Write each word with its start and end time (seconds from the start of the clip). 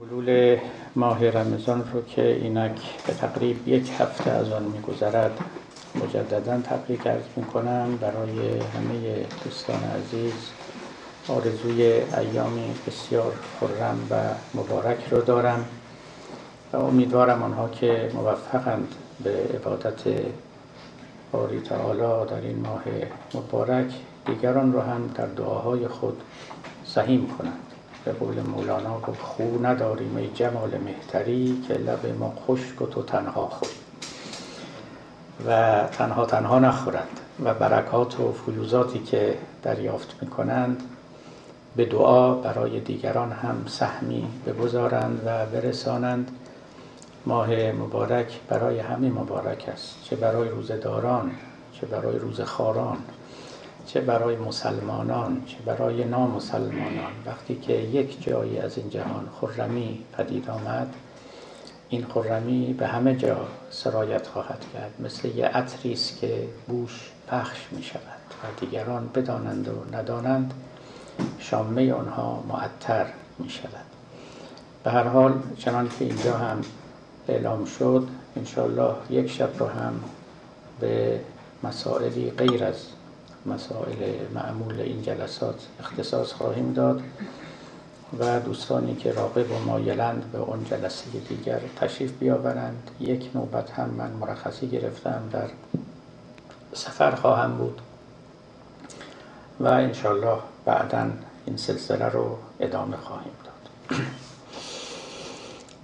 حلول 0.00 0.58
ماه 0.96 1.30
رمضان 1.30 1.84
رو 1.92 2.02
که 2.02 2.34
اینک 2.34 2.80
به 3.06 3.14
تقریب 3.14 3.68
یک 3.68 3.90
هفته 3.98 4.30
از 4.30 4.52
آن 4.52 4.62
میگذرد 4.62 5.38
مجددا 5.94 6.60
تبریک 6.60 7.06
ارز 7.06 7.22
می‌کنم 7.36 7.98
برای 8.00 8.38
همه 8.48 9.26
دوستان 9.44 9.80
عزیز. 9.82 10.32
آرزوی 11.28 11.82
ایامی 12.18 12.74
بسیار 12.86 13.32
خرم 13.60 14.06
و 14.10 14.14
مبارک 14.60 14.98
رو 15.10 15.20
دارم 15.20 15.64
و 16.72 16.76
امیدوارم 16.76 17.42
آنها 17.42 17.68
که 17.68 18.10
موفقند 18.14 18.94
به 19.24 19.30
عبادت 19.30 20.00
باری 21.32 21.60
تعالی 21.60 22.30
در 22.30 22.40
این 22.40 22.60
ماه 22.60 22.82
مبارک 23.34 23.92
دیگران 24.26 24.72
رو 24.72 24.80
هم 24.80 25.10
در 25.14 25.26
دعاهای 25.26 25.88
خود 25.88 26.20
سهیم 26.84 27.26
کنند. 27.38 27.69
به 28.04 28.12
قول 28.12 28.40
مولانا 28.40 29.00
گفت 29.00 29.22
خو 29.22 29.66
نداریم 29.66 30.16
ای 30.16 30.30
جمال 30.34 30.78
مهتری 30.78 31.64
که 31.68 31.74
لب 31.74 32.06
ما 32.18 32.34
خشک 32.46 32.82
و 32.82 32.86
تو 32.86 33.02
تنها 33.02 33.46
خود 33.46 33.68
و 35.46 35.82
تنها 35.92 36.26
تنها 36.26 36.58
نخورند 36.58 37.20
و 37.44 37.54
برکات 37.54 38.20
و 38.20 38.32
فیوزاتی 38.32 38.98
که 38.98 39.38
دریافت 39.62 40.16
می‌کنند 40.22 40.82
به 41.76 41.84
دعا 41.84 42.34
برای 42.34 42.80
دیگران 42.80 43.32
هم 43.32 43.64
سهمی 43.66 44.28
بگذارند 44.46 45.22
و 45.26 45.46
برسانند. 45.46 46.30
ماه 47.26 47.72
مبارک 47.72 48.40
برای 48.48 48.78
همه 48.78 49.08
مبارک 49.10 49.64
است 49.72 49.96
چه 50.02 50.16
برای 50.16 50.48
روزداران 50.48 51.30
چه 51.72 51.86
برای 51.86 52.18
روزخاران 52.18 52.96
چه 53.92 54.00
برای 54.00 54.36
مسلمانان 54.36 55.42
چه 55.46 55.56
برای 55.66 56.04
نامسلمانان. 56.04 57.12
وقتی 57.26 57.54
که 57.54 57.72
یک 57.72 58.22
جایی 58.22 58.58
از 58.58 58.78
این 58.78 58.90
جهان 58.90 59.28
خرمی 59.40 60.04
پدید 60.12 60.50
آمد 60.50 60.94
این 61.88 62.06
خرمی 62.14 62.74
به 62.78 62.86
همه 62.86 63.16
جا 63.16 63.36
سرایت 63.70 64.26
خواهد 64.26 64.64
کرد. 64.72 64.94
مثل 65.00 65.28
یه 65.28 65.46
عطری 65.46 65.92
است 65.92 66.20
که 66.20 66.48
بوش 66.68 67.10
پخش 67.28 67.58
می 67.70 67.82
شود 67.82 68.02
و 68.42 68.60
دیگران 68.60 69.10
بدانند 69.14 69.68
و 69.68 69.96
ندانند 69.96 70.54
شامه 71.38 71.92
آنها 71.92 72.44
معطر 72.48 73.06
می 73.38 73.50
شود. 73.50 73.86
به 74.84 74.90
هر 74.90 75.04
حال 75.04 75.42
چنان 75.58 75.88
که 75.98 76.04
اینجا 76.04 76.36
هم 76.36 76.60
اعلام 77.28 77.64
شد 77.64 78.08
انشالله 78.36 78.94
یک 79.10 79.30
شب 79.30 79.50
رو 79.58 79.66
هم 79.66 80.00
به 80.80 81.20
مسائلی 81.62 82.30
غیر 82.30 82.64
از 82.64 82.86
مسائل 83.46 84.28
معمول 84.34 84.80
این 84.80 85.02
جلسات 85.02 85.66
اختصاص 85.80 86.32
خواهیم 86.32 86.72
داد 86.72 87.02
و 88.18 88.40
دوستانی 88.40 88.94
که 88.94 89.12
راقب 89.12 89.52
و 89.52 89.58
مایلند 89.58 90.32
به 90.32 90.38
اون 90.38 90.64
جلسه 90.64 91.04
دیگر 91.28 91.60
تشریف 91.76 92.12
بیاورند. 92.12 92.90
یک 93.00 93.30
نوبت 93.34 93.70
هم 93.70 93.88
من 93.90 94.10
مرخصی 94.10 94.68
گرفتم 94.68 95.22
در 95.32 95.48
سفر 96.72 97.10
خواهم 97.10 97.56
بود 97.56 97.80
و 99.60 99.66
انشالله 99.66 100.38
بعدا 100.64 101.10
این 101.46 101.56
سلسله 101.56 102.04
رو 102.04 102.36
ادامه 102.60 102.96
خواهیم 102.96 103.32
داد. 103.44 104.00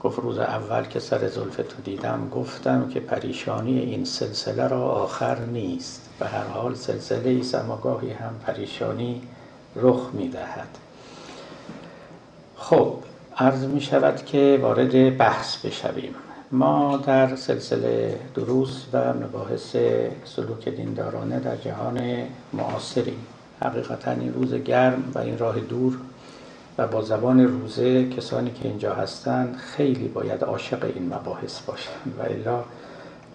گفت 0.01 0.19
روز 0.19 0.39
اول 0.39 0.85
که 0.85 1.01
سر 1.01 1.29
زلف 1.29 1.57
تو 1.57 1.83
دیدم 1.85 2.29
گفتم 2.29 2.89
که 2.89 3.01
پریشانی 3.01 3.79
این 3.79 4.05
سلسله 4.05 4.69
را 4.69 4.83
آخر 4.83 5.39
نیست. 5.39 6.06
به 6.19 6.27
هر 6.27 6.45
حال 6.45 6.75
سلسله 6.75 7.43
سماگاهی 7.43 8.11
هم 8.11 8.35
پریشانی 8.47 9.23
رخ 9.77 10.11
می 10.13 10.29
دهد 10.29 10.69
خب 12.57 12.95
عرض 13.39 13.65
می 13.65 13.81
شود 13.81 14.25
که 14.25 14.59
وارد 14.63 15.17
بحث 15.17 15.57
بشویم. 15.57 16.15
ما 16.53 16.97
در 16.97 17.37
سلسله 17.37 18.21
دروس 18.35 18.85
و 18.93 19.13
مباحث 19.13 19.77
سلوک 20.25 20.69
دیندارانه 20.69 21.41
در 21.41 21.57
جهان 21.57 22.01
معاصریم. 22.53 23.27
حقیقتا 23.63 24.11
این 24.11 24.35
روز 24.35 24.55
گرم 24.55 25.13
و 25.15 25.19
این 25.19 25.39
راه 25.39 25.61
دور 25.61 25.99
و 26.79 26.87
با 26.87 27.03
زبان 27.03 27.41
روزه 27.41 28.09
کسانی 28.09 28.51
که 28.51 28.69
اینجا 28.69 28.95
هستند 28.95 29.57
خیلی 29.57 30.09
باید 30.09 30.45
عاشق 30.45 30.85
این 30.95 31.15
مباحث 31.15 31.61
باشند 31.61 32.15
و 32.19 32.23
الا 32.23 32.65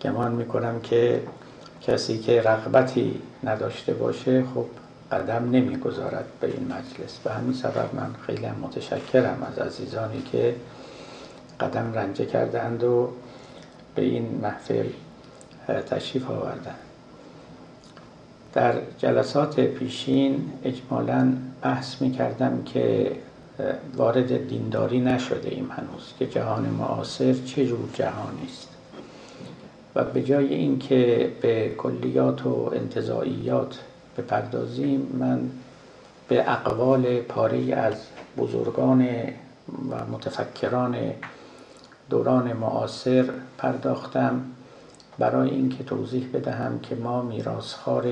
گمان 0.02 0.32
می‌کنم 0.32 0.80
که 0.80 1.22
کسی 1.88 2.18
که 2.18 2.42
رغبتی 2.42 3.22
نداشته 3.44 3.94
باشه 3.94 4.44
خب 4.56 4.66
قدم 5.12 5.50
نمی‌گذارد 5.52 6.26
به 6.40 6.48
این 6.48 6.64
مجلس. 6.64 7.18
به 7.24 7.32
همین 7.32 7.54
سبب 7.54 7.96
من 7.96 8.16
خیلی 8.28 8.48
متشکرم 8.48 9.48
از 9.52 9.60
عزیزانی 9.60 10.22
که 10.32 10.56
قدم 11.60 11.94
رنجه 11.94 12.26
کردند 12.26 12.84
و 12.84 13.10
به 13.96 14.02
این 14.02 14.40
محفل 14.42 14.88
تشریف 15.90 16.30
آوردند. 16.30 16.80
در 18.54 18.74
جلسات 18.98 19.60
پیشین 19.60 20.52
اجمالا 20.64 21.34
بحث 21.62 22.02
می 22.02 22.12
کردم 22.12 22.64
که 22.64 23.12
وارد 23.96 24.48
دینداری 24.48 25.00
نشده 25.00 25.50
ایم 25.50 25.72
هنوز 25.72 26.14
که 26.20 26.28
جهان 26.28 26.66
معاصر 26.66 27.34
چه 27.34 27.66
جور 27.68 27.90
جهانی 27.94 28.48
است. 28.50 28.71
و 29.96 30.04
به 30.04 30.24
جای 30.24 30.54
اینکه 30.54 31.32
به 31.42 31.76
کلیات 31.78 32.46
و 32.46 32.72
انتظاییات 32.74 33.80
بپردازیم 34.18 35.16
من 35.20 35.50
به 36.28 36.52
اقوال 36.52 37.20
پاره 37.20 37.76
از 37.76 37.96
بزرگان 38.38 39.08
و 39.92 40.06
متفکران 40.12 40.98
دوران 42.10 42.54
معاصر 42.54 43.30
پرداختم 43.58 44.42
برای 45.20 45.50
اینکه 45.50 45.84
توضیح 45.84 46.28
بدهم 46.34 46.80
که 46.80 46.96
ما 46.96 47.22
میراسخوار 47.22 48.08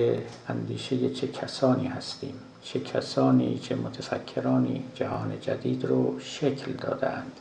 اندیشه 0.50 1.09
چه 1.09 1.28
کسانی 1.28 1.88
هستیم 1.88 2.34
چه 2.63 2.79
کسانی 2.79 3.59
چه 3.59 3.75
متفکرانی 3.75 4.84
جهان 4.95 5.39
جدید 5.41 5.85
رو 5.85 6.19
شکل 6.19 6.72
دادند 6.72 7.31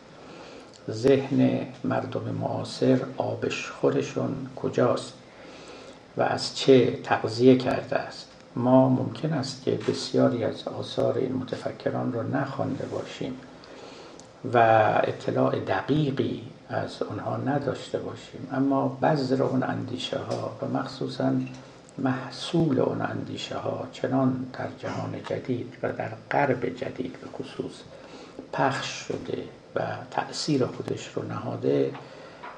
ذهن 0.90 1.66
مردم 1.84 2.34
معاصر 2.40 2.98
آبشخورشون 3.16 4.46
کجاست 4.56 5.12
و 6.16 6.22
از 6.22 6.56
چه 6.56 6.98
تغذیه 7.04 7.56
کرده 7.56 7.96
است؟ 7.96 8.26
ما 8.56 8.88
ممکن 8.88 9.32
است 9.32 9.62
که 9.64 9.70
بسیاری 9.70 10.44
از 10.44 10.68
آثار 10.68 11.18
این 11.18 11.32
متفکران 11.32 12.12
رو 12.12 12.36
نخوانده 12.36 12.86
باشیم 12.86 13.34
و 14.54 14.58
اطلاع 15.04 15.58
دقیقی 15.58 16.42
از 16.68 17.02
آنها 17.02 17.36
نداشته 17.36 17.98
باشیم. 17.98 18.48
اما 18.52 18.88
بذر 18.88 19.42
اون 19.42 19.62
اندیشه 19.62 20.18
ها 20.18 20.50
و 20.62 20.78
مخصوصا 20.78 21.32
محصول 21.98 22.80
اون 22.80 23.00
اندیشه 23.00 23.56
ها 23.56 23.86
چنان 23.92 24.46
در 24.52 24.66
جهان 24.78 25.14
جدید 25.28 25.74
و 25.82 25.92
در 25.92 26.10
غرب 26.30 26.66
جدید 26.66 27.12
به 27.12 27.26
خصوص 27.38 27.74
پخش 28.52 28.86
شده 28.86 29.44
و 29.76 29.80
تأثیر 30.10 30.66
خودش 30.66 31.08
رو 31.14 31.22
نهاده 31.22 31.92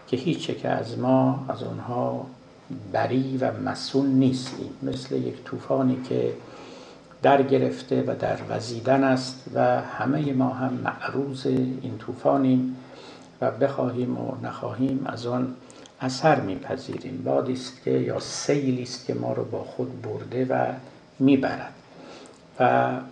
که 0.09 0.17
هیچ 0.17 0.51
که 0.51 0.69
از 0.69 0.99
ما 0.99 1.45
از 1.49 1.63
آنها 1.63 2.27
بری 2.93 3.37
و 3.37 3.53
مسئول 3.53 4.07
نیستیم. 4.07 4.71
مثل 4.83 5.15
یک 5.17 5.45
طوفانی 5.45 6.03
که 6.09 6.33
در 7.23 7.43
گرفته 7.43 8.05
و 8.07 8.15
در 8.21 8.39
وزیدن 8.49 9.05
است 9.05 9.45
و 9.55 9.81
همه 9.83 10.33
ما 10.33 10.49
هم 10.49 10.73
معروض 10.73 11.47
این 11.47 11.99
طوفانیم 11.99 12.77
و 13.41 13.51
بخواهیم 13.51 14.19
و 14.19 14.35
نخواهیم 14.43 15.07
از 15.07 15.27
آن 15.27 15.55
اثر 16.01 16.41
میپذیریم. 16.41 17.23
بادی 17.25 17.53
است 17.53 17.83
که 17.85 17.91
یا 17.91 18.21
سیلی 18.21 18.83
است 18.83 19.07
که 19.07 19.15
ما 19.15 19.33
رو 19.33 19.45
با 19.45 19.65
خود 19.65 20.03
برده 20.03 20.45
و 20.45 20.73
می‌برد. 21.19 21.73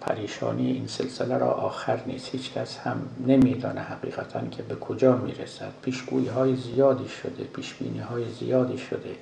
پریشانی 0.00 0.72
این 0.72 0.86
سلسله 0.86 1.38
را 1.38 1.50
آخر 1.50 2.00
نیست. 2.06 2.28
هیچ 2.32 2.52
کس 2.52 2.78
هم 2.78 3.02
نمیدانه 3.26 3.80
حقیقتا 3.80 4.40
که 4.50 4.62
به 4.62 4.74
کجا 4.74 5.16
می‌رسد. 5.16 5.72
پیشگویی 5.82 6.28
های 6.28 6.56
زیادی 6.56 7.08
شده 7.08 7.44
پیشبینی 7.44 7.98
های 7.98 8.24
زیادی 8.30 8.78
شده. 8.78 9.14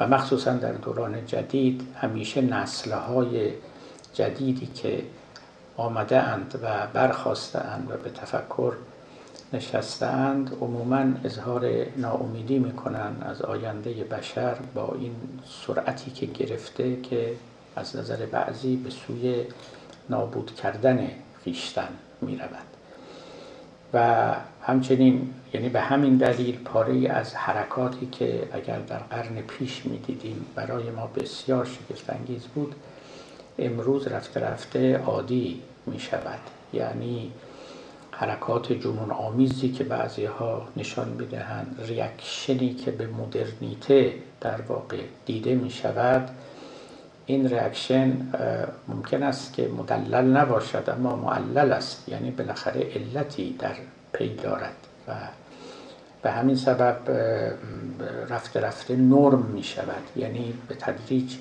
و 0.00 0.06
مخصوصا 0.08 0.52
در 0.52 0.72
دوران 0.72 1.26
جدید 1.26 1.82
همیشه 2.00 2.40
نسل 2.40 2.92
های 2.92 3.50
جدیدی 4.14 4.66
که 4.66 5.02
آمده 5.76 6.18
اند 6.18 6.60
و 6.62 6.86
برخواسته 6.92 7.58
اند 7.58 7.90
و 7.90 7.96
به 7.96 8.10
تفکر 8.10 8.72
نشستند 9.52 10.56
عموما 10.60 11.04
اظهار 11.24 11.70
ناامیدی 11.96 12.58
می‌کنن 12.58 13.12
از 13.22 13.42
آینده 13.42 13.90
بشر 14.04 14.56
با 14.74 14.96
این 15.00 15.14
سرعتی 15.66 16.10
که 16.10 16.26
گرفته 16.26 17.00
که 17.00 17.32
از 17.76 17.96
نظر 17.96 18.26
بعضی 18.26 18.76
به 18.76 18.90
سوی 18.90 19.44
نابود 20.10 20.54
کردن 20.54 21.10
خیشتن 21.44 21.88
می 22.20 22.36
رود 22.36 22.66
و 23.94 24.34
همچنین 24.62 25.34
یعنی 25.54 25.68
به 25.68 25.80
همین 25.80 26.16
دلیل 26.16 26.58
پاره 26.58 27.08
از 27.08 27.34
حرکاتی 27.34 28.06
که 28.06 28.48
اگر 28.52 28.78
در 28.78 28.98
قرن 28.98 29.40
پیش 29.40 29.86
می 29.86 29.98
دیدیم 29.98 30.46
برای 30.54 30.90
ما 30.90 31.06
بسیار 31.06 31.64
شگفتانگیز 31.64 32.42
بود 32.42 32.74
امروز 33.58 34.06
رفته 34.06 34.40
رفته 34.40 34.98
عادی 34.98 35.62
می 35.86 36.00
شود 36.00 36.40
یعنی 36.72 37.32
حرکات 38.10 38.72
جنون 38.72 39.10
آمیزی 39.10 39.68
که 39.72 39.84
بعضی 39.84 40.24
ها 40.24 40.68
نشان 40.76 41.08
می‌دهند 41.08 41.80
reaction 41.88 42.64
ی 42.64 42.74
که 42.74 42.90
به 42.90 43.06
مدرنیته 43.06 44.14
در 44.40 44.60
واقع 44.60 44.98
دیده 45.26 45.54
می 45.54 45.70
شود 45.70 46.30
این 47.30 47.48
reaction 47.48 48.12
ممکن 48.88 49.22
است 49.22 49.52
که 49.52 49.68
مدلل 49.68 50.36
نباشد 50.36 50.90
اما 50.90 51.16
معلل 51.16 51.72
است. 51.72 52.08
یعنی 52.08 52.30
بالاخره 52.30 52.86
علتی 52.94 53.56
در 53.58 53.74
پی 54.12 54.34
دارد 54.34 54.76
و 55.08 55.12
به 56.22 56.30
همین 56.30 56.56
سبب 56.56 56.96
رفته 58.30 58.60
رفته 58.60 58.96
نرم 58.96 59.42
می 59.42 59.62
شود. 59.62 60.02
یعنی 60.16 60.54
به 60.68 60.74
تدریج 60.74 61.36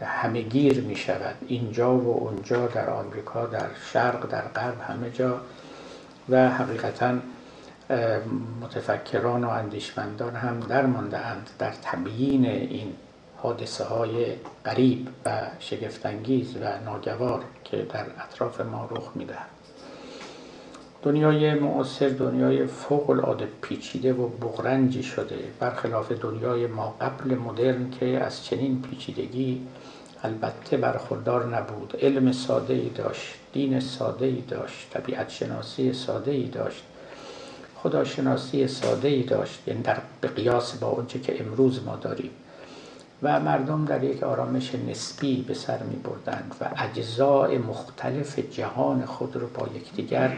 همهگیر 0.00 0.80
می 0.80 0.96
شود. 0.96 1.34
اینجا 1.48 1.96
و 1.96 2.08
اونجا 2.08 2.66
در 2.66 2.90
آمریکا 2.90 3.46
در 3.46 3.66
شرق 3.92 4.28
در 4.30 4.42
غرب 4.42 4.80
همه 4.80 5.10
جا. 5.10 5.40
و 6.28 6.48
حقیقتا 6.48 7.14
متفکران 8.60 9.44
و 9.44 9.48
اندیشمندان 9.48 10.36
هم 10.36 10.60
در 10.60 10.84
اند 10.84 11.50
در 11.58 11.72
تبیین 11.82 12.46
این 12.46 12.92
حادثه 13.42 13.84
های 13.84 14.26
قریب 14.64 15.08
و 15.26 15.40
شگفتانگیز 15.58 16.56
و 16.56 16.80
ناگوار 16.84 17.44
که 17.64 17.76
در 17.76 18.06
اطراف 18.18 18.60
ما 18.60 18.88
رخ 18.90 19.10
می‌دهد. 19.14 19.48
دنیای 21.02 21.54
معاصر 21.54 22.08
دنیای 22.08 22.66
فوق 22.66 23.10
العاده 23.10 23.48
پیچیده 23.62 24.12
و 24.12 24.28
بغرنجی 24.28 25.02
شده. 25.02 25.38
برخلاف 25.60 26.12
دنیای 26.12 26.66
ما 26.66 26.96
قبل 27.00 27.34
مدرن 27.34 27.90
که 27.90 28.06
از 28.06 28.44
چنین 28.44 28.82
پیچیدگی 28.82 29.66
البته 30.22 30.76
برخوردار 30.76 31.56
نبود. 31.56 31.96
علم 32.02 32.32
ساده 32.32 32.74
ای 32.74 32.88
داشت 32.88 33.34
دین 33.52 33.80
ساده 33.80 34.26
ای 34.26 34.40
داشت 34.40 34.90
طبیعت 34.90 35.30
شناسی 35.30 35.92
ساده 35.92 36.30
ای 36.30 36.44
داشت 36.44 36.82
خداشناسی 37.76 38.68
ساده 38.68 39.08
ای 39.08 39.22
داشت. 39.22 39.68
یعنی 39.68 39.82
در 39.82 39.98
قیاس 40.36 40.76
با 40.76 40.88
اونچه 40.88 41.20
که 41.20 41.40
امروز 41.40 41.84
ما 41.84 41.96
داریم. 41.96 42.30
و 43.22 43.40
مردم 43.40 43.84
در 43.84 44.04
یک 44.04 44.22
آرامش 44.22 44.74
نسبی 44.74 45.42
به 45.48 45.54
سر 45.54 45.82
می 45.82 45.96
بردند 45.96 46.54
و 46.60 46.64
اجزاء 46.76 47.58
مختلف 47.58 48.38
جهان 48.38 49.04
خود 49.06 49.36
رو 49.36 49.46
با 49.46 49.68
یکدیگر 49.76 50.36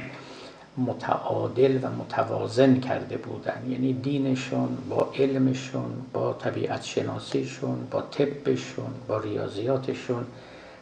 متعادل 0.79 1.79
و 1.82 1.90
متوازن 1.90 2.81
کرده 2.81 3.17
بودند. 3.17 3.69
یعنی 3.70 3.93
دینشون 3.93 4.69
با 4.90 5.12
علمشون 5.19 5.90
با 6.12 6.32
طبیعت 6.32 6.82
شناسیشون 6.82 7.87
با 7.90 8.02
طبشون 8.02 8.90
با 9.08 9.19
ریاضیاتشون 9.19 10.25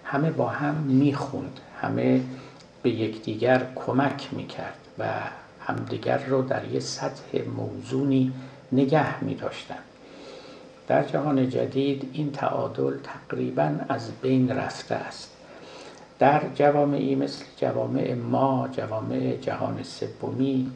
همه 0.04 0.30
با 0.30 0.48
هم 0.48 0.74
می‌خوند 0.74 1.60
همه 1.80 2.20
به 2.82 2.90
یکدیگر 2.90 3.66
کمک 3.74 4.28
می‌کرد 4.32 4.78
و 4.98 5.04
همدیگر 5.60 6.24
رو 6.26 6.42
در 6.42 6.64
یه 6.64 6.80
سطح 6.80 7.38
موزونی 7.56 8.32
نگه 8.72 9.24
می 9.24 9.34
در 10.90 11.04
جهان 11.04 11.48
جدید 11.48 12.10
این 12.12 12.32
تعادل 12.32 12.94
تقریبا 13.02 13.70
از 13.88 14.10
بین 14.22 14.48
رفته 14.48 14.94
است. 14.94 15.30
در 16.18 16.42
جوامعی 16.54 17.14
مثل 17.14 17.44
جوامع 17.56 18.14
ما 18.14 18.68
جوامع 18.72 19.36
جهان 19.36 19.82
سومی 19.82 20.70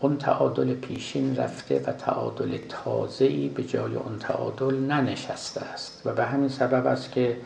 اون 0.00 0.18
تعادل 0.18 0.74
پیشین 0.74 1.36
رفته 1.36 1.78
و 1.86 1.92
تعادل 1.92 2.58
تازه‌ای 2.68 3.48
به 3.48 3.64
جای 3.64 3.94
اون 3.94 4.18
تعادل 4.18 4.74
ننشسته 4.74 5.60
است. 5.60 6.02
و 6.04 6.12
به 6.12 6.24
همین 6.24 6.48
سبب 6.48 6.86
است 6.86 7.12
که 7.12 7.36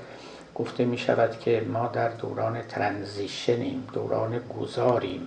گفته 0.55 0.85
می 0.85 0.99
شود 0.99 1.38
که 1.41 1.67
ما 1.73 1.87
در 1.87 2.09
دوران 2.09 2.62
ترنزیشنیم 2.69 3.85
دوران 3.93 4.41
گذاریم. 4.61 5.20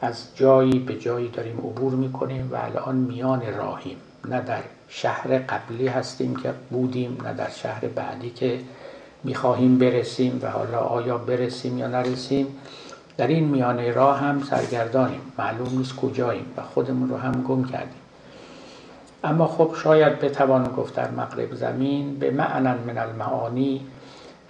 از 0.00 0.28
جایی 0.34 0.78
به 0.78 0.98
جایی 0.98 1.28
داریم 1.28 1.58
عبور 1.58 1.92
می 1.92 2.12
کنیم 2.12 2.50
و 2.52 2.56
الان 2.56 2.96
میان 2.96 3.54
راهیم 3.56 3.96
نه 4.28 4.40
در 4.40 4.62
شهر 4.88 5.38
قبلی 5.38 5.88
هستیم 5.88 6.36
که 6.36 6.52
بودیم 6.70 7.18
نه 7.24 7.32
در 7.34 7.50
شهر 7.50 7.86
بعدی 7.86 8.30
که 8.30 8.58
می‌خواهیم 9.24 9.78
برسیم 9.78 10.40
و 10.42 10.50
حالا 10.50 10.78
آیا 10.78 11.18
برسیم 11.18 11.78
یا 11.78 11.86
نرسیم. 11.86 12.46
در 13.16 13.26
این 13.26 13.44
میانه 13.44 13.92
راه 13.92 14.18
هم 14.18 14.42
سرگردانیم 14.42 15.20
معلوم 15.38 15.78
نیست 15.78 15.96
کجاییم 15.96 16.46
و 16.56 16.62
خودمون 16.62 17.08
رو 17.08 17.16
هم 17.16 17.42
گم 17.42 17.64
کردیم. 17.64 18.00
اما 19.24 19.46
خب 19.46 19.74
شاید 19.82 20.18
بتوان 20.18 20.64
گفت 20.64 20.94
در 20.94 21.10
مغرب 21.10 21.54
زمین 21.54 22.18
به 22.18 22.30
معنا 22.30 22.74
من 22.86 22.98
المعانی 22.98 23.80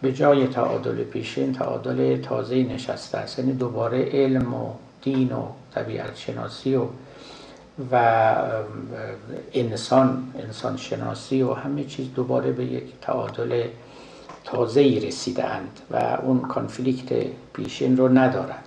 به 0.02 0.12
جای 0.12 0.46
تعادل 0.46 1.04
پیشین 1.04 1.52
تعادل 1.52 2.20
تازه 2.20 2.62
نشسته 2.62 3.18
است. 3.18 3.38
یعنی 3.38 3.52
دوباره 3.52 4.10
علم 4.12 4.54
و 4.54 4.70
دین 5.02 5.32
و 5.32 5.42
طبیعت 5.74 6.16
شناسی 6.16 6.74
و 6.74 6.86
و 7.92 8.34
انسان 9.52 10.32
انسان 10.38 10.76
شناسی 10.76 11.42
و 11.42 11.54
همه 11.54 11.84
چیز 11.84 12.14
دوباره 12.14 12.52
به 12.52 12.64
یک 12.64 12.84
تعادل 13.00 13.68
تازه‌ای 14.44 15.00
رسیدند 15.00 15.80
و 15.90 16.18
اون 16.22 16.40
کانفلیکت 16.40 17.26
پیشین 17.52 17.96
رو 17.96 18.18
ندارند 18.18 18.64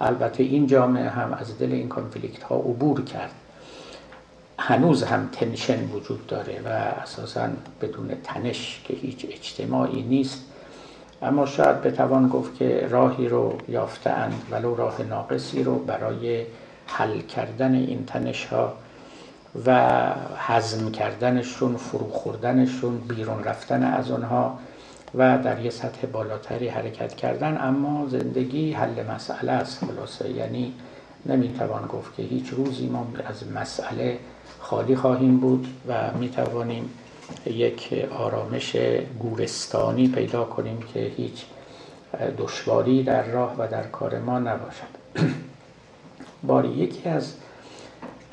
البته 0.00 0.42
این 0.42 0.66
جامعه 0.66 1.08
هم 1.08 1.34
از 1.34 1.58
دل 1.58 1.72
این 1.72 1.88
کانفلیکت 1.88 2.42
ها 2.42 2.56
عبور 2.56 3.04
کرد. 3.04 3.30
هنوز 4.58 5.02
هم 5.02 5.28
تنشن 5.32 5.84
وجود 5.84 6.26
داره 6.26 6.60
و 6.64 6.68
اساسا 7.02 7.48
بدون 7.80 8.10
تنش 8.24 8.80
که 8.84 8.94
هیچ 8.94 9.26
اجتماعی 9.30 10.02
نیست. 10.02 10.44
اما 11.22 11.46
شاید 11.46 11.82
بتوان 11.82 12.28
گفت 12.28 12.54
که 12.54 12.86
راهی 12.90 13.28
رو 13.28 13.58
یافتهاند 13.68 14.42
ولو 14.50 14.74
راه 14.74 15.02
ناقصی 15.02 15.62
رو 15.62 15.78
برای 15.78 16.44
حل 16.86 17.20
کردن 17.20 17.74
این 17.74 18.04
تنش 18.06 18.44
ها 18.44 18.72
و 19.66 19.80
هضم 20.36 20.90
کردنشون 20.90 21.76
فرو 21.76 22.10
خوردنشون 22.10 22.98
بیرون 22.98 23.44
رفتن 23.44 23.82
از 23.82 24.10
اونها 24.10 24.58
و 25.14 25.38
در 25.38 25.60
یه 25.60 25.70
سطح 25.70 26.06
بالاتری 26.06 26.68
حرکت 26.68 27.14
کردن. 27.14 27.58
اما 27.60 28.06
زندگی 28.08 28.72
حل 28.72 29.06
مسئله 29.14 29.52
است 29.52 29.84
خلاصه. 29.84 30.30
یعنی 30.30 30.72
نمی‌توان 31.26 31.86
گفت 31.86 32.16
که 32.16 32.22
هیچ 32.22 32.48
روزی 32.48 32.86
ما 32.86 33.06
از 33.26 33.50
مسئله 33.50 34.18
خالی 34.60 34.96
خواهیم 34.96 35.36
بود 35.36 35.66
و 35.88 36.10
می‌توانیم 36.18 36.90
یک 37.46 38.06
آرامش 38.18 38.76
گورستانی 39.18 40.08
پیدا 40.08 40.44
کنیم 40.44 40.78
که 40.94 41.00
هیچ 41.16 41.44
دشواری 42.38 43.02
در 43.02 43.22
راه 43.22 43.54
و 43.58 43.68
در 43.68 43.82
کار 43.82 44.18
ما 44.18 44.38
نباشد. 44.38 44.86
باری. 46.46 46.68
یکی 46.68 47.08
از 47.08 47.32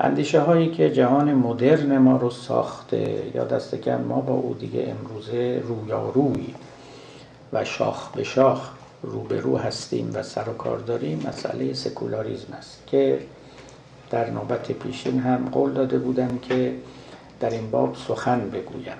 اندیشه 0.00 0.40
هایی 0.40 0.70
که 0.70 0.90
جهان 0.90 1.34
مدرن 1.34 1.98
ما 1.98 2.16
رو 2.16 2.30
ساخته 2.30 3.22
یا 3.34 3.44
دست 3.44 3.74
کم 3.74 4.00
ما 4.00 4.20
با 4.20 4.34
او 4.34 4.56
دیگه 4.60 4.96
امروزه 4.98 5.62
رویاروی 5.64 6.54
و 7.52 7.64
شاخ 7.64 8.10
به 8.10 8.24
شاخ 8.24 8.70
روبرو 9.02 9.58
هستیم 9.58 10.10
و 10.14 10.22
سر 10.22 10.48
و 10.48 10.52
کار 10.52 10.78
داریم 10.78 11.22
مسئله 11.28 11.74
سکولاریزم 11.74 12.52
است 12.52 12.82
که 12.86 13.18
در 14.10 14.30
نوبت 14.30 14.72
پیشین 14.72 15.18
هم 15.18 15.48
قول 15.52 15.72
داده 15.72 15.98
بودم 15.98 16.38
که 16.38 16.74
در 17.40 17.50
این 17.50 17.70
باب 17.70 17.96
سخن 18.08 18.50
بگویم. 18.50 18.96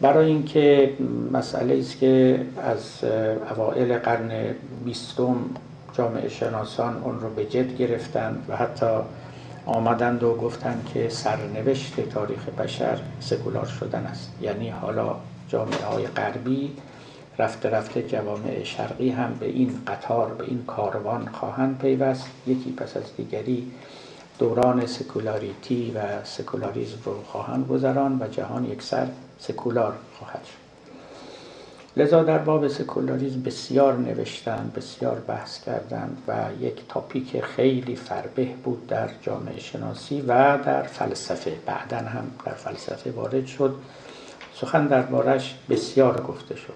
برای 0.00 0.26
اینکه 0.26 0.92
مسئله 1.32 1.78
است 1.78 1.98
که 1.98 2.40
از 2.62 3.04
اوائل 3.50 3.98
قرن 3.98 4.30
بیستم 4.84 5.36
جامعه 5.96 6.28
شناسان 6.28 7.02
اون 7.02 7.20
رو 7.20 7.30
به 7.30 7.44
جد 7.44 7.76
گرفتند 7.76 8.44
و 8.48 8.56
حتی 8.56 8.86
آمدند 9.66 10.22
و 10.22 10.34
گفتند 10.34 10.90
که 10.94 11.08
سرنوشت 11.08 12.00
تاریخ 12.00 12.48
بشر 12.48 12.98
سکولار 13.20 13.66
شدن 13.66 14.06
است. 14.06 14.32
یعنی 14.40 14.70
حالا 14.70 15.16
جامعه 15.48 15.84
های 15.84 16.06
غربی 16.06 16.72
رفته 17.38 17.70
رفته 17.70 18.02
جوامع 18.02 18.64
شرقی 18.64 19.10
هم 19.10 19.34
به 19.40 19.46
این 19.46 19.78
قطار 19.86 20.34
به 20.34 20.44
این 20.44 20.64
کاروان 20.66 21.28
خواهند 21.32 21.78
پیوست. 21.78 22.26
یکی 22.46 22.72
پس 22.72 22.96
از 22.96 23.16
دیگری 23.16 23.72
دوران 24.38 24.86
secularity 24.86 25.92
و 25.94 26.24
سکولاریزم 26.24 26.98
رو 27.04 27.22
خواهند 27.22 27.68
گذراند 27.68 28.18
و 28.22 28.28
جهان 28.28 28.64
یکسر 28.64 29.06
سکولار 29.38 29.94
خواهد 30.18 30.44
شد. 30.44 30.65
لذا 31.98 32.22
در 32.22 32.38
باب 32.38 32.68
سکولاریزم 32.68 33.42
بسیار 33.42 33.96
نوشتن 33.96 34.72
بسیار 34.76 35.20
بحث 35.20 35.64
کردند 35.64 36.22
و 36.28 36.34
یک 36.60 36.80
topic 36.88 37.40
خیلی 37.40 37.96
فربه 37.96 38.44
بود 38.64 38.86
در 38.86 39.10
جامعه 39.22 39.60
شناسی 39.60 40.20
و 40.20 40.58
در 40.58 40.82
فلسفه. 40.82 41.52
بعدا 41.66 41.96
هم 41.96 42.30
در 42.46 42.52
فلسفه 42.52 43.10
وارد 43.10 43.46
شد. 43.46 43.74
سخن 44.54 44.86
دربارش 44.86 45.54
بسیار 45.70 46.20
گفته 46.20 46.56
شد. 46.56 46.74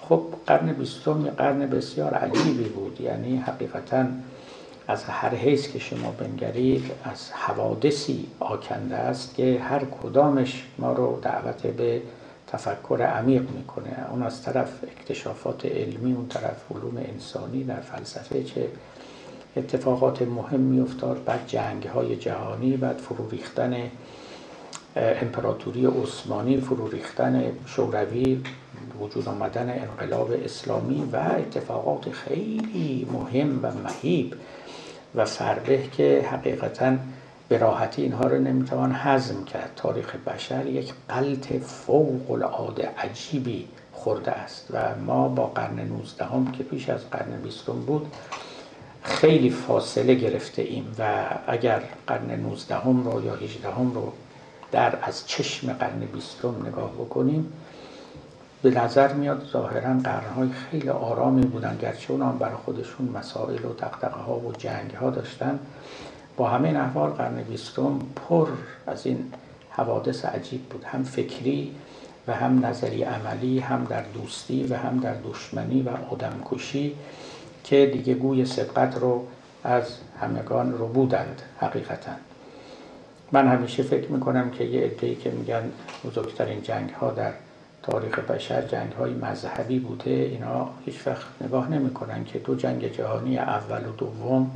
خب 0.00 0.22
قرن 0.46 0.72
بیستم 0.72 1.24
یه 1.24 1.30
قرن 1.30 1.58
بسیار 1.66 2.14
عجیبی 2.14 2.68
بود. 2.68 3.00
یعنی 3.00 3.36
حقیقتا 3.36 4.06
از 4.88 5.04
هر 5.04 5.34
حیث 5.34 5.68
که 5.68 5.78
شما 5.78 6.10
بنگرید 6.10 6.90
از 7.04 7.32
حوادثی 7.32 8.26
آکنده 8.40 8.96
است 8.96 9.34
که 9.34 9.60
هر 9.60 9.82
کدامش 10.02 10.64
ما 10.78 10.92
رو 10.92 11.20
دعوت 11.22 11.66
به 11.66 12.02
تفکر 12.52 13.02
عمیق 13.02 13.50
می‌کنه. 13.50 14.06
اون 14.10 14.22
از 14.22 14.42
طرف 14.42 14.68
اکتشافات 14.82 15.66
علمی 15.66 16.12
اون 16.12 16.28
طرف 16.28 16.56
علوم 16.70 16.96
انسانی 16.96 17.64
در 17.64 17.80
فلسفه 17.80 18.44
چه 18.44 18.68
اتفاقات 19.56 20.22
مهم 20.22 20.60
میافتاد 20.60 21.24
بعد 21.24 21.40
جنگ 21.46 21.84
های 21.84 22.16
جهانی 22.16 22.76
بعد 22.76 22.96
فرو 22.96 23.28
ریختن 23.28 23.90
امپراتوری 24.96 25.86
عثمانی 25.86 26.60
فرو 26.60 26.88
ریختن 26.88 27.52
شوروی 27.66 28.42
وجود 29.00 29.28
آمدن 29.28 29.70
انقلاب 29.70 30.32
اسلامی 30.44 31.08
و 31.12 31.16
اتفاقات 31.16 32.10
خیلی 32.10 33.08
مهم 33.12 33.60
و 33.62 33.72
مهیب 33.84 34.34
و 35.14 35.24
فربه 35.24 35.82
که 35.92 36.26
حقیقتا 36.32 36.96
به 37.50 37.58
راحتی 37.58 38.02
اینها 38.02 38.26
رو 38.26 38.38
نمی‌توان 38.38 38.92
هضم 38.94 39.44
کرد. 39.44 39.72
تاریخ 39.76 40.16
بشر 40.16 40.66
یک 40.66 40.92
قلط 41.08 41.52
فوق 41.52 42.30
العاده 42.30 42.90
عجیبی 42.98 43.68
خورده 43.92 44.30
است 44.30 44.66
و 44.70 44.94
ما 45.06 45.28
با 45.28 45.46
قرن 45.46 45.80
19 45.80 46.24
هم 46.24 46.52
که 46.52 46.64
پیش 46.64 46.88
از 46.88 47.10
قرن 47.10 47.40
20 47.42 47.64
بود 47.64 48.06
خیلی 49.02 49.50
فاصله 49.50 50.14
گرفته 50.14 50.62
ایم 50.62 50.94
و 50.98 51.24
اگر 51.46 51.82
قرن 52.06 52.30
19 52.40 52.74
هم 52.74 53.04
رو 53.04 53.24
یا 53.24 53.34
18 53.34 53.70
هم 53.70 53.92
رو 53.94 54.12
در 54.72 54.98
از 55.02 55.26
چشم 55.26 55.72
قرن 55.72 55.98
20 55.98 56.44
نگاه 56.44 56.92
بکنیم 56.92 57.52
به 58.62 58.70
نظر 58.70 59.12
میاد 59.12 59.48
ظاهرا 59.52 59.94
قرنهای 60.04 60.48
خیلی 60.70 60.88
آرامی 60.88 61.42
بودن 61.42 61.78
گرچه 61.82 62.12
اونا 62.12 62.32
برای 62.32 62.56
خودشون 62.64 63.08
مسائل 63.08 63.64
و 63.64 63.72
دقدقه 63.72 64.20
ها 64.20 64.38
و 64.38 64.52
جنگ 64.52 64.90
ها 64.90 65.10
داشتن. 65.10 65.58
با 66.40 66.48
همه 66.48 66.68
احوال 66.68 67.10
قرن 67.10 67.42
بیستم 67.42 67.98
پر 68.16 68.48
از 68.86 69.06
این 69.06 69.32
حوادث 69.70 70.24
عجیب 70.24 70.60
بود. 70.62 70.84
هم 70.84 71.02
فکری 71.02 71.74
و 72.28 72.34
هم 72.34 72.66
نظری 72.66 73.02
عملی 73.02 73.58
هم 73.58 73.84
در 73.84 74.02
دوستی 74.02 74.64
و 74.64 74.76
هم 74.76 75.00
در 75.00 75.14
دشمنی 75.14 75.82
و 75.82 75.90
آدمکشی 76.10 76.94
که 77.64 77.90
دیگه 77.92 78.14
گوی 78.14 78.44
سبقت 78.44 78.98
رو 78.98 79.26
از 79.64 79.84
همگان 80.20 80.72
رو 80.72 80.86
بودند 80.86 81.42
حقیقتا. 81.58 82.12
من 83.32 83.48
همیشه 83.48 83.82
فکر 83.82 84.12
می‌کنم 84.12 84.50
که 84.50 84.64
یه 84.64 84.80
عده‌ای 84.80 85.14
که 85.14 85.30
میگن 85.30 85.62
بزرگترین 86.04 86.62
جنگ 86.62 86.90
ها 86.90 87.10
در 87.10 87.32
تاریخ 87.82 88.18
بشر 88.18 88.62
جنگ 88.62 88.92
های 88.92 89.14
مذهبی 89.14 89.78
بوده 89.78 90.10
اینا 90.10 90.68
هیچ 90.86 91.06
وقت 91.06 91.26
نگاه 91.40 91.70
نمی‌کنن 91.70 92.24
که 92.24 92.38
دو 92.38 92.54
جنگ 92.54 92.92
جهانی 92.92 93.38
اول 93.38 93.88
و 93.88 93.92
دوم 93.92 94.50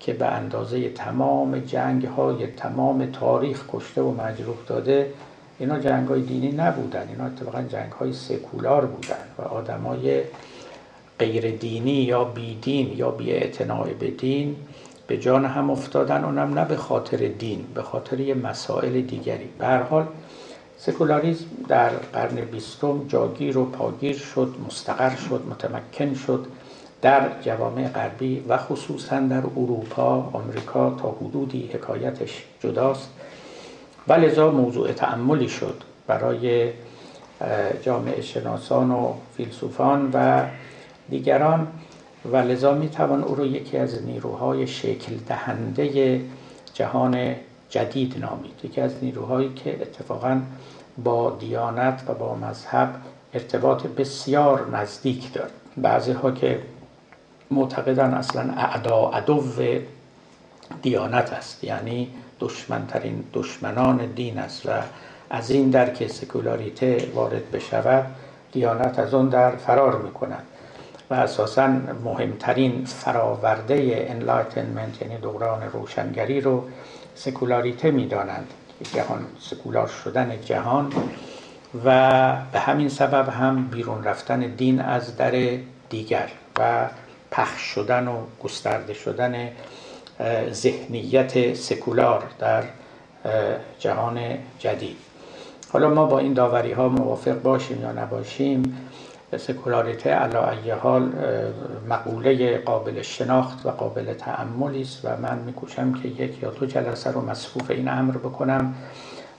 که 0.00 0.12
به 0.12 0.26
اندازه 0.26 0.88
تمام 0.88 1.58
جنگ 1.58 2.04
های 2.04 2.46
تمام 2.46 3.06
تاریخ 3.06 3.64
کشته 3.68 4.02
و 4.02 4.10
مجروح 4.10 4.56
داده 4.66 5.12
اینا 5.58 5.78
جنگ 5.78 6.08
های 6.08 6.22
دینی 6.22 6.52
نبودن. 6.52 7.08
اینا 7.08 7.24
اتفاقا 7.24 7.62
جنگ 7.62 7.92
های 7.92 8.12
سکولار 8.12 8.86
بودن 8.86 9.24
و 9.38 9.42
آدمای 9.42 10.22
غیر 11.18 11.50
دینی 11.50 11.90
یا 11.90 12.24
بی 12.24 12.54
دین 12.54 12.92
یا 12.96 13.10
بی 13.10 13.32
به 14.00 14.10
دین 14.10 14.56
به 15.06 15.18
جان 15.18 15.44
هم 15.44 15.70
افتادن 15.70 16.24
اونم 16.24 16.58
نه 16.58 16.64
به 16.64 16.76
خاطر 16.76 17.16
دین 17.16 17.66
به 17.74 17.82
خاطر 17.82 18.20
یه 18.20 18.34
مسائل 18.34 19.00
دیگری. 19.00 19.48
به 19.58 19.66
هر 19.66 19.82
حال 19.82 20.06
سکولاریزم 20.78 21.46
در 21.68 21.88
قرن 21.88 22.34
بیستم 22.34 23.06
جاگیر 23.08 23.58
و 23.58 23.64
پاگیر 23.64 24.16
شد 24.16 24.54
مستقر 24.66 25.16
شد 25.16 25.42
متمکن 25.50 26.14
شد. 26.14 26.46
در 27.02 27.28
جوامع 27.42 27.88
غربی 27.88 28.44
و 28.48 28.56
خصوصا 28.56 29.20
در 29.20 29.42
اروپا 29.56 30.30
آمریکا 30.32 30.90
تا 30.90 31.16
حدودی 31.20 31.70
حکایتش 31.72 32.44
جداست. 32.60 33.08
و 34.08 34.12
لذا 34.12 34.50
موضوع 34.50 34.92
تعملی 34.92 35.48
شد 35.48 35.82
برای 36.06 36.72
جامعه 37.82 38.22
شناسان 38.22 38.90
و 38.90 39.12
فیلسوفان 39.36 40.10
و 40.14 40.44
دیگران. 41.10 41.66
و 42.32 42.36
لذا 42.36 42.74
می 42.74 42.88
توان 42.88 43.24
او 43.24 43.34
رو 43.34 43.46
یکی 43.46 43.76
از 43.76 44.04
نیروهای 44.06 44.66
شکل 44.66 45.14
دهنده 45.28 46.20
جهان 46.74 47.34
جدید 47.70 48.18
نامید. 48.18 48.52
یکی 48.64 48.80
از 48.80 48.92
نیروهایی 49.02 49.52
که 49.54 49.74
اتفاقا 49.82 50.40
با 51.04 51.36
دیانت 51.40 52.02
و 52.08 52.14
با 52.14 52.34
مذهب 52.34 52.94
ارتباط 53.34 53.86
بسیار 53.86 54.70
نزدیک 54.72 55.32
دارد. 55.32 55.50
بعضی 55.76 56.12
ها 56.12 56.30
که 56.30 56.60
معتقدن 57.50 58.14
اصلا 58.14 58.52
اعدی 58.56 59.08
عدو 59.08 59.44
دیانت 60.82 61.32
است. 61.32 61.64
یعنی 61.64 62.08
دشمنترین 62.40 63.24
دشمنان 63.32 63.96
دین 64.06 64.38
است 64.38 64.66
و 64.66 64.70
از 65.30 65.50
این 65.50 65.70
در 65.70 65.90
که 65.90 66.08
سکولاریته 66.08 67.08
وارد 67.14 67.50
بشود 67.50 68.06
دیانت 68.52 68.98
از 68.98 69.14
اون 69.14 69.28
در 69.28 69.50
فرار 69.50 70.02
می‌کنند 70.02 70.46
و 71.10 71.14
اساسا 71.14 71.66
مهمترین 72.04 72.84
فراورده 72.84 74.06
Enlightenment 74.08 75.02
یعنی 75.02 75.16
دوران 75.16 75.62
روشنگری 75.72 76.40
رو 76.40 76.64
سکولاریته 77.14 77.90
می‌دانند. 77.90 78.46
جهان 78.94 79.26
سکولار 79.40 79.86
شدن 79.86 80.40
جهان. 80.44 80.92
و 81.84 82.36
به 82.52 82.58
همین 82.58 82.88
سبب 82.88 83.28
هم 83.28 83.66
بیرون 83.66 84.04
رفتن 84.04 84.40
دین 84.40 84.80
از 84.80 85.16
در 85.16 85.58
دیگر. 85.88 86.28
و 86.58 86.88
پخش 87.30 87.60
شدن 87.60 88.08
و 88.08 88.16
گسترده 88.42 88.94
شدن 88.94 89.50
ذهنیت 90.50 91.54
سکولار 91.54 92.22
در 92.38 92.64
جهان 93.78 94.20
جدید. 94.58 94.96
حالا 95.72 95.88
ما 95.90 96.06
با 96.06 96.18
این 96.18 96.32
داوری 96.32 96.72
ها 96.72 96.88
موافق 96.88 97.42
باشیم 97.42 97.82
یا 97.82 97.92
نباشیم 97.92 98.90
سکولاریته 99.36 100.10
علا 100.10 100.54
حال 100.82 101.12
مقوله 101.88 102.58
قابل 102.58 103.02
شناخت 103.02 103.66
و 103.66 103.70
قابل 103.70 104.14
تعملی 104.14 104.82
است 104.82 105.00
و 105.04 105.16
من 105.16 105.38
میکوشم 105.38 105.92
که 105.92 106.08
یک 106.08 106.42
یا 106.42 106.50
دو 106.50 106.66
جلسه 106.66 107.10
رو 107.10 107.20
مصفوف 107.20 107.70
این 107.70 107.88
امر 107.88 108.16
بکنم 108.16 108.74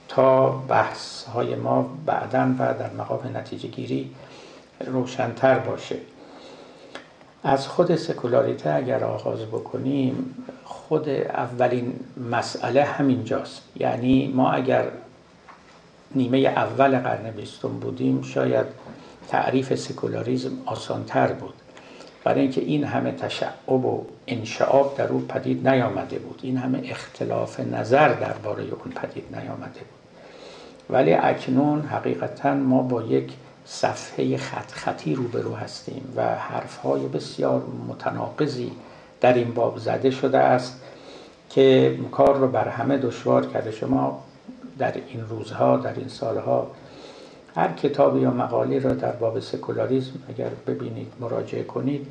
تا 0.08 0.48
بحث 0.48 1.24
های 1.24 1.54
ما 1.54 1.90
بعدا 2.06 2.54
و 2.58 2.74
در 2.74 2.90
مقام 2.98 3.36
نتیجه 3.36 3.68
گیری 3.68 4.10
روشنتر 4.86 5.58
باشه. 5.58 5.96
از 7.44 7.68
خود 7.68 7.96
سکولاریته 7.96 8.70
اگر 8.70 9.04
آغاز 9.04 9.40
بکنیم 9.40 10.34
خود 10.64 11.08
اولین 11.08 12.00
مسئله 12.30 12.84
همینجاست. 12.84 13.62
یعنی 13.76 14.32
ما 14.34 14.50
اگر 14.50 14.84
نیمه 16.14 16.38
اول 16.38 16.98
قرن 16.98 17.30
بیستم 17.30 17.68
بودیم 17.68 18.22
شاید 18.22 18.66
تعریف 19.28 19.74
سکولاریزم 19.74 20.50
آسانتر 20.66 21.32
بود. 21.32 21.54
برای 22.24 22.40
اینکه 22.40 22.60
این 22.60 22.84
همه 22.84 23.12
تشعب 23.12 23.84
و 23.84 24.06
انشعاب 24.26 24.96
در 24.96 25.08
او 25.08 25.20
پدید 25.20 25.68
نیامده 25.68 26.18
بود. 26.18 26.40
این 26.42 26.56
همه 26.56 26.82
اختلاف 26.84 27.60
نظر 27.60 28.08
درباره 28.08 28.62
اون 28.62 28.92
پدید 28.94 29.36
نیامده 29.36 29.80
بود. 29.80 30.02
ولی 30.90 31.12
اکنون 31.12 31.80
حقیقتا 31.80 32.54
ما 32.54 32.82
با 32.82 33.02
یک 33.02 33.32
صفحه 33.64 34.36
خط 34.36 34.70
خطی 34.70 35.14
روبرو 35.14 35.54
هستیم 35.54 36.12
و 36.16 36.34
حرفهای 36.34 37.08
بسیار 37.08 37.62
متناقضی 37.88 38.72
در 39.20 39.34
این 39.34 39.54
باب 39.54 39.78
زده 39.78 40.10
شده 40.10 40.38
است 40.38 40.80
که 41.50 41.98
کار 42.12 42.36
رو 42.36 42.48
بر 42.48 42.68
همه 42.68 42.98
دشوار 42.98 43.46
کرده. 43.46 43.70
شما 43.70 44.22
در 44.78 44.94
این 45.08 45.20
روزها 45.28 45.76
در 45.76 45.94
این 45.94 46.08
سالها 46.08 46.70
هر 47.54 47.72
کتابی 47.72 48.20
یا 48.20 48.30
مقالی 48.30 48.80
را 48.80 48.92
در 48.92 49.12
باب 49.12 49.40
سکولاریزم 49.40 50.12
اگر 50.28 50.50
ببینید 50.66 51.12
مراجعه 51.20 51.62
کنید 51.62 52.06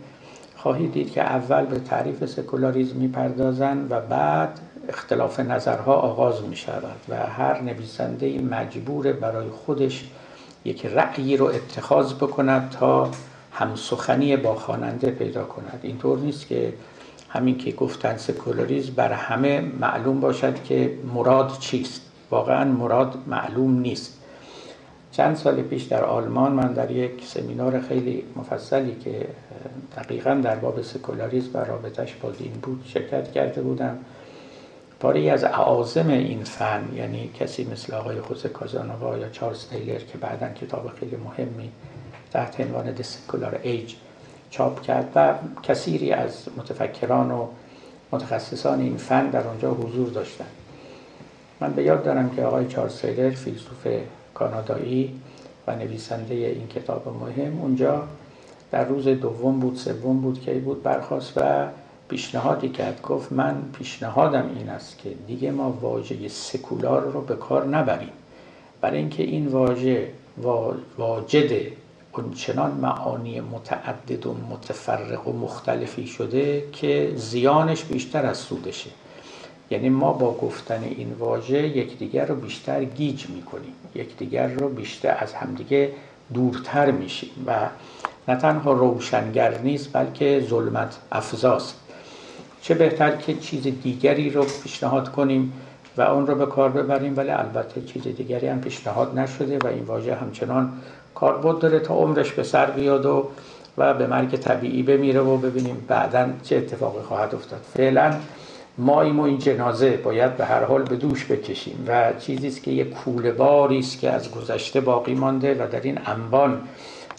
خواهید 0.55 0.93
دید 0.93 1.11
که 1.11 1.21
اول 1.21 1.65
به 1.65 1.79
تعریف 1.79 2.25
سکولاریزم 2.25 2.95
می‌پردازند 2.95 3.91
و 3.91 3.99
بعد 3.99 4.59
اختلاف 4.89 5.39
نظرها 5.39 5.93
آغاز 5.93 6.43
می 6.43 6.55
شود 6.55 6.97
و 7.09 7.15
هر 7.15 7.61
نویسنده 7.61 8.39
مجبور 8.39 9.11
برای 9.11 9.49
خودش 9.49 10.09
یک 10.65 10.85
رأیی 10.85 11.37
رو 11.37 11.45
اتخاذ 11.45 12.13
بکند 12.13 12.69
تا 12.69 13.11
همسخنی 13.51 14.37
با 14.37 14.55
خواننده 14.55 15.11
پیدا 15.11 15.43
کند. 15.43 15.79
اینطور 15.83 16.19
نیست 16.19 16.47
که 16.47 16.73
همین 17.29 17.57
که 17.57 17.71
گفتن 17.71 18.17
سکولاریزم 18.17 18.93
بر 18.95 19.13
همه 19.13 19.61
معلوم 19.79 20.19
باشد 20.19 20.63
که 20.63 20.97
مراد 21.13 21.57
چیست. 21.59 22.01
واقعا 22.31 22.65
مراد 22.65 23.17
معلوم 23.27 23.79
نیست. 23.79 24.17
چند 25.11 25.35
سال 25.35 25.61
پیش 25.61 25.83
در 25.83 26.03
آلمان 26.03 26.51
من 26.51 26.73
در 26.73 26.91
یک 26.91 27.25
سمینار 27.25 27.81
خیلی 27.81 28.23
مفصلی 28.35 28.95
که 29.03 29.27
دقیقا 29.97 30.33
در 30.33 30.55
باب 30.55 30.81
سکولاریزم 30.81 31.49
و 31.53 31.57
رابطش 31.57 32.13
با 32.13 32.29
دین 32.31 32.51
بود 32.51 32.83
شرکت 32.87 33.31
کرده 33.31 33.61
بودم. 33.61 33.97
پاره 35.01 35.31
از 35.31 35.43
اعاظم 35.43 36.09
این 36.09 36.43
فن 36.43 36.89
یعنی 36.95 37.29
کسی 37.39 37.67
مثل 37.71 37.93
آقای 37.93 38.21
خوزه 38.21 38.49
کازانووا 38.49 39.17
یا 39.17 39.29
چارلز 39.29 39.67
تیلر 39.67 39.99
که 39.99 40.17
بعدا 40.17 40.49
کتاب 40.49 40.91
خیلی 40.99 41.15
مهمی 41.15 41.71
تحت 42.33 42.59
عنوان 42.59 42.95
Secular 42.95 43.65
Age 43.65 43.93
چاپ 44.49 44.81
کرد 44.81 45.11
و 45.15 45.33
کثیری 45.63 46.11
از 46.11 46.47
متفکران 46.57 47.31
و 47.31 47.47
متخصصان 48.11 48.79
این 48.79 48.97
فن 48.97 49.29
در 49.29 49.47
آنجا 49.47 49.71
حضور 49.71 50.09
داشتند 50.09 50.51
من 51.59 51.73
به 51.73 51.83
یاد 51.83 52.03
دارم 52.03 52.29
که 52.29 52.43
آقای 52.43 52.67
چارلز 52.67 53.01
تیلر 53.01 53.29
فیلسوف 53.29 53.87
کانادایی 54.33 55.21
و 55.67 55.75
نویسنده 55.75 56.33
این 56.35 56.67
کتاب 56.67 57.07
مهم 57.07 57.61
اونجا 57.61 58.03
در 58.71 58.85
روز 58.85 59.07
دوم 59.07 59.59
بود 59.59 59.75
سوم 59.75 60.21
بود 60.21 60.41
که 60.41 60.53
بود 60.53 60.83
برخواست 60.83 61.33
و 61.37 61.67
پیشنهادی 62.11 62.69
کرد 62.69 63.01
گفت 63.01 63.31
من 63.31 63.61
پیشنهادم 63.77 64.49
این 64.55 64.69
است 64.69 64.97
که 64.97 65.09
دیگه 65.27 65.51
ما 65.51 65.71
واژه 65.81 66.27
سکولار 66.27 67.01
رو 67.01 67.21
به 67.21 67.35
کار 67.35 67.65
نبریم. 67.65 68.09
برای 68.81 68.97
اینکه 68.97 69.23
این 69.23 69.47
واژه 69.47 70.07
واجد 70.97 71.51
اونچنان 72.11 72.71
معانی 72.71 73.41
متعدد 73.41 74.25
و 74.25 74.35
متفرق 74.49 75.27
و 75.27 75.33
مختلفی 75.33 76.07
شده 76.07 76.63
که 76.71 77.13
زیانش 77.15 77.83
بیشتر 77.83 78.25
از 78.25 78.37
سودشه. 78.37 78.89
یعنی 79.69 79.89
ما 79.89 80.13
با 80.13 80.33
گفتن 80.33 80.83
این 80.83 81.13
واژه 81.19 81.67
یکدیگر 81.67 82.25
رو 82.25 82.35
بیشتر 82.35 82.83
گیج 82.83 83.29
می‌کنیم. 83.29 83.73
یکدیگر 83.95 84.47
رو 84.47 84.69
بیشتر 84.69 85.17
از 85.19 85.33
همدیگه 85.33 85.91
دورتر 86.33 86.91
میشیم 86.91 87.43
و 87.47 87.69
نه 88.27 88.35
تنها 88.35 88.73
روشنگر 88.73 89.57
نیست 89.57 89.89
بلکه 89.93 90.45
ظلمت 90.49 90.97
افزاست. 91.11 91.80
چه 92.61 92.73
بهتر 92.73 93.15
که 93.15 93.33
چیز 93.33 93.63
دیگری 93.63 94.29
رو 94.29 94.45
پیشنهاد 94.63 95.11
کنیم 95.11 95.53
و 95.97 96.01
اون 96.01 96.27
رو 96.27 96.35
به 96.35 96.45
کار 96.45 96.69
ببریم 96.69 97.17
ولی 97.17 97.29
البته 97.29 97.81
چیز 97.81 98.03
دیگری 98.03 98.47
هم 98.47 98.61
پیشنهاد 98.61 99.19
نشده 99.19 99.57
و 99.57 99.67
این 99.67 99.83
واژه 99.83 100.15
همچنان 100.15 100.73
کاربرد 101.15 101.59
داره 101.59 101.79
تا 101.79 101.93
عمرش 101.93 102.31
به 102.31 102.43
سر 102.43 102.71
بیاد 102.71 103.05
و 103.05 103.27
و 103.77 103.93
به 103.93 104.07
مرگ 104.07 104.35
طبیعی 104.35 104.83
بمیره 104.83 105.19
و 105.19 105.37
ببینیم 105.37 105.85
بعدا 105.87 106.29
چه 106.43 106.57
اتفاقی 106.57 107.01
خواهد 107.01 107.35
افتاد. 107.35 107.59
فعلا 107.73 108.13
ما 108.77 108.95
و 108.95 109.21
این 109.21 109.37
جنازه 109.37 109.89
باید 109.97 110.37
به 110.37 110.45
هر 110.45 110.63
حال 110.63 110.83
به 110.83 110.95
دوش 110.95 111.25
بکشیم 111.25 111.85
و 111.87 112.13
چیزی 112.19 112.47
است 112.47 112.63
که 112.63 112.71
یک 112.71 112.89
کوله 112.89 113.31
باری 113.31 113.79
است 113.79 113.99
که 113.99 114.09
از 114.09 114.31
گذشته 114.31 114.81
باقی 114.81 115.13
مانده 115.13 115.53
و 115.53 115.67
در 115.71 115.81
این 115.81 115.99
انبان 116.05 116.61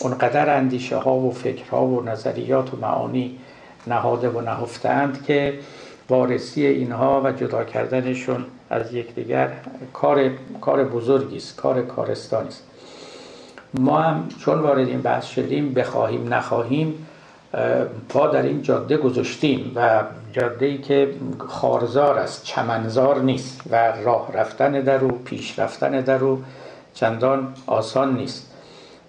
اونقدر 0.01 0.57
اندیشه 0.57 0.97
ها 0.97 1.15
و 1.15 1.33
فکرها 1.33 1.87
و 1.87 2.03
نظریات 2.05 2.75
و 2.75 2.77
معانی 2.77 3.39
نهاده 3.87 4.29
و 4.29 4.41
نهفتند 4.41 5.25
که 5.25 5.59
وارسی 6.09 6.67
اینها 6.67 7.21
و 7.25 7.33
جدا 7.33 7.65
کردنشون 7.65 8.45
از 8.71 8.95
یکدیگر 8.95 9.53
کار 9.93 10.31
کار 10.61 10.85
بزرگی 10.85 11.37
است 11.37 11.57
کار 11.57 11.83
کارستانی 11.83 12.49
است. 12.49 12.63
ما 13.75 13.99
هم 13.99 14.29
چون 14.41 14.59
وارد 14.59 14.89
این 14.89 15.01
بحث 15.01 15.27
شدیم 15.27 15.75
بخواهیم 15.75 16.35
نخواهیم 16.35 17.07
پا 18.09 18.27
در 18.27 18.43
این 18.43 18.63
جاده 18.63 18.97
گذاشتیم 18.97 19.73
و 19.77 20.03
جاده 20.33 20.67
ای 20.67 20.79
که 20.79 21.15
خارزار 21.39 22.19
است 22.19 22.45
چمنزار 22.45 23.21
نیست 23.21 23.61
و 23.71 23.93
راه 24.05 24.33
رفتن 24.33 24.73
در 24.73 25.05
او 25.05 25.11
پیش 25.11 25.59
رفتن 25.59 26.01
در 26.01 26.25
او 26.25 26.45
چندان 26.95 27.55
آسان 27.67 28.17
نیست. 28.17 28.53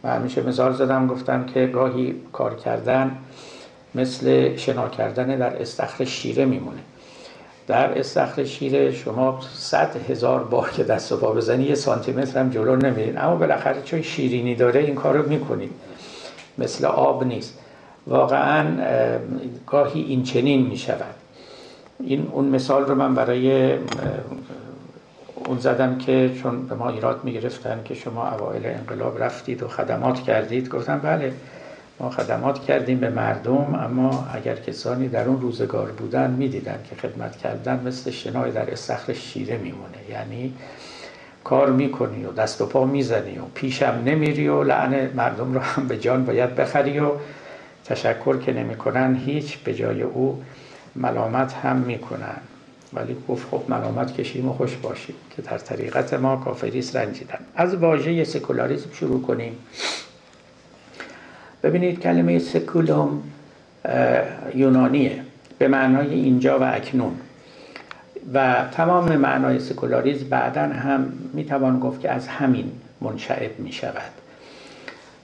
و 0.03 0.09
همیشه 0.09 0.41
مثال 0.41 0.73
زدم 0.73 1.07
گفتم 1.07 1.45
که 1.45 1.67
گاهی 1.67 2.15
کار 2.33 2.55
کردن 2.55 3.17
مثل 3.95 4.55
شنا 4.55 4.89
کردن 4.89 5.37
در 5.37 5.61
استخر 5.61 6.05
شیره 6.05 6.45
میمونه. 6.45 6.79
در 7.67 7.99
استخر 7.99 8.43
شیره 8.43 8.91
شما 8.91 9.39
صد 9.53 10.09
هزار 10.09 10.43
بار 10.43 10.69
که 10.69 10.83
دست 10.83 11.11
و 11.11 11.17
پا 11.17 11.31
بزنی 11.31 11.63
یه 11.63 11.75
سانتیمتر 11.75 12.39
هم 12.39 12.49
جلو 12.49 12.75
نمیرین. 12.75 13.17
اما 13.17 13.35
بالاخره 13.35 13.81
چون 13.81 14.01
شیرینی 14.01 14.55
داره 14.55 14.79
این 14.79 14.95
کارو 14.95 15.29
می‌کنید. 15.29 15.71
مثل 16.57 16.85
آب 16.85 17.23
نیست. 17.23 17.59
واقعا 18.07 18.65
گاهی 19.67 20.01
این 20.01 20.23
چنین 20.23 20.67
می‌شود. 20.67 21.15
این 21.99 22.27
اون 22.31 22.45
مثال 22.45 22.85
رو 22.85 22.95
من 22.95 23.15
برای 23.15 23.73
اون 25.45 25.59
زدم 25.59 25.97
که 25.97 26.31
چون 26.43 26.67
به 26.67 26.75
ما 26.75 26.89
ایراد 26.89 27.23
می‌گرفتن 27.23 27.81
که 27.85 27.93
شما 27.93 28.29
اوایل 28.29 28.65
انقلاب 28.65 29.23
رفتید 29.23 29.63
و 29.63 29.67
خدمات 29.67 30.19
کردید 30.19 30.69
گفتم 30.69 30.99
بله. 30.99 31.33
ما 31.99 32.09
خدمات 32.09 32.63
کردیم 32.65 32.99
به 32.99 33.09
مردم 33.09 33.75
اما 33.75 34.27
اگر 34.33 34.55
کسانی 34.55 35.07
در 35.07 35.27
اون 35.27 35.41
روزگار 35.41 35.91
بودن 35.91 36.31
می‌دیدن 36.31 36.79
که 36.89 36.95
خدمت 36.95 37.37
کردن 37.37 37.83
مثل 37.85 38.11
شنای 38.11 38.51
در 38.51 38.71
استخر 38.71 39.13
شیره 39.13 39.57
میمونه. 39.57 39.97
یعنی 40.09 40.53
کار 41.43 41.71
می‌کنی 41.71 42.25
و 42.25 42.31
دست 42.31 42.61
و 42.61 42.65
پا 42.65 42.85
می‌زنی 42.85 43.37
و 43.37 43.41
پیشم 43.55 44.01
نمیری 44.05 44.47
و 44.47 44.63
لعن 44.63 45.09
مردم 45.13 45.53
رو 45.53 45.59
هم 45.59 45.87
به 45.87 45.97
جان 45.97 46.25
باید 46.25 46.55
بخری 46.55 46.99
و 46.99 47.11
تشکر 47.85 48.37
که 48.37 48.53
نمی‌کنن 48.53 49.15
هیچ 49.15 49.57
به 49.57 49.73
جای 49.73 50.01
او 50.01 50.43
ملامت 50.95 51.53
هم 51.53 51.77
می‌کنن. 51.77 52.37
ولی 52.93 53.17
گفت 53.27 53.47
خب 53.51 53.63
ملامت 53.69 54.13
کشیم 54.13 54.49
و 54.49 54.53
خوش 54.53 54.75
باشیم 54.75 55.15
که 55.35 55.41
در 55.41 55.57
طریقت 55.57 56.13
ما 56.13 56.35
کافریست 56.35 56.95
رنجیدن. 56.95 57.39
از 57.55 57.75
واژه 57.75 58.23
سکولاریزم 58.23 58.89
شروع 58.93 59.21
کنیم. 59.21 59.57
ببینید 61.63 61.99
کلمه 61.99 62.39
saeculum 62.39 63.23
یونانیه. 64.55 65.19
به 65.57 65.67
معنای 65.67 66.13
اینجا 66.13 66.59
و 66.59 66.63
اکنون. 66.63 67.15
و 68.33 68.65
تمام 68.71 69.17
معنای 69.17 69.59
سکولاریزم 69.59 70.29
بعدا 70.29 70.61
هم 70.61 71.13
می‌توان 71.33 71.79
گفت 71.79 72.01
که 72.01 72.11
از 72.11 72.27
همین 72.27 72.71
منشعب 73.01 73.59
می 73.59 73.71
شود 73.71 74.11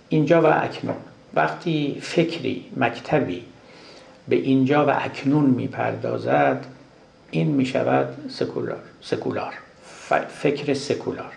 اینجا 0.10 0.41
و 0.41 0.45
اکنون. 0.45 0.95
وقتی 1.34 1.97
فکری 2.02 2.65
مکتبی 2.78 3.43
به 4.28 4.36
اینجا 4.36 4.86
و 4.86 4.89
اکنون 4.89 5.45
می‌پردازد 5.45 6.65
این 7.32 7.47
می 7.47 7.65
شود 7.65 8.30
سکولار. 8.30 8.80
سکولار 9.02 9.54
فکر 10.30 10.73
سکولار. 10.73 11.32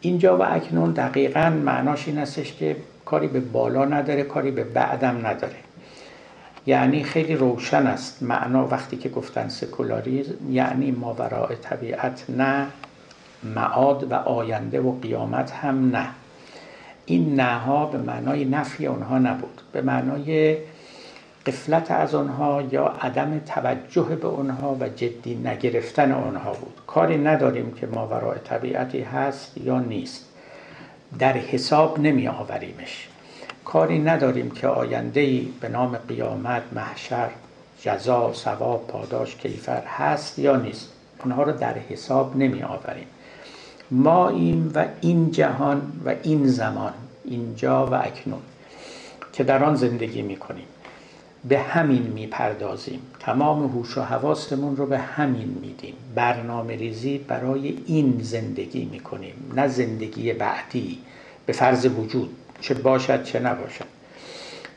اینجا 0.00 0.38
و 0.38 0.42
اکنون 0.42 0.90
دقیقا 0.90 1.50
معناش 1.50 2.08
این 2.08 2.18
استش 2.18 2.52
که 2.52 2.76
کاری 3.10 3.26
به 3.26 3.40
بالا 3.40 3.84
نداره 3.84 4.22
کاری 4.22 4.50
به 4.50 4.64
بعدم 4.64 5.26
نداره. 5.26 5.56
یعنی 6.66 7.04
خیلی 7.04 7.34
روشن 7.34 7.86
است 7.86 8.22
معنا 8.22 8.66
وقتی 8.66 8.96
که 8.96 9.08
گفتن 9.08 9.48
سکولاریزم 9.48 10.34
یعنی 10.50 10.90
ماورای 10.90 11.56
طبیعت 11.56 12.24
نه 12.28 12.66
معاد 13.42 14.12
و 14.12 14.14
آینده 14.14 14.80
و 14.80 15.00
قیامت 15.00 15.50
هم 15.50 15.96
نه. 15.96 16.06
این 17.06 17.40
نها 17.40 17.86
به 17.86 17.98
معنای 17.98 18.44
نفی 18.44 18.86
اونها 18.86 19.18
نبود. 19.18 19.60
به 19.72 19.82
معنای 19.82 20.56
قفلت 21.46 21.90
از 21.90 22.14
آنها 22.14 22.62
یا 22.62 22.86
عدم 22.86 23.38
توجه 23.38 24.16
به 24.16 24.28
آنها 24.28 24.76
و 24.80 24.88
جدی 24.88 25.34
نگرفتن 25.34 26.12
آنها 26.12 26.52
بود. 26.52 26.80
کاری 26.86 27.18
نداریم 27.18 27.72
که 27.72 27.86
ماورای 27.86 28.38
طبیعتی 28.44 29.00
هست 29.00 29.58
یا 29.58 29.80
نیست. 29.80 30.29
در 31.18 31.32
حساب 31.32 31.98
نمی 31.98 32.28
آوریمش. 32.28 33.08
کاری 33.64 33.98
نداریم 33.98 34.50
که 34.50 34.66
آینده 34.66 35.40
به 35.60 35.68
نام 35.68 35.96
قیامت 35.96 36.62
محشر 36.72 37.30
جزا 37.82 38.32
ثواب 38.32 38.86
پاداش 38.86 39.36
کیفر 39.36 39.82
هست 39.86 40.38
یا 40.38 40.56
نیست. 40.56 40.92
اونها 41.24 41.42
رو 41.42 41.52
در 41.52 41.74
حساب 41.78 42.36
نمی 42.36 42.62
آوریم. 42.62 43.06
ما 43.90 44.28
این 44.28 44.70
و 44.74 44.84
این 45.00 45.30
جهان 45.30 45.92
و 46.04 46.14
این 46.22 46.46
زمان 46.46 46.92
اینجا 47.24 47.86
و 47.86 47.94
اکنون 47.94 48.42
که 49.32 49.44
در 49.44 49.64
آن 49.64 49.74
زندگی 49.74 50.22
می 50.22 50.36
کنیم. 50.36 50.66
به 51.48 51.58
همین 51.58 52.02
می‌پردازیم. 52.02 53.00
تمام 53.20 53.66
هوش 53.66 53.98
و 53.98 54.02
حواستمون 54.02 54.76
رو 54.76 54.86
به 54.86 54.98
همین 54.98 55.58
میدیم. 55.62 55.94
برنامه 56.14 56.76
ریزی 56.76 57.18
برای 57.18 57.78
این 57.86 58.20
زندگی 58.22 58.84
می‌کنیم 58.84 59.52
نه 59.56 59.68
زندگی 59.68 60.32
بعدی 60.32 60.98
به 61.46 61.52
فرض 61.52 61.86
وجود 61.86 62.36
چه 62.60 62.74
باشد 62.74 63.24
چه 63.24 63.40
نباشد. 63.40 63.84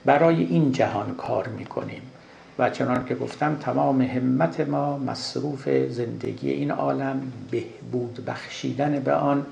برای 0.06 0.44
این 0.44 0.72
جهان 0.72 1.16
کار 1.16 1.48
می‌کنیم. 1.48 2.02
و 2.60 2.70
چنان 2.70 3.06
که 3.06 3.16
گفتم 3.16 3.56
تمام 3.56 4.02
همت 4.02 4.60
ما 4.60 4.98
مصروف 4.98 5.70
زندگی 5.70 6.50
این 6.50 6.72
عالم 6.72 7.32
بهبود 7.52 8.26
بخشیدن 8.26 9.00
به 9.00 9.14
آن 9.14 9.46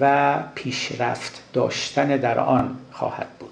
و 0.00 0.34
پیشرفت 0.54 1.42
داشتن 1.52 2.16
در 2.16 2.38
آن 2.38 2.76
خواهد 2.92 3.28
بود. 3.38 3.50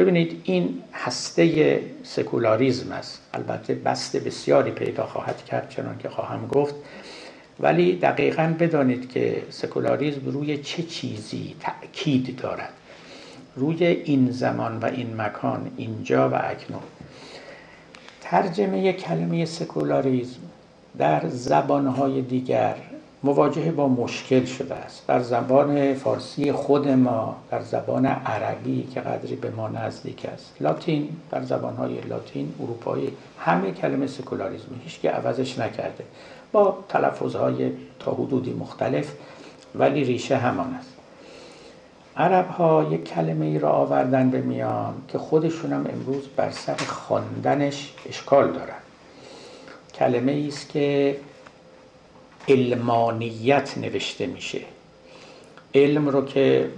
ببینید 0.00 0.40
این 0.44 0.82
هسته 0.92 1.80
سکولاریزم 2.02 2.92
است. 2.92 3.22
البته 3.34 3.74
بست 3.74 4.16
بسیاری 4.16 4.70
پیدا 4.70 5.06
خواهد 5.06 5.44
کرد 5.44 5.68
چنان 5.68 5.98
که 5.98 6.08
خواهم 6.08 6.46
گفت. 6.46 6.74
ولی 7.60 7.96
دقیقا 7.96 8.54
بدانید 8.58 9.12
که 9.12 9.42
سکولاریزم 9.50 10.20
روی 10.26 10.58
چه 10.58 10.82
چیزی 10.82 11.54
تأکید 11.60 12.36
دارد. 12.36 12.72
روی 13.56 13.84
این 13.84 14.30
زمان 14.30 14.78
و 14.78 14.84
این 14.84 15.20
مکان 15.20 15.70
اینجا 15.76 16.30
و 16.30 16.34
اکنون. 16.34 16.82
ترجمه 18.20 18.92
کلمه 18.92 19.44
سکولاریزم 19.44 20.40
در 20.98 21.28
زبانهای 21.28 22.22
دیگر 22.22 22.76
مواجهه 23.22 23.70
با 23.70 23.88
مشکل 23.88 24.44
شده 24.44 24.74
است. 24.74 25.06
در 25.06 25.20
زبان 25.20 25.94
فارسی 25.94 26.52
خود 26.52 26.88
ما 26.88 27.36
در 27.50 27.62
زبان 27.62 28.06
عربی 28.06 28.88
که 28.94 29.00
قدری 29.00 29.36
به 29.36 29.50
ما 29.50 29.68
نزدیک 29.68 30.26
است. 30.26 30.52
لاتین 30.60 31.08
در 31.30 31.42
زبانهای 31.42 32.00
لاتین 32.00 32.54
اروپایی 32.60 33.12
همه 33.38 33.72
کلمه 33.72 34.06
سکولاریزم 34.06 34.80
هیچ 34.84 35.00
که 35.00 35.10
عوضش 35.10 35.58
نکرده. 35.58 36.04
با 36.52 36.78
تلفظهای 36.88 37.70
تا 37.98 38.12
حدودی 38.12 38.52
مختلف 38.52 39.12
ولی 39.74 40.04
ریشه 40.04 40.36
همان 40.36 40.74
است. 40.74 40.92
عرب 42.16 42.48
ها 42.48 42.86
یک 42.90 43.04
کلمه 43.04 43.46
ای 43.46 43.58
را 43.58 43.70
آوردن 43.70 44.30
به 44.30 44.40
میان 44.40 44.94
که 45.08 45.18
خودشون 45.18 45.72
هم 45.72 45.86
امروز 45.92 46.24
بر 46.36 46.50
سر 46.50 46.76
خواندنش 46.76 47.94
اشکال 48.08 48.52
دارند 48.52 48.82
کلمه 49.94 50.44
است 50.48 50.68
که 50.68 51.16
علمانیت 52.48 53.78
نوشته 53.78 54.26
میشه. 54.26 54.60
علم 55.74 56.08
رو 56.08 56.24
که 56.24 56.70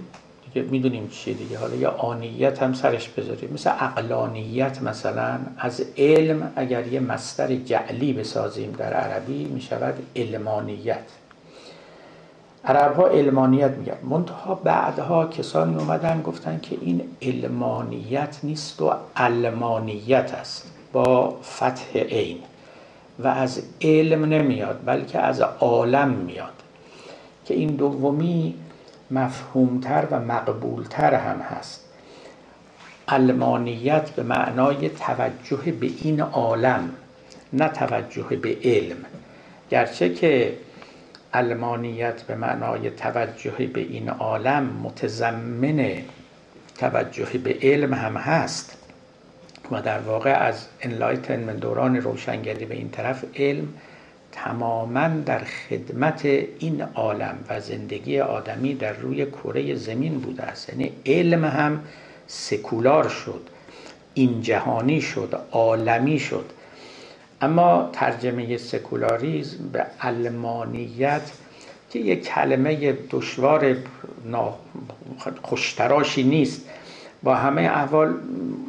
دیگه 0.53 0.67
می‌دونیم 0.67 1.07
چیه 1.07 1.33
دیگه. 1.33 1.57
حالا 1.57 1.75
یا 1.75 1.91
آنیت 1.91 2.63
هم 2.63 2.73
سرش 2.73 3.09
بذاریم. 3.09 3.49
مثل 3.53 3.69
اقلانیت 3.79 4.81
مثلا 4.81 5.39
از 5.57 5.85
علم 5.97 6.51
اگر 6.55 6.87
یه 6.87 6.99
مستر 6.99 7.55
جعلی 7.55 8.13
بسازیم 8.13 8.71
در 8.71 8.93
عربی 8.93 9.43
می‌شود 9.43 9.93
علمانیت. 10.15 11.03
عرب 12.65 12.95
ها 12.95 13.07
علمانیت 13.07 13.71
میگن. 13.71 13.97
منتها 14.03 14.55
بعدها 14.55 15.27
کسانی 15.27 15.75
اومدن 15.75 16.21
گفتن 16.21 16.59
که 16.59 16.77
این 16.81 17.01
علمانیت 17.21 18.37
نیست 18.43 18.81
و 18.81 18.93
علمانیت 19.15 20.33
است. 20.33 20.71
با 20.93 21.39
فتح 21.43 21.99
عین. 21.99 22.37
و 23.19 23.27
از 23.27 23.61
علم 23.81 24.25
نمیاد 24.25 24.79
بلکه 24.85 25.19
از 25.19 25.41
عالم 25.41 26.09
میاد. 26.09 26.53
که 27.45 27.53
این 27.53 27.69
دومی 27.75 28.55
مفهومتر 29.11 30.07
و 30.11 30.19
مقبولتر 30.19 31.13
هم 31.13 31.39
هست. 31.39 31.83
علمانیت 33.07 34.09
به 34.09 34.23
معنای 34.23 34.89
توجه 34.89 35.71
به 35.71 35.89
این 36.01 36.21
عالم 36.21 36.89
نه 37.53 37.67
توجه 37.67 38.23
به 38.23 38.57
علم. 38.63 38.97
گرچه 39.69 40.13
که 40.13 40.57
علمانیت 41.33 42.21
به 42.21 42.35
معنای 42.35 42.89
توجه 42.89 43.67
به 43.73 43.81
این 43.81 44.09
عالم 44.09 44.63
متضمن 44.83 45.97
توجه 46.77 47.37
به 47.43 47.57
علم 47.61 47.93
هم 47.93 48.17
هست 48.17 48.82
و 49.71 49.81
در 49.81 49.99
واقع 49.99 50.31
از 50.31 50.65
Enlightenment 50.81 51.59
دوران 51.59 51.95
روشنگری 51.95 52.65
به 52.65 52.75
این 52.75 52.89
طرف 52.89 53.25
علم 53.35 53.67
تماما 54.31 55.07
در 55.07 55.43
خدمت 55.43 56.25
این 56.59 56.81
عالم 56.81 57.35
و 57.49 57.59
زندگی 57.59 58.19
آدمی 58.19 58.75
در 58.75 58.93
روی 58.93 59.25
کره 59.25 59.75
زمین 59.75 60.19
بوده 60.19 60.43
است. 60.43 60.69
یعنی 60.69 60.91
علم 61.05 61.45
هم 61.45 61.83
سکولار 62.27 63.09
شد 63.09 63.41
این 64.13 64.41
جهانی 64.41 65.01
شد 65.01 65.41
عالمی 65.51 66.19
شد. 66.19 66.45
اما 67.41 67.89
ترجمه 67.93 68.57
سکولاریزم 68.57 69.69
به 69.73 69.85
علمانیت 70.01 71.31
که 71.89 71.99
یک 71.99 72.23
کلمه 72.23 72.97
دشوار 73.09 73.75
خوشتراشی 75.41 76.23
نیست. 76.23 76.69
با 77.23 77.35
همه 77.35 77.61
احوال 77.61 78.13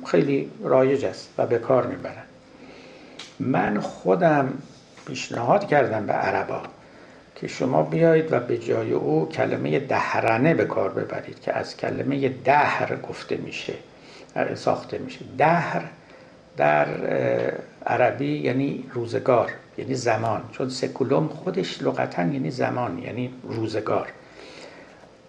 خیلی 0.06 0.50
رایج 0.62 1.04
است 1.04 1.28
و 1.38 1.46
به 1.46 1.58
کار 1.58 1.86
می‌برن. 1.86 2.22
من 3.40 3.80
خودم 3.80 4.52
پیشنهاد 5.06 5.68
کردم 5.68 6.06
به 6.06 6.12
عربا 6.12 6.62
که 7.34 7.48
شما 7.48 7.82
بیایید 7.82 8.32
و 8.32 8.40
به 8.40 8.58
جای 8.58 8.92
او 8.92 9.28
کلمه 9.28 9.78
دهرنه 9.78 10.54
به 10.54 10.64
کار 10.64 10.90
ببرید 10.90 11.40
که 11.40 11.52
از 11.52 11.76
کلمه 11.76 12.28
دهر 12.28 12.96
گفته 12.96 13.36
میشه 13.36 13.74
ساخته 14.54 14.98
میشه. 14.98 15.20
دهر 15.38 15.82
در 16.56 16.86
عربی 17.86 18.38
یعنی 18.38 18.84
روزگار 18.94 19.50
یعنی 19.78 19.94
زمان. 19.94 20.42
چون 20.52 20.68
سکولوم 20.68 21.28
خودش 21.28 21.82
لغتا 21.82 22.22
یعنی 22.22 22.50
زمان 22.50 22.98
یعنی 22.98 23.34
روزگار. 23.42 24.08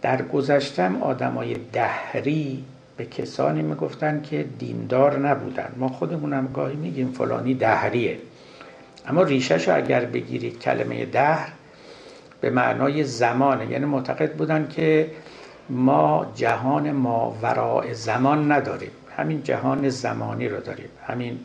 در 0.02 0.22
گذشتم 0.22 1.04
آدمای 1.04 1.56
دهری 1.74 2.64
به 2.98 3.06
کسانی 3.06 3.62
می‌گفتن 3.62 4.22
که 4.22 4.46
دیندار 4.60 5.20
نبودن. 5.20 5.72
ما 5.78 5.88
خودمونم 5.88 6.50
گاهی 6.54 6.76
میگیم 6.76 7.12
فلانی 7.12 7.54
دهریه. 7.54 8.18
اما 9.08 9.24
ریشش 9.24 9.70
اگر 9.70 10.06
بگیرید 10.06 10.60
کلمه 10.60 11.06
دهر 11.06 11.50
به 12.42 12.50
معنای 12.50 13.04
زمانه. 13.04 13.72
یعنی 13.72 13.86
معتقد 13.86 14.34
بودن 14.34 14.68
که 14.68 15.12
ما 15.70 16.32
جهان 16.36 16.92
ما 16.92 17.38
وراء 17.42 17.94
زمان 17.94 18.52
نداریم. 18.52 18.92
همین 19.18 19.44
جهان 19.44 19.90
زمانی 19.90 20.50
رو 20.50 20.60
داریم. 20.60 20.90
همین 21.08 21.40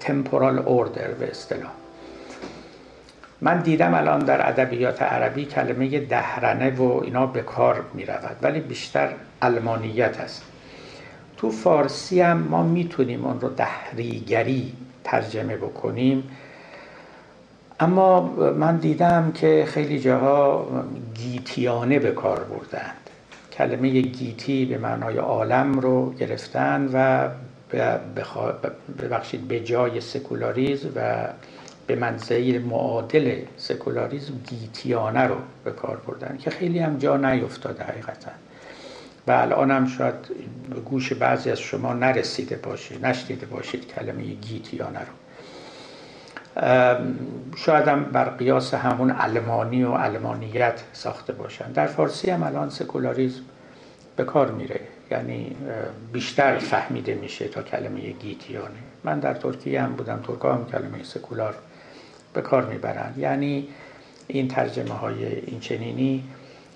تمپورال 0.00 0.58
اوردر 0.58 1.08
به 1.08 1.30
اصطلاح. 1.30 1.72
من 3.40 3.60
دیدم 3.60 3.94
الان 3.94 4.18
در 4.18 4.48
ادبیات 4.48 5.02
عربی 5.02 5.44
کلمه 5.44 6.00
دهرنه 6.00 6.70
و 6.70 7.00
اینا 7.04 7.26
به 7.26 7.42
کار 7.42 7.84
می 7.94 8.04
رود 8.04 8.36
ولی 8.42 8.60
بیشتر 8.60 9.08
المانیت 9.42 10.20
است. 10.20 10.42
تو 11.44 11.50
فارسی 11.50 12.20
هم 12.20 12.38
ما 12.38 12.62
می‌تونیم 12.62 13.24
اون 13.24 13.40
رو 13.40 13.48
دهریگری 13.48 14.72
ترجمه 15.04 15.56
بکنیم. 15.56 16.30
اما 17.80 18.20
من 18.58 18.76
دیدم 18.76 19.32
که 19.32 19.64
خیلی 19.68 20.00
جاها 20.00 20.66
گیتیانه 21.14 21.98
به 21.98 22.10
کار 22.12 22.44
بردند. 22.44 23.10
کلمه 23.52 24.00
گیتی 24.00 24.64
به 24.64 24.78
معنای 24.78 25.16
عالم 25.16 25.80
رو 25.80 26.14
گرفتن 26.14 26.90
و 26.92 27.28
ببخشید 29.02 29.48
به 29.48 29.60
جای 29.60 30.00
سکولاریزم 30.00 30.88
و 30.96 31.28
به 31.86 31.96
منزعه 31.96 32.58
معادل 32.58 33.36
سکولاریزم 33.56 34.34
گیتیانه 34.46 35.20
رو 35.20 35.36
به 35.64 35.70
کار 35.72 35.96
بردن 36.06 36.36
که 36.36 36.50
خیلی 36.50 36.78
هم 36.78 36.98
جا 36.98 37.16
نیفتاده 37.16 37.84
حقیقتا. 37.84 38.30
و 39.26 39.32
الان 39.32 39.70
هم 39.70 39.86
شاید 39.86 40.14
به 40.70 40.80
گوش 40.80 41.12
بعضی 41.12 41.50
از 41.50 41.60
شما 41.60 41.94
نرسیده 41.94 42.56
باشه 42.56 42.98
نشنیده 42.98 43.46
باشید 43.46 43.94
کلمه 43.94 44.22
گیتیانه 44.22 45.00
رو. 45.00 45.12
شاید 47.56 47.88
هم 47.88 48.04
بر 48.04 48.24
قیاس 48.24 48.74
همون 48.74 49.10
علمانی 49.10 49.84
و 49.84 49.92
علمانیت 49.92 50.82
ساخته 50.92 51.32
باشن. 51.32 51.72
در 51.72 51.86
فارسی 51.86 52.30
هم 52.30 52.42
الان 52.42 52.70
سکولاریزم 52.70 53.42
به 54.16 54.24
کار 54.24 54.50
میره 54.50 54.80
یعنی 55.10 55.56
بیشتر 56.12 56.58
فهمیده 56.58 57.14
میشه 57.14 57.48
تا 57.48 57.62
کلمه 57.62 58.00
گیتیانه 58.00 58.68
من 59.04 59.20
در 59.20 59.34
ترکیه 59.34 59.82
هم 59.82 59.92
بودم 59.92 60.20
ترکا 60.26 60.54
هم 60.54 60.66
کلمه 60.66 61.02
سکولار 61.02 61.54
به 62.34 62.42
کار 62.42 62.64
می‌برن. 62.64 63.14
یعنی 63.16 63.68
این 64.26 64.48
ترجمه 64.48 64.94
های 64.94 65.26
این 65.26 65.60
چنینی 65.60 66.24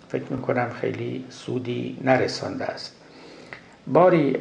فکر 0.08 0.32
می‌کنم 0.32 0.70
خیلی 0.80 1.24
سودی 1.30 1.98
نرسانده 2.04 2.64
است. 2.64 2.94
باری 3.86 4.36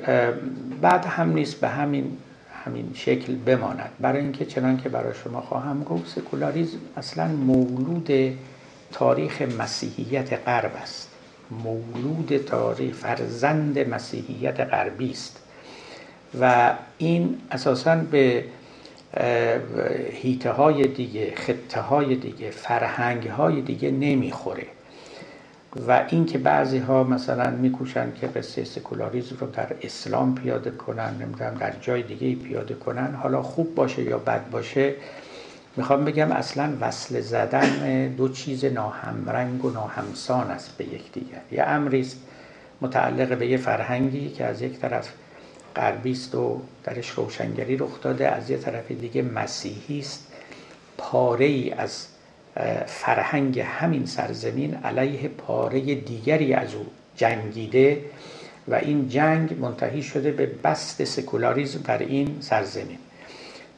بعد 0.81 1.05
هم 1.05 1.33
نیست 1.33 1.61
به 1.61 1.67
همین 1.67 2.17
همین 2.65 2.91
شکل 2.93 3.35
بماند. 3.35 3.89
برای 3.99 4.21
اینکه 4.21 4.45
چنان 4.45 4.77
که 4.77 4.89
برای 4.89 5.13
شما 5.23 5.41
خواهم 5.41 5.83
گفت 5.83 6.07
سکولاریزم 6.07 6.77
اصلا 6.97 7.27
مولود 7.27 8.37
تاریخ 8.91 9.41
مسیحیت 9.41 10.33
غرب 10.33 10.71
است. 10.81 11.09
مولود 11.51 12.37
تاریخ 12.37 12.95
فرزند 12.95 13.79
مسیحیت 13.79 14.59
غربی 14.59 15.11
است. 15.11 15.39
و 16.39 16.73
این 16.97 17.37
اساسا 17.51 17.95
به 17.95 18.43
هیته 20.11 20.51
های 20.51 20.87
دیگه 20.87 21.33
خطه 21.35 21.81
های 21.81 22.15
دیگه 22.15 22.49
فرهنگ 22.49 23.27
های 23.27 23.61
دیگه 23.61 23.91
نمی‌خوره. 23.91 24.67
و 25.87 26.05
اینکه 26.09 26.37
بعضی 26.37 26.77
ها 26.77 27.03
مثلا 27.03 27.49
میکوشن 27.49 28.13
که 28.21 28.27
قصه 28.27 28.63
سکولاریزم 28.63 29.35
رو 29.39 29.47
در 29.47 29.67
اسلام 29.81 30.35
پیاده 30.35 30.71
کنن 30.71 31.15
نمی‌دونم 31.21 31.53
در 31.53 31.73
جای 31.81 32.03
دیگه 32.03 32.35
پیاده 32.35 32.73
کنن 32.73 33.15
حالا 33.15 33.41
خوب 33.41 33.75
باشه 33.75 34.03
یا 34.03 34.17
بد 34.17 34.49
باشه 34.49 34.93
می‌خوام 35.75 36.05
بگم 36.05 36.31
اصلا 36.31 36.73
وصل 36.81 37.21
زدن 37.21 38.07
دو 38.07 38.29
چیز 38.29 38.65
ناهمرنگ 38.65 39.65
و 39.65 39.69
ناهمسان 39.69 40.51
است 40.51 40.77
به 40.77 40.85
یکدیگر. 40.85 41.41
یه 41.51 41.63
امری 41.63 42.07
متعلق 42.81 43.37
به 43.37 43.47
یه 43.47 43.57
فرهنگی 43.57 44.29
که 44.29 44.45
از 44.45 44.61
یک 44.61 44.79
طرف 44.79 45.13
غربی 45.75 46.11
است 46.11 46.35
و 46.35 46.61
درش 46.83 47.09
روشنگری 47.09 47.77
رخ 47.77 48.01
داده 48.01 48.27
از 48.27 48.49
یه 48.49 48.57
طرف 48.57 48.91
دیگه 48.91 49.21
مسیحی 49.21 49.99
است. 49.99 50.27
پاره 50.97 51.45
ای 51.45 51.71
از 51.71 52.07
فرهنگ 52.85 53.59
همین 53.59 54.05
سرزمین 54.05 54.75
علیه 54.75 55.27
پاره 55.27 55.95
دیگری 55.95 56.53
از 56.53 56.75
او 56.75 56.85
جنگیده 57.15 58.01
و 58.67 58.75
این 58.75 59.09
جنگ 59.09 59.59
منتهی 59.59 60.03
شده 60.03 60.31
به 60.31 60.45
بست 60.45 61.03
سکولاریزم 61.03 61.81
در 61.81 61.99
این 61.99 62.37
سرزمین. 62.39 62.97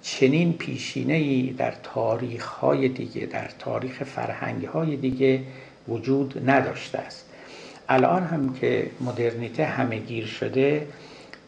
چنین 0.02 0.54
پیشینه 0.54 1.14
ای 1.14 1.56
در 1.58 1.74
تاریخ 1.84 2.46
های 2.46 2.88
دیگه 2.88 3.26
در 3.26 3.50
تاریخ 3.60 4.04
فرهنگ 4.04 4.66
های 4.66 4.96
دیگه 4.96 5.42
وجود 5.88 6.50
نداشته 6.50 6.98
است. 6.98 7.26
الان 7.90 8.24
هم 8.24 8.54
که 8.54 8.90
مدرنیته 9.02 9.66
همه 9.66 9.98
گیر 9.98 10.26
شده 10.26 10.88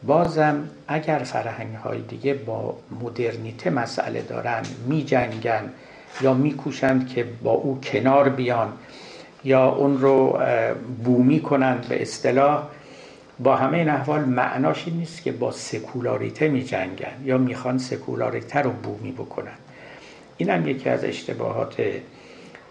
بازم 0.04 0.70
اگر 0.88 1.20
فرهنگ 1.20 1.76
های 1.76 2.02
دیگه 2.02 2.34
با 2.34 2.78
مدرنیته 3.02 3.70
مسئله 3.70 4.22
دارن 4.22 4.62
می 4.88 5.04
جنگن 5.04 5.70
یا 6.22 6.34
میکوشند 6.34 7.08
که 7.08 7.26
با 7.44 7.52
او 7.52 7.80
کنار 7.84 8.30
بیان 8.30 8.74
یا 9.44 9.70
اون 9.70 10.02
رو 10.02 10.40
بومی 11.04 11.40
کنند 11.40 11.88
به 11.90 12.02
اصطلاح. 12.02 12.64
با 13.40 13.56
همه 13.56 13.78
این 13.78 13.90
احوال 13.90 14.22
معناش 14.22 14.88
این 14.88 14.98
نیست 14.98 15.24
که 15.24 15.32
با 15.32 15.52
سکولاریته 15.52 16.48
می 16.48 16.64
جنگن 16.64 17.14
یا 17.24 17.38
می‌خوان 17.38 17.78
سکولاریته 17.78 18.60
رو 18.60 18.72
بومی 18.72 19.12
بکنن 19.12 19.58
این 20.38 20.50
هم 20.50 20.68
یکی 20.68 20.90
از 20.90 21.04
اشتباهات 21.04 21.76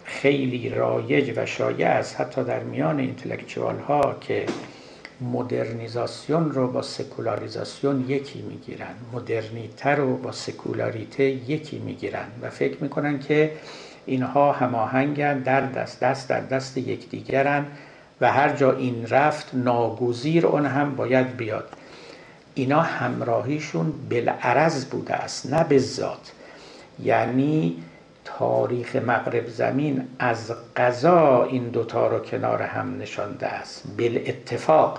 خیلی 0.05 0.69
رایج 0.69 1.33
و 1.37 1.47
شایع 1.47 1.89
است 1.89 2.21
حتی 2.21 2.45
در 2.45 2.61
میان 2.61 2.99
اینتלקچوال 2.99 3.79
ها 3.79 4.17
که 4.21 4.47
مدرنیزاسیون 5.21 6.53
رو 6.53 6.73
با 6.73 6.83
سکولاریزاسیون 6.83 8.05
یکی 8.09 8.43
می‌گیرن. 8.43 8.95
مدرنیته 9.13 9.91
رو 9.91 10.17
با 10.17 10.33
سکولاریته 10.33 11.25
یکی 11.25 11.79
می‌گیرن 11.79 12.27
و 12.43 12.51
فکر 12.51 12.83
می‌کنن 12.83 13.19
که 13.19 13.53
اینها 14.07 14.53
هماهنگن 14.53 15.39
در 15.39 15.61
دست 15.61 16.01
دست 16.01 16.29
در 16.29 16.41
دست 16.41 16.79
یکدیگرن 16.79 17.67
و 18.21 18.33
هر 18.33 18.57
جا 18.57 18.73
این 18.73 19.07
رفت 19.07 19.51
ناگزیر 19.55 20.47
اون 20.47 20.67
هم 20.67 20.97
باید 20.97 21.37
بیاد. 21.37 21.69
اینا 22.55 22.81
همراهیشون 22.81 23.93
بالعرض 24.11 24.85
بوده 24.85 25.15
است 25.15 25.53
نه 25.53 25.65
به 25.65 25.79
ذات. 25.79 26.33
یعنی 27.03 27.83
تاریخ 28.25 28.97
مغرب 28.97 29.49
زمین 29.49 30.09
از 30.19 30.53
قضا 30.77 31.45
این 31.45 31.69
دوتا 31.69 32.07
رو 32.07 32.19
کنار 32.19 32.63
هم 32.63 32.99
نشانده 32.99 33.47
است. 33.47 33.83
بل 33.97 34.21
اتفاق 34.27 34.99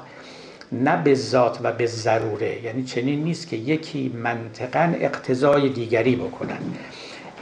نه 0.71 1.03
به 1.03 1.15
ذات 1.15 1.59
و 1.63 1.71
به 1.71 1.85
ضروره. 1.85 2.63
یعنی 2.63 2.83
چنین 2.83 3.23
نیست 3.23 3.47
که 3.47 3.55
یکی 3.55 4.11
منطقا 4.23 4.93
اقتضای 4.99 5.69
دیگری 5.69 6.15
بکنن. 6.15 6.59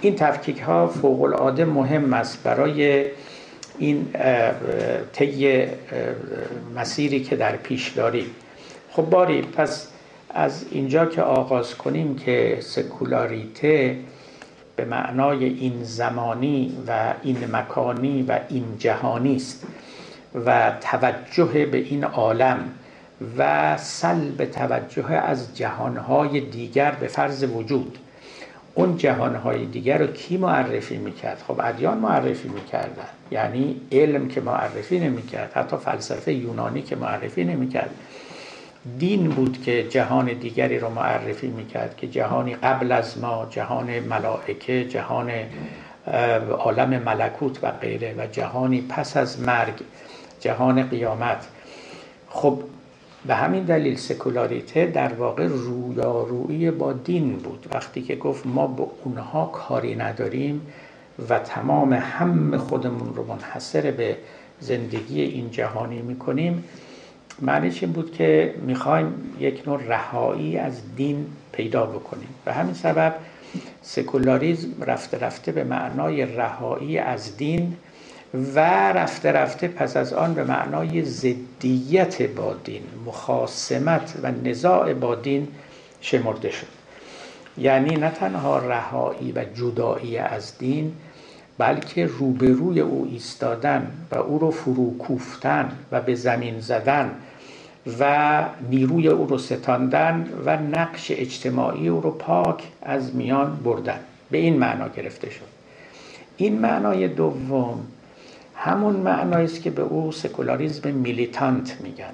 این 0.02 0.16
تفکیک 0.16 0.60
ها 0.60 0.88
فوق 0.88 1.22
العاده 1.22 1.66
مهم 1.66 2.14
است 2.14 2.44
برای 2.44 3.06
این 3.78 4.08
طی 5.14 5.66
مسیری 6.76 7.20
که 7.24 7.36
در 7.36 7.56
پیش 7.56 7.90
داریم. 7.90 8.26
خب 8.92 9.04
باری 9.04 9.42
پس 9.42 9.88
از 10.30 10.66
اینجا 10.72 11.06
که 11.06 11.22
آغاز 11.22 11.76
کنیم 11.76 12.16
که 12.16 12.58
سکولاریته 12.62 13.98
به 14.76 14.86
معنای 14.86 15.46
این 15.46 15.84
زمانی 15.84 16.78
و 16.88 17.14
این 17.24 17.38
مکانی 17.52 18.26
و 18.28 18.40
این 18.50 18.64
جهانی 18.78 19.36
است 19.36 19.68
و 20.46 20.74
توجه 20.82 21.66
به 21.66 21.78
این 21.78 22.04
عالم 22.04 22.60
و 23.38 23.78
سلب 23.78 24.46
توجه 24.46 25.12
از 25.12 25.58
جهانهای 25.58 26.40
دیگر 26.40 26.92
به 26.92 27.08
فرض 27.08 27.44
وجود. 27.44 27.98
اون 28.76 28.98
جهانهای 28.98 29.66
دیگر 29.66 29.98
رو 29.98 30.08
کی 30.08 30.38
معرفی 30.38 30.98
می‌کرد؟ 30.98 31.44
خب 31.48 31.62
ادیان 31.64 31.98
معرفی 31.98 32.50
می‌کردن. 32.50 33.08
یعنی 33.32 33.82
علم 33.92 34.28
که 34.28 34.42
معرفی 34.42 35.00
نمی‌کرد 35.00 35.52
حتی 35.54 35.78
فلسفه 35.78 36.34
یونانی 36.34 36.82
که 36.82 36.96
معرفی 36.96 37.44
نمی‌کرد. 37.44 37.90
دین 39.00 39.30
بود 39.30 39.64
که 39.64 39.84
جهان 39.84 40.26
دیگری 40.26 40.80
رو 40.80 40.90
معرفی 40.90 41.48
می‌کرد 41.48 41.98
که 41.98 42.08
جهانی 42.08 42.56
قبل 42.56 42.92
از 42.92 43.18
ما 43.18 43.48
جهان 43.50 44.00
ملائکه 44.00 44.86
جهان 44.86 45.32
عالم 46.52 46.90
ملکوت 46.90 47.64
و 47.64 47.72
غیره 47.72 48.16
و 48.18 48.28
جهانی 48.28 48.82
پس 48.82 49.18
از 49.18 49.40
مرگ 49.40 49.74
جهان 50.40 50.84
قیامت. 50.84 51.48
خب 52.30 52.64
به 53.28 53.36
همین 53.36 53.64
دلیل 53.64 53.96
سکولاریته 53.96 54.86
در 54.86 55.14
واقع 55.14 55.48
رویارویی 55.48 56.72
با 56.72 56.94
دین 56.94 57.36
بود. 57.38 57.66
وقتی 57.74 58.02
که 58.02 58.16
گفت 58.16 58.48
ما 58.48 58.68
به 58.68 58.84
اونها 59.04 59.46
کاری 59.46 59.96
نداریم 59.96 60.62
و 61.30 61.40
تمام 61.40 61.94
هم 61.94 62.58
خودمون 62.58 63.16
رو 63.16 63.26
منحصر 63.26 63.92
به 63.92 64.18
زندگی 64.60 65.22
این 65.22 65.52
جهانی 65.52 66.02
می‌کنیم 66.02 66.64
معنیش 67.42 67.84
این 67.84 67.92
بود 67.92 68.12
که 68.12 68.54
می‌خوایم 68.66 69.14
یک 69.40 69.68
نوع 69.68 69.84
رهایی 69.88 70.58
از 70.58 70.82
دین 70.96 71.26
پیدا 71.52 71.86
بکنیم. 71.86 72.30
و 72.46 72.54
همین 72.54 72.74
سبب 72.74 73.16
سکولاریزم 73.82 74.70
رفته 74.82 75.20
رفته 75.20 75.52
به 75.52 75.64
معنای 75.64 76.26
رهایی 76.26 76.98
از 76.98 77.38
دین 77.38 77.76
و 78.34 78.60
رفته 78.94 79.32
رفته 79.32 79.68
پس 79.68 79.98
از 79.98 80.14
آن 80.14 80.34
به 80.34 80.44
معنای 80.44 81.06
زدیت 81.06 82.22
با 82.22 82.56
دین 82.64 82.84
مخاسمت 83.06 84.14
و 84.24 84.32
نزاع 84.32 84.94
با 84.94 85.16
دین 85.16 85.48
شمرده 86.02 86.52
شد. 86.52 86.68
یعنی 87.58 87.96
نه 87.96 88.10
تنها 88.10 88.58
رهایی 88.58 89.32
و 89.32 89.46
جدایی 89.56 90.18
از 90.18 90.58
دین 90.58 90.94
بلکه 91.58 92.06
روبروی 92.06 92.80
او 92.80 93.08
ایستادن 93.12 93.92
و 94.12 94.18
او 94.18 94.40
رو 94.40 94.52
فرو 94.52 94.98
کوفتن 94.98 95.72
و 95.92 96.02
به 96.02 96.16
زمین 96.16 96.60
زدن 96.60 97.12
و 98.00 98.44
نیروی 98.70 99.08
او 99.08 99.28
رو 99.28 99.38
ستاندن 99.38 100.30
و 100.46 100.58
نقش 100.58 101.12
اجتماعی 101.12 101.88
او 101.88 102.02
رو 102.02 102.12
پاک 102.12 102.64
از 102.82 103.16
میان 103.16 103.56
بردن. 103.64 104.00
به 104.32 104.38
این 104.38 104.58
معنا 104.58 104.88
گرفته 104.88 105.30
شد. 105.30 105.46
این 106.38 106.60
معنای 106.60 107.08
دوم 107.08 107.86
همون 108.62 108.96
معنایی 108.96 109.46
است 109.46 109.62
که 109.62 109.70
به 109.70 109.82
او 109.82 110.12
سکولاریزم 110.12 110.92
militant 110.92 111.82
میگن. 111.82 112.14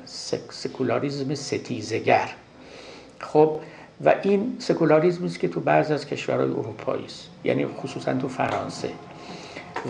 سکولاریزم 0.49 1.35
ستیزگر 1.35 2.29
خب 3.19 3.59
و 4.05 4.15
این 4.23 4.55
سکولاریزم 4.59 5.25
است 5.25 5.39
که 5.39 5.47
تو 5.47 5.59
بعضی 5.59 5.93
از 5.93 6.05
کشورهای 6.05 6.49
اروپایی 6.49 7.05
است. 7.05 7.29
یعنی 7.43 7.65
خصوصا 7.65 8.13
تو 8.13 8.27
فرانسه. 8.27 8.89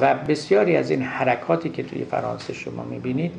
و 0.01 0.15
بسیاری 0.15 0.77
از 0.77 0.89
این 0.89 1.01
حرکاتی 1.01 1.69
که 1.69 1.83
توی 1.83 2.05
فرانسه 2.05 2.53
شما 2.53 2.83
می‌بینید 2.83 3.31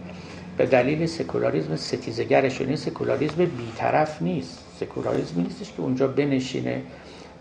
به 0.56 0.66
دلیل 0.66 1.06
سکولاریزم 1.06 1.76
ستیزگرشون 1.76 2.66
این 2.66 2.76
سکولاریزم 2.76 3.44
بیطرف 3.44 4.22
نیست. 4.22 4.58
سکولاریزم 4.80 5.40
نیستش 5.40 5.72
که 5.72 5.82
اونجا 5.82 6.06
بنشینه 6.06 6.82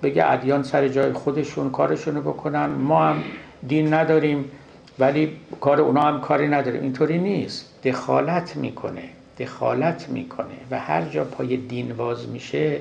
بگه 0.03 0.31
ادیان 0.31 0.63
سر 0.63 0.87
جای 0.87 1.13
خودشون 1.13 1.69
کارشونو 1.69 2.21
بکنن. 2.21 2.65
ما 2.65 3.05
هم 3.05 3.23
دین 3.67 3.93
نداریم. 3.93 4.45
ولی 4.99 5.37
کار 5.61 5.81
اونا 5.81 6.01
هم 6.01 6.21
کاری 6.21 6.47
نداره. 6.47 6.79
اینطوری 6.79 7.17
نیست. 7.17 7.69
دخالت 7.83 8.55
می‌کنه. 8.55 9.03
دخالت 9.39 10.09
می‌کنه. 10.09 10.55
و 10.71 10.79
هر 10.79 11.01
جا 11.01 11.23
پای 11.23 11.57
دین 11.57 11.93
باز 11.93 12.29
میشه 12.29 12.79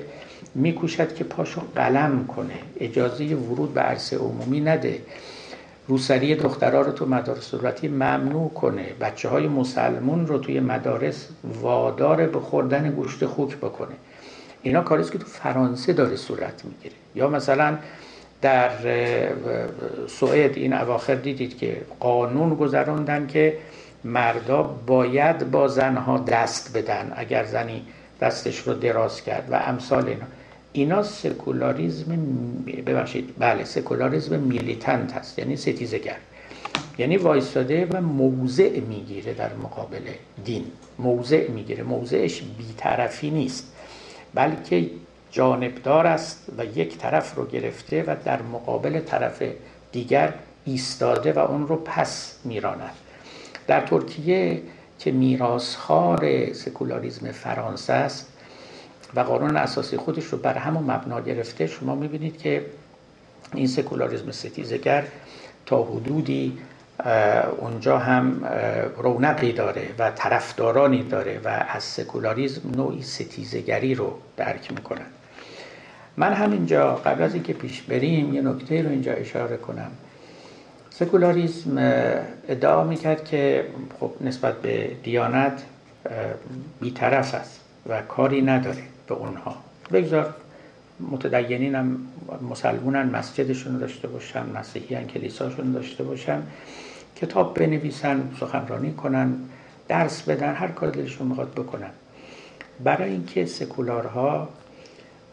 میکوشد 0.55 1.15
که 1.15 1.23
پاشو 1.23 1.61
قلم 1.75 2.25
کنه. 2.27 2.53
اجازه 2.79 3.25
ورود 3.25 3.73
به 3.73 3.81
عرصه 3.81 4.17
عمومی 4.17 4.61
نده. 4.61 4.99
روسری 5.87 6.35
دخترها 6.35 6.81
رو 6.81 6.91
تو 6.91 7.05
مدارس 7.05 7.51
دولتی 7.51 7.87
ممنوع 7.87 8.49
کنه. 8.49 8.85
بچه 9.01 9.29
های 9.29 9.47
مسلمون 9.47 10.27
رو 10.27 10.37
توی 10.37 10.59
مدارس 10.59 11.27
وادار 11.61 12.27
به 12.27 12.39
خوردن 12.39 12.91
گوشت 12.91 13.25
خوک 13.25 13.57
بکنه. 13.57 13.95
اینا 14.61 14.81
کاریست 14.81 15.11
که 15.11 15.17
تو 15.17 15.25
فرانسه 15.25 15.93
داره 15.93 16.15
صورت 16.15 16.65
می‌گیره. 16.65 16.95
یا 17.15 17.29
مثلا 17.29 17.77
در 18.41 18.69
سوئد 20.07 20.57
این 20.57 20.73
اواخر 20.73 21.15
دیدید 21.15 21.57
که 21.57 21.81
قانون 21.99 22.55
گذراندن 22.55 23.27
که 23.27 23.57
مردا 24.03 24.63
باید 24.63 25.51
با 25.51 25.67
زنها 25.67 26.17
دست 26.17 26.77
بدن 26.77 27.13
اگر 27.15 27.43
زنی 27.45 27.81
دستش 28.21 28.59
رو 28.59 28.73
دراز 28.73 29.23
کرد 29.23 29.47
و 29.51 29.55
امثال 29.55 30.07
اینا. 30.07 30.25
اینا 30.73 31.03
سکولاریزم 31.03 32.17
ببخشید 32.85 33.33
بله 33.39 33.63
سکولاریزم 33.63 34.39
میلیتنت 34.39 35.13
هست 35.13 35.39
یعنی 35.39 35.55
ستیزگر 35.57 36.17
یعنی 36.97 37.17
وایستاده 37.17 37.87
و 37.91 38.01
موضع 38.01 38.79
می‌گیره 38.79 39.33
در 39.33 39.53
مقابل 39.53 40.01
دین. 40.45 40.65
موضع 40.99 41.51
می‌گیره 41.51 41.83
موضعش 41.83 42.41
بیطرفی 42.57 43.29
نیست 43.29 43.75
بلکه 44.33 44.89
جانبدار 45.35 46.07
است 46.07 46.45
و 46.57 46.65
یک 46.65 46.97
طرف 46.97 47.35
رو 47.35 47.45
گرفته 47.45 48.03
و 48.03 48.15
در 48.25 48.41
مقابل 48.41 48.99
طرف 48.99 49.43
دیگر 49.91 50.33
ایستاده 50.65 51.33
و 51.33 51.39
اون 51.39 51.67
رو 51.67 51.75
پس 51.75 52.35
میراند. 52.43 52.93
در 53.67 53.81
ترکیه 53.81 54.61
که 54.99 55.11
میراث‌خوار 55.11 56.53
سکولاریزم 56.53 57.31
فرانسه 57.31 57.93
است 57.93 58.27
و 59.15 59.19
قانون 59.19 59.57
اساسی 59.57 59.97
خودش 59.97 60.25
رو 60.25 60.37
بر 60.37 60.57
همون 60.57 60.83
مبنا 60.83 61.21
گرفته 61.21 61.67
شما 61.67 61.95
می‌بینید 61.95 62.37
که 62.37 62.65
این 63.53 63.67
سکولاریزم 63.67 64.31
ستیزگر 64.31 65.03
تا 65.65 65.83
حدودی 65.83 66.57
اونجا 67.57 67.97
هم 67.97 68.45
رونقی 68.97 69.51
داره 69.51 69.89
و 69.99 70.11
طرفدارانی 70.11 71.03
داره 71.03 71.41
و 71.43 71.47
از 71.47 71.83
سکولاریزم 71.83 72.61
نوعی 72.75 73.03
ستیزگری 73.03 73.95
رو 73.95 74.13
درک 74.37 74.71
می‌کنن 74.71 75.05
من 76.17 76.33
همینجا 76.33 76.95
قبل 76.95 77.23
از 77.23 77.33
اینکه 77.33 77.53
پیش 77.53 77.81
بریم 77.81 78.33
یه 78.33 78.41
نکته 78.41 78.81
رو 78.81 78.89
اینجا 78.89 79.13
اشاره 79.13 79.57
کنم. 79.57 79.91
سکولاریزم 80.89 81.77
ادعا 82.47 82.83
می‌کرد 82.83 83.25
که 83.25 83.65
خب 83.99 84.11
نسبت 84.21 84.61
به 84.61 84.91
دیانت 85.03 85.63
بیطرف 86.81 87.35
است 87.35 87.59
و 87.89 88.01
کاری 88.01 88.41
نداره 88.41 88.83
به 89.07 89.15
اونها. 89.15 89.55
بگذار 89.93 90.33
متدینین 91.11 91.75
هم 91.75 91.97
مسلمونن 92.49 93.09
مسجدشون 93.09 93.77
داشته 93.77 94.07
باشن 94.07 94.43
مسیحی 94.55 94.95
هم 94.95 95.07
کلیساشون 95.07 95.71
داشته 95.71 96.03
باشن 96.03 96.41
کتاب 97.15 97.59
بنویسن 97.59 98.29
سخنرانی 98.39 98.91
کنن 98.91 99.33
درس 99.87 100.21
بدن 100.21 100.53
هر 100.53 100.67
کار 100.67 100.89
دلشون 100.89 101.27
می‌خواد 101.27 101.51
بکنن. 101.51 101.89
برای 102.83 103.11
اینکه 103.11 103.45
سکولارها 103.45 104.49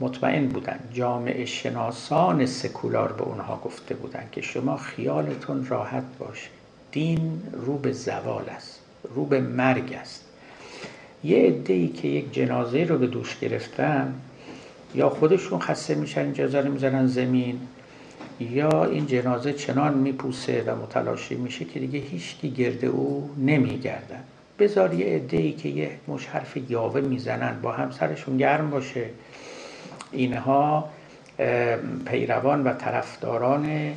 مطمئن 0.02 0.46
بودن. 0.46 0.78
جامعه 0.92 1.44
شناسان 1.44 2.46
سکولار 2.46 3.12
به 3.12 3.22
اونها 3.22 3.60
گفته 3.64 3.94
بودن 3.94 4.24
که 4.32 4.40
شما 4.40 4.76
خیالتون 4.76 5.66
راحت 5.66 6.04
باشه. 6.18 6.48
دین 6.92 7.42
رو 7.52 7.78
به 7.78 7.92
زوال 7.92 8.44
است. 8.48 8.80
رو 9.14 9.24
به 9.24 9.40
مرگ 9.40 9.92
است. 9.92 10.24
یه 11.24 11.38
عده 11.38 11.88
که 11.88 12.08
یک 12.08 12.32
جنازه 12.32 12.84
رو 12.84 12.98
به 12.98 13.06
دوش 13.06 13.38
گرفتن 13.38 14.14
یا 14.94 15.08
خودشون 15.08 15.58
خسته 15.58 15.94
میشن 15.94 16.32
جنازه 16.32 16.68
می‌زنن 16.68 17.06
زمین 17.06 17.60
یا 18.40 18.84
این 18.84 19.06
جنازه 19.06 19.52
چنان 19.52 19.94
میپوسه 19.94 20.62
و 20.62 20.76
متلاشی 20.76 21.34
میشه 21.34 21.64
که 21.64 21.80
دیگه 21.80 21.98
هیچکی 21.98 22.50
گرده 22.50 22.86
او 22.86 23.30
نمیگردن. 23.38 24.22
بذار 24.58 24.94
یه 24.94 25.06
عده 25.06 25.36
ای 25.36 25.52
که 25.52 25.68
یه 25.68 25.90
مش 26.08 26.26
حرف 26.26 26.56
یاوه 26.70 27.00
می‌زنن 27.00 27.60
با 27.62 27.72
همسرشون 27.72 28.36
گرم 28.36 28.70
باشه. 28.70 29.06
اینها 30.12 30.88
پیروان 32.06 32.64
و 32.64 32.72
طرفداران 32.74 33.92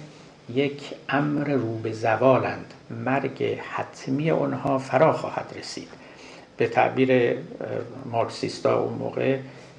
یک 0.53 0.81
امر 1.09 1.49
رو 1.49 1.77
به 1.77 1.91
زوالند. 1.91 2.73
مرگ 2.89 3.43
حتمی 3.43 4.31
آنها 4.31 4.77
فرا 4.77 5.13
خواهد 5.13 5.53
رسید. 5.59 5.87
به 6.57 6.67
تعبیر 6.67 7.37
مارکسیستا 8.11 8.79
اون 8.79 8.93
موقع 8.93 9.37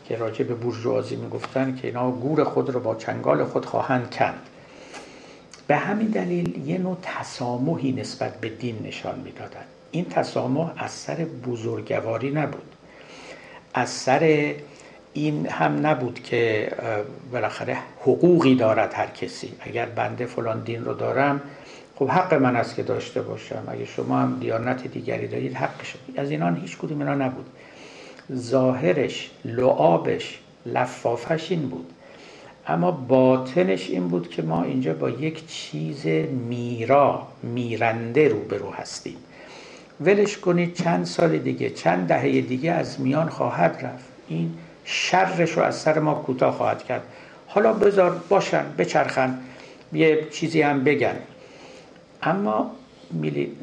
که 0.09 0.17
راجع 0.17 0.45
به 0.45 0.55
بورژوازی 0.55 1.17
می‌گفتن 1.17 1.77
که 1.77 1.89
اینا 1.89 2.11
گور 2.11 2.45
خود 2.45 2.71
رو 2.71 2.81
با 2.81 2.95
چنگال 2.95 3.45
خود 3.45 3.67
خواهند 3.67 4.15
کند. 4.15 4.43
به 5.67 5.77
همین 5.77 6.09
دلیل 6.09 6.69
یه 6.69 6.79
نوع 6.79 6.97
تسامحی 7.03 7.93
نسبت 7.93 8.41
به 8.41 8.49
دین 8.49 8.79
نشان 8.85 9.19
می‌دادند 9.19 9.67
این 9.91 10.05
تسامح 10.05 10.73
از 10.77 10.91
سر 10.91 11.15
بزرگواری 11.47 12.31
نبود. 12.31 12.75
از 13.75 13.91
سر 13.91 14.55
این 15.17 15.47
هم 15.47 15.87
نبود 15.87 16.23
که 16.23 16.73
بالاخره 17.33 17.77
حقوقی 18.01 18.55
دارد 18.55 18.95
هر 18.95 19.07
کسی. 19.07 19.53
اگر 19.61 19.87
بنده 19.87 20.27
فلان 20.27 20.61
دین 20.61 20.85
رو 20.85 20.95
دارم 20.95 21.41
خب 21.97 22.09
حق 22.09 22.35
من 22.35 22.57
است 22.57 22.77
که 22.77 22.83
داشته 22.83 23.23
باشم. 23.23 23.63
اگه 23.69 23.85
شما 23.85 24.19
هم 24.19 24.39
دیانت 24.41 24.87
دیگری 24.87 25.29
دارید 25.29 25.55
حقش 25.55 25.95
از 26.17 26.31
اینان 26.31 26.57
هیچ 26.57 26.79
کدوم 26.79 26.99
اینا 26.99 27.15
نبود. 27.15 27.47
ظاهرش 28.35 29.31
لعابش 29.45 30.39
لفافش 30.67 31.51
این 31.51 31.69
بود. 31.69 31.87
اما 32.67 32.91
باطنش 32.91 33.91
این 33.91 34.09
بود 34.09 34.31
که 34.31 34.43
ما 34.43 34.63
اینجا 34.63 34.95
با 34.95 35.11
یک 35.11 35.47
چیز 35.47 36.07
میرا 36.49 37.27
میرنده 37.43 38.29
روبرو 38.29 38.71
هستیم. 38.71 39.17
ولش 40.01 40.39
کنید 40.39 40.75
چند 40.75 41.07
سال 41.07 41.39
دیگه 41.39 41.71
چند 41.71 42.09
دهه 42.09 42.41
دیگه 42.41 42.73
از 42.73 43.01
میان 43.01 43.29
خواهد 43.29 43.79
رفت. 43.83 44.05
این 44.29 44.55
شرش 44.87 45.51
رو 45.51 45.63
از 45.63 45.77
سر 45.77 45.99
ما 45.99 46.15
کوتاه 46.15 46.55
خواهد 46.55 46.85
کرد. 46.85 47.03
حالا 47.47 47.73
بذار 47.73 48.23
باشن 48.29 48.65
بچرخن 48.79 49.39
یه 49.93 50.27
چیزی 50.31 50.63
هم 50.63 50.85
بگن. 50.85 51.17
اما 52.23 52.71
میلی... 53.11 53.57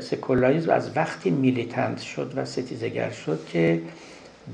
سکولاریزم 0.00 0.70
از 0.70 0.96
وقتی 0.96 1.30
میلیتنت 1.30 2.00
شد 2.00 2.32
و 2.36 2.44
ستیزگر 2.44 3.10
شد 3.10 3.46
که 3.52 3.82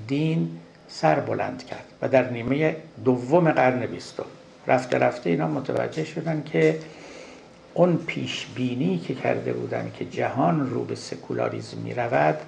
دین 0.08 0.58
سر 0.88 1.20
بلند 1.20 1.64
کرد 1.64 1.84
و 2.02 2.08
در 2.08 2.30
نیمه 2.30 2.76
دوم 3.04 3.50
قرن 3.50 3.86
بیستم. 3.86 4.24
رفته 4.66 4.98
رفته 4.98 5.30
اینا 5.30 5.48
متوجه 5.48 6.04
شدن 6.04 6.42
که 6.52 6.78
اون 7.74 7.96
پیش 7.96 8.46
بینی 8.54 8.98
که 8.98 9.14
کرده 9.14 9.52
بودن 9.52 9.90
که 9.98 10.04
جهان 10.04 10.70
رو 10.70 10.84
به 10.84 10.94
سکولاریزم 10.94 11.78
می 11.78 11.94
رود 11.94 12.38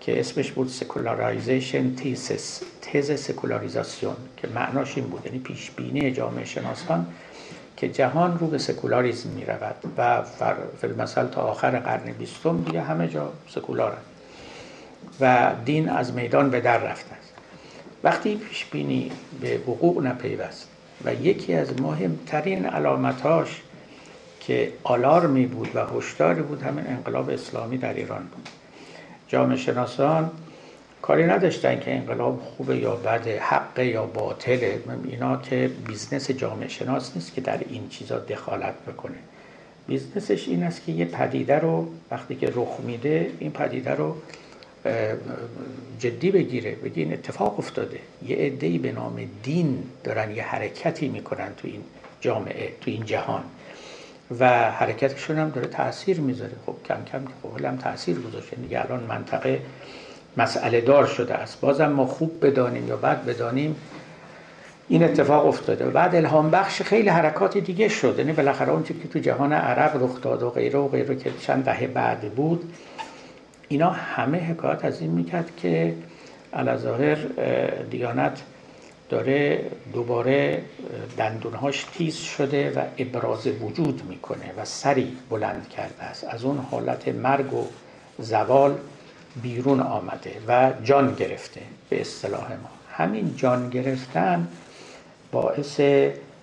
که 0.00 0.20
اسمش 0.20 0.52
بود 0.52 0.68
secularization 0.68 1.94
thesis 1.94 2.62
تز 2.82 3.20
سکولاریزاسیون 3.20 4.16
که 4.36 4.48
معناش 4.48 4.96
این 4.96 5.06
بود 5.06 5.26
یعنی 5.26 5.38
پیش 5.38 5.70
بینی 5.70 6.10
جامعه 6.10 6.44
شناسان 6.44 7.06
که 7.76 7.88
جهان 7.88 8.38
رو 8.38 8.46
به 8.46 8.58
سکولاریزم 8.58 9.30
می 9.30 9.44
رود 9.44 9.76
و 9.98 10.22
مثلا 10.98 11.26
تا 11.26 11.40
آخر 11.40 11.78
قرن 11.78 12.12
بیستم 12.12 12.62
دیگه 12.62 12.80
همه 12.80 13.08
جا 13.08 13.32
سکولارن 13.48 13.98
و 15.20 15.52
دین 15.64 15.88
از 15.88 16.12
میدان 16.12 16.50
به 16.50 16.60
در 16.60 16.78
رفته 16.78 17.14
است. 17.14 17.32
وقتی 18.04 18.36
پیش 18.36 18.64
بینی 18.64 19.12
به 19.40 19.60
وقوع 19.66 20.02
نپیوست 20.06 20.68
و 21.04 21.14
یکی 21.14 21.54
از 21.54 21.80
مهمترین 21.80 22.66
علامتاش 22.66 23.62
که 24.40 24.72
آلارمی 24.82 25.46
بود 25.46 25.76
و 25.76 25.86
هشداری 25.86 26.42
بود 26.42 26.62
همین 26.62 26.86
انقلاب 26.86 27.30
اسلامی 27.30 27.78
در 27.78 27.94
ایران 27.94 28.22
بود. 28.22 28.48
جامعه 29.30 29.56
شناسان 29.56 30.30
کاری 31.02 31.24
نداشتن 31.24 31.80
که 31.80 31.94
انقلاب 31.94 32.40
خوبه 32.40 32.76
یا 32.76 32.96
بد 32.96 33.28
حق 33.28 33.78
یا 33.78 34.06
باطله. 34.06 34.80
اینا 35.04 35.36
که 35.36 35.70
business 35.86 36.30
جامعه 36.30 36.68
شناس 36.68 37.12
نیست 37.14 37.34
که 37.34 37.40
در 37.40 37.60
این 37.68 37.88
چیزا 37.88 38.18
دخالت 38.18 38.74
بکنه. 38.88 39.16
business 39.86 40.36
ش 40.36 40.48
این 40.48 40.62
است 40.62 40.84
که 40.86 40.92
یه 40.92 41.04
پدیده 41.04 41.58
رو 41.58 41.88
وقتی 42.10 42.34
که 42.34 42.52
رخ 42.54 42.80
میده 42.86 43.30
این 43.38 43.50
پدیده 43.50 43.90
رو 43.90 44.16
جدی 45.98 46.30
بگیره. 46.30 46.70
بگی 46.70 47.02
این 47.02 47.12
اتفاق 47.12 47.58
افتاده. 47.58 47.98
یه 48.26 48.36
عده‌ای 48.36 48.78
به 48.78 48.92
نام 48.92 49.20
دین 49.42 49.82
دارن 50.04 50.36
یه 50.36 50.42
حرکتی 50.42 51.08
می‌کنن 51.08 51.48
تو 51.56 51.68
این 51.68 51.82
جامعه 52.20 52.72
تو 52.80 52.90
این 52.90 53.04
جهان. 53.04 53.42
و 54.38 54.70
حرکتشون 54.70 55.38
هم 55.38 55.50
داره 55.50 55.66
تاثیر 55.66 56.20
می‌ذاره. 56.20 56.52
خب 56.66 56.74
کم 56.88 57.04
کم 57.12 57.24
خب 57.42 57.64
هم 57.64 57.76
تاثیر 57.76 58.18
گذاشته. 58.18 58.56
دیگه 58.56 58.80
الان 58.84 59.00
منطقه 59.00 59.60
مسئله 60.36 60.80
دار 60.80 61.06
شده 61.06 61.34
است. 61.34 61.60
بازم 61.60 61.86
ما 61.86 62.06
خوب 62.06 62.46
بدانیم 62.46 62.88
یا 62.88 62.96
بد 62.96 63.24
بدانیم 63.24 63.76
این 64.88 65.04
اتفاق 65.04 65.46
افتاده. 65.46 65.84
و 65.84 65.90
بعد 65.90 66.14
الهام 66.14 66.50
بخش 66.50 66.82
خیلی 66.82 67.08
حرکات 67.08 67.58
دیگه 67.58 67.88
شد. 67.88 68.14
یعنی 68.18 68.32
بالاخره 68.32 68.72
اون 68.72 68.82
که 68.82 68.94
تو 69.12 69.18
جهان 69.18 69.52
عرب 69.52 70.04
رخ 70.04 70.20
داد 70.20 70.42
و 70.42 70.50
غیره 70.50 70.78
و 70.78 70.88
غیره 70.88 71.16
که 71.16 71.30
چند 71.40 71.64
دهه 71.64 71.86
بعد 71.86 72.20
بود 72.20 72.74
اینا 73.68 73.90
همه 73.90 74.38
حکایت 74.38 74.84
از 74.84 75.00
این 75.00 75.10
می‌کرد 75.10 75.50
که 75.56 75.94
علاظاهر 76.52 77.18
دیانت 77.90 78.42
داره 79.10 79.64
دوباره 79.92 80.62
دندونهاش 81.18 81.84
تیز 81.84 82.16
شده 82.16 82.70
و 82.70 82.84
ابراز 82.98 83.46
وجود 83.46 84.02
می‌کنه 84.08 84.52
و 84.56 84.64
سری 84.64 85.16
بلند 85.30 85.68
کرده 85.68 86.02
است. 86.02 86.24
از 86.24 86.44
اون 86.44 86.58
حالت 86.70 87.08
مرگ 87.08 87.54
و 87.54 87.66
زوال 88.18 88.78
بیرون 89.42 89.80
آمده 89.80 90.32
و 90.48 90.72
جان 90.84 91.14
گرفته 91.14 91.60
به 91.88 92.00
اصطلاح 92.00 92.52
ما. 92.52 92.70
همین 92.92 93.36
جان 93.36 93.70
گرفتن 93.70 94.48
باعث 95.32 95.80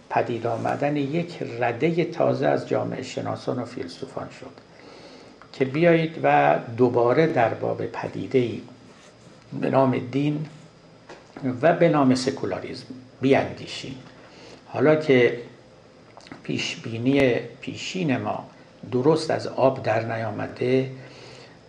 پدید 0.10 0.48
آمدن 0.48 0.98
یک 0.98 1.44
رده 1.60 2.06
تازه 2.06 2.48
از 2.48 2.68
جامعه 2.68 3.04
شناسان 3.04 3.60
و 3.60 3.66
فیلسوفان 3.66 4.28
شد 4.40 4.52
که 5.54 5.66
بیایید 5.66 6.20
و 6.24 6.60
دوباره 6.78 7.28
در 7.28 7.54
باب 7.54 7.86
پدیده 7.86 8.40
ای 8.40 8.62
به 9.62 9.70
نام 9.70 10.00
دین 10.12 10.46
و 11.62 11.74
به 11.74 11.90
نام 11.90 12.16
سکولاریزم 12.16 12.86
بیاندیشیم. 13.22 13.96
حالا 14.68 14.96
که 14.96 15.42
پیشبینی 16.44 17.34
پیشین 17.62 18.18
ما 18.18 18.46
درست 18.92 19.32
از 19.32 19.48
آب 19.48 19.84
در 19.84 20.16
نیامده 20.16 20.92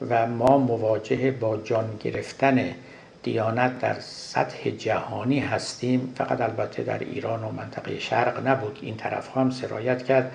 و 0.08 0.26
ما 0.26 0.58
مواجه 0.58 1.30
با 1.30 1.56
جان 1.56 1.96
گرفتن 2.00 2.74
دیانت 3.22 3.78
در 3.78 3.96
سطح 4.00 4.70
جهانی 4.70 5.40
هستیم 5.40 6.12
فقط 6.16 6.40
البته 6.40 6.82
در 6.82 6.98
ایران 6.98 7.44
و 7.44 7.50
منطقه 7.52 7.98
شرق 7.98 8.46
نبود. 8.46 8.78
این 8.82 8.96
طرف 8.96 9.36
هم 9.36 9.50
سرایت 9.50 10.02
کرد 10.02 10.32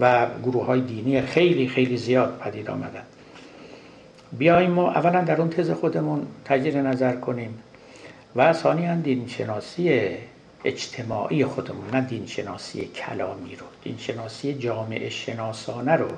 و 0.00 0.26
گروه 0.42 0.64
های 0.64 0.80
دینی 0.80 1.22
خیلی 1.22 1.68
خیلی 1.68 1.96
زیاد 1.96 2.38
پدید 2.38 2.70
آمدن. 2.70 3.02
بیاییم 4.32 4.70
ما 4.70 4.90
اولا 4.90 5.20
در 5.20 5.40
اون 5.40 5.50
تز 5.50 5.70
خودمون 5.70 6.26
تجدید 6.44 6.76
نظر 6.76 7.16
کنیم. 7.16 7.58
و 8.36 8.52
ثانیا 8.52 8.94
دین 8.94 9.26
شناسی 9.28 10.10
اجتماعی 10.64 11.44
خودمون 11.44 11.90
نه 11.92 12.00
دین 12.00 12.26
شناسی 12.26 12.84
کلامی 12.84 13.56
رو. 13.56 13.66
دین 13.82 13.98
شناسی 13.98 14.54
جامعه 14.54 15.10
شناسانه 15.10 15.92
رو 15.92 16.08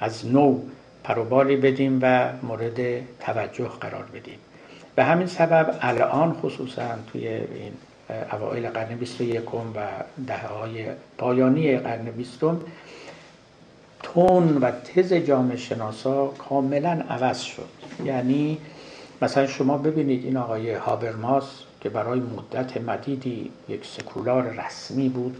از 0.00 0.26
نو 0.26 0.60
پروبالی 1.04 1.56
بدیم 1.56 1.98
و 2.02 2.32
مورد 2.42 3.00
توجه 3.20 3.68
قرار 3.80 4.04
بدیم. 4.14 4.38
به 4.94 5.04
همین 5.04 5.26
سبب 5.26 5.78
الان 5.80 6.32
خصوصا 6.32 6.88
توی 7.12 7.28
این 7.28 7.72
اوائل 8.32 8.68
قرن 8.68 8.96
21 8.96 9.54
و 9.54 9.58
دهه 10.26 10.46
های 10.46 10.86
پایانی 11.18 11.78
قرن 11.78 12.04
بیستم 12.04 12.60
تون 14.02 14.56
و 14.56 14.70
تز 14.70 15.12
جامعه 15.12 15.56
شناسا 15.56 16.26
کاملا 16.26 17.04
عوض 17.10 17.40
شد. 17.40 17.68
یعنی 18.04 18.58
مثلا 19.22 19.46
شما 19.46 19.78
ببینید 19.78 20.24
این 20.24 20.36
آقای 20.36 20.74
هابرماس 20.74 21.62
که 21.80 21.88
برای 21.88 22.20
مدت 22.20 22.76
مدیدی 22.76 23.50
یک 23.68 23.86
سکولار 23.86 24.42
رسمی 24.42 25.08
بود 25.08 25.36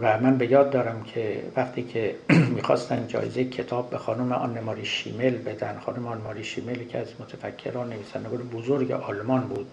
و 0.00 0.18
من 0.20 0.38
به 0.38 0.50
یاد 0.50 0.70
دارم 0.70 1.02
که 1.02 1.42
وقتی 1.56 1.82
که 1.82 2.14
می‌خواستن 2.56 3.06
جایزه 3.08 3.44
کتاب 3.44 3.90
به 3.90 3.98
خانم 3.98 4.32
آن 4.32 4.60
ماری 4.60 4.84
شیمل 4.84 5.36
بدن 5.36 5.78
خانم 5.86 6.06
آن 6.06 6.18
ماری 6.18 6.44
شیمل 6.44 6.84
که 6.84 6.98
از 6.98 7.08
متفکران 7.20 7.88
نویسندگان 7.88 8.38
بزرگ 8.38 8.90
آلمان 8.90 9.40
بود 9.40 9.66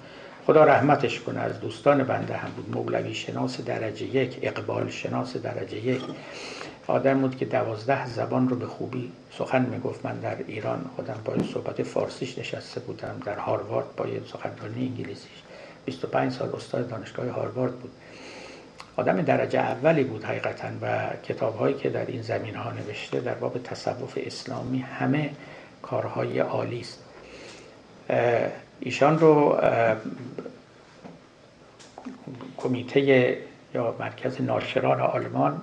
خدا 0.48 0.64
رحمتش 0.64 1.20
کنه 1.20 1.40
از 1.40 1.60
دوستان 1.60 2.04
بنده 2.04 2.34
هم 2.34 2.50
بود 2.52 2.78
مولوی 2.78 3.14
شناس 3.14 3.62
درجه 3.62 4.06
یک 4.06 4.40
اقبال 4.42 4.90
شناس 4.90 5.38
درجه 5.38 5.78
یک. 5.78 6.02
آدم 6.88 7.22
بود 7.22 7.38
که 7.38 7.46
دوازده 7.46 8.08
زبان 8.08 8.50
رو 8.50 8.56
به 8.56 8.66
خوبی 8.68 9.12
سخن 9.38 9.66
می‌گفت. 9.66 10.06
من 10.06 10.20
در 10.20 10.38
ایران 10.48 10.86
خودم 10.96 11.16
با 11.26 11.34
صحبت 11.54 11.84
فارسیش 11.84 12.38
نشسته 12.38 12.80
بودم. 12.80 13.22
در 13.26 13.38
هاروارد 13.38 13.96
با 13.96 14.06
سخنرانی 14.34 14.88
انگلیسیش. 14.88 15.44
25 15.86 16.32
سال 16.32 16.56
استاد 16.56 16.90
دانشگاه 16.90 17.30
هاروارد 17.30 17.74
بود. 17.74 17.92
آدم 18.96 19.22
درجه 19.22 19.60
اولی 19.60 20.04
بود 20.04 20.24
حقیقتا 20.24 20.68
و 20.82 21.10
کتاب 21.24 21.58
هایی 21.58 21.76
که 21.76 21.90
در 21.90 22.06
این 22.06 22.22
زمین 22.22 22.56
ها 22.56 22.72
نوشته 22.72 23.20
در 23.20 23.34
باب 23.34 23.64
تصوف 23.64 24.18
اسلامی 24.26 24.80
همه 24.80 25.30
کارهای 25.82 26.40
عالی 26.40 26.80
است. 26.80 27.04
ایشان 28.80 29.20
رو 29.20 29.60
کمیته 32.58 33.38
یا 33.74 33.96
مرکز 34.00 34.42
ناشران 34.42 35.02
آلمان 35.02 35.62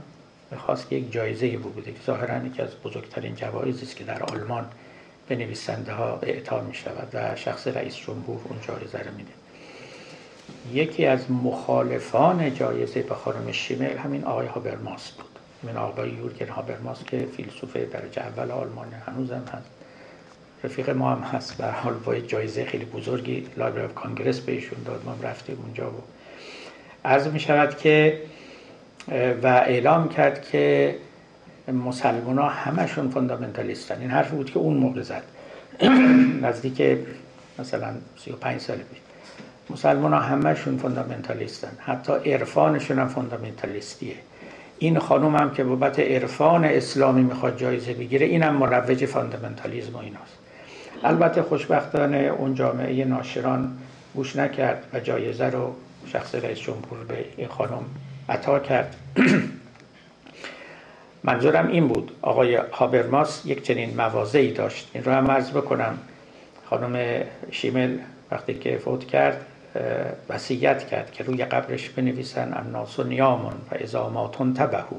می‌خواست 0.51 0.89
که 0.89 0.97
یک 0.97 1.13
جایزه 1.13 1.57
بوده 1.57 1.93
که 1.93 1.99
ظاهرا 2.07 2.47
یکی 2.47 2.63
از 2.63 2.71
بزرگترین 2.85 3.35
جوایزی 3.35 3.83
است 3.83 3.97
که 3.97 4.05
در 4.05 4.23
آلمان 4.23 4.67
به 5.29 5.37
نویسنده 5.37 5.93
ها 5.93 6.19
اعطا 6.23 6.61
می 6.61 6.75
شود 6.75 7.09
و 7.13 7.37
شخص 7.37 7.67
رئیس 7.67 7.97
جمهور 7.97 8.41
اون 8.45 8.59
جایزه 8.69 8.99
رو 8.99 9.15
میده. 9.17 9.33
یکی 10.73 11.07
از 11.07 11.31
مخالفان 11.31 12.55
جایزه 12.55 13.03
به 13.03 13.15
خانم 13.15 13.53
شیمل 13.53 13.97
همین 13.97 14.25
آقای 14.25 14.47
هابرماس 14.47 15.11
بود. 15.11 15.27
همین 15.63 15.77
آقای 15.77 16.11
یورگن 16.11 16.49
هابرماس 16.49 17.05
که 17.05 17.27
فیلسوف 17.37 17.77
درجه 17.77 18.23
اول 18.23 18.51
آلمان 18.51 18.87
هنوزم 19.07 19.45
هست. 19.53 19.71
رفیق 20.65 20.91
ما 20.91 21.11
هم 21.11 21.23
هست. 21.23 21.57
به 21.57 21.67
حال 21.67 21.95
با 21.95 22.19
جایزه 22.19 22.65
خیلی 22.65 22.85
بزرگی 22.85 23.47
لایبرری 23.57 23.93
کانگرس 23.95 24.41
بهشون 24.41 24.83
داد 24.83 25.03
ما 25.05 25.17
رفتیم 25.23 25.59
اونجا 25.63 25.91
و 25.91 26.03
عرض 27.05 27.27
می 27.27 27.41
شود 27.41 27.79
که 27.79 28.21
و 29.43 29.47
اعلام 29.47 30.09
کرد 30.09 30.43
که 30.43 30.95
مسلمان 31.69 32.39
ها 32.39 32.49
همشون 32.49 33.11
فاندامنتالیستن 33.11 34.01
این 34.01 34.11
حرف 34.11 34.31
بود 34.31 34.51
که 34.51 34.59
اون 34.59 34.77
موقع 34.77 35.03
زد. 35.03 35.23
نزدیک 36.43 36.99
مثلا 37.59 37.95
35 38.17 38.61
سال 38.61 38.77
پیش. 38.77 38.99
مسلمان 39.71 40.13
ها 40.13 40.21
همشون 40.21 40.77
فاندامنتالیستن 40.77 41.71
حتی 41.79 42.13
عرفانشون 42.13 42.99
هم 42.99 43.09
فاندامنتالیستیه 43.09 44.15
این 44.79 44.99
خانوم 44.99 45.37
هم 45.37 45.51
که 45.51 45.65
بابت 45.65 45.99
عرفان 45.99 46.65
اسلامی 46.65 47.23
می‌خواد 47.23 47.59
جایزه 47.59 47.95
بگیره 47.95 48.27
اینم 48.27 48.57
مروج 48.57 49.07
فاندامنتالیزم 49.07 49.95
و 49.95 49.99
ایناست. 49.99 50.39
البته 51.05 51.43
خوشبختانه 51.43 52.17
اون 52.17 52.55
جامعه 52.55 53.05
ناشران 53.05 53.79
گوش 54.15 54.37
نکرد 54.37 54.85
و 54.93 55.01
جایزه 55.01 55.47
رو 55.47 55.75
شخص 56.07 56.35
رئیس 56.35 56.59
جمهور 56.59 57.05
به 57.09 57.25
این 57.37 57.49
خانم 57.49 57.85
عطا 58.31 58.59
کرد. 58.59 58.97
منظورم 61.25 61.69
این 61.69 61.89
بود 61.89 62.13
آقای 62.23 62.55
هابرماس 62.55 63.43
یک 63.47 63.63
چنین 63.63 63.97
موازهی 63.97 64.53
داشت. 64.53 64.91
این 64.95 65.05
رو 65.05 65.13
هم 65.13 65.31
عرض 65.31 65.51
بکنم. 65.51 65.99
خانم 66.65 67.23
شیمل 67.51 67.99
وقتی 68.31 68.55
که 68.55 68.79
فوت 68.79 69.05
کرد 69.05 69.47
وصیت 70.29 70.89
کرد 70.89 71.13
که 71.13 71.25
روی 71.25 71.45
قبرش 71.45 71.89
بنویسن 71.89 72.53
الناس 72.53 72.99
و 72.99 73.05
نیامون 73.05 73.53
و 73.53 73.75
ازاماتون 73.83 74.55
تبهو 74.55 74.97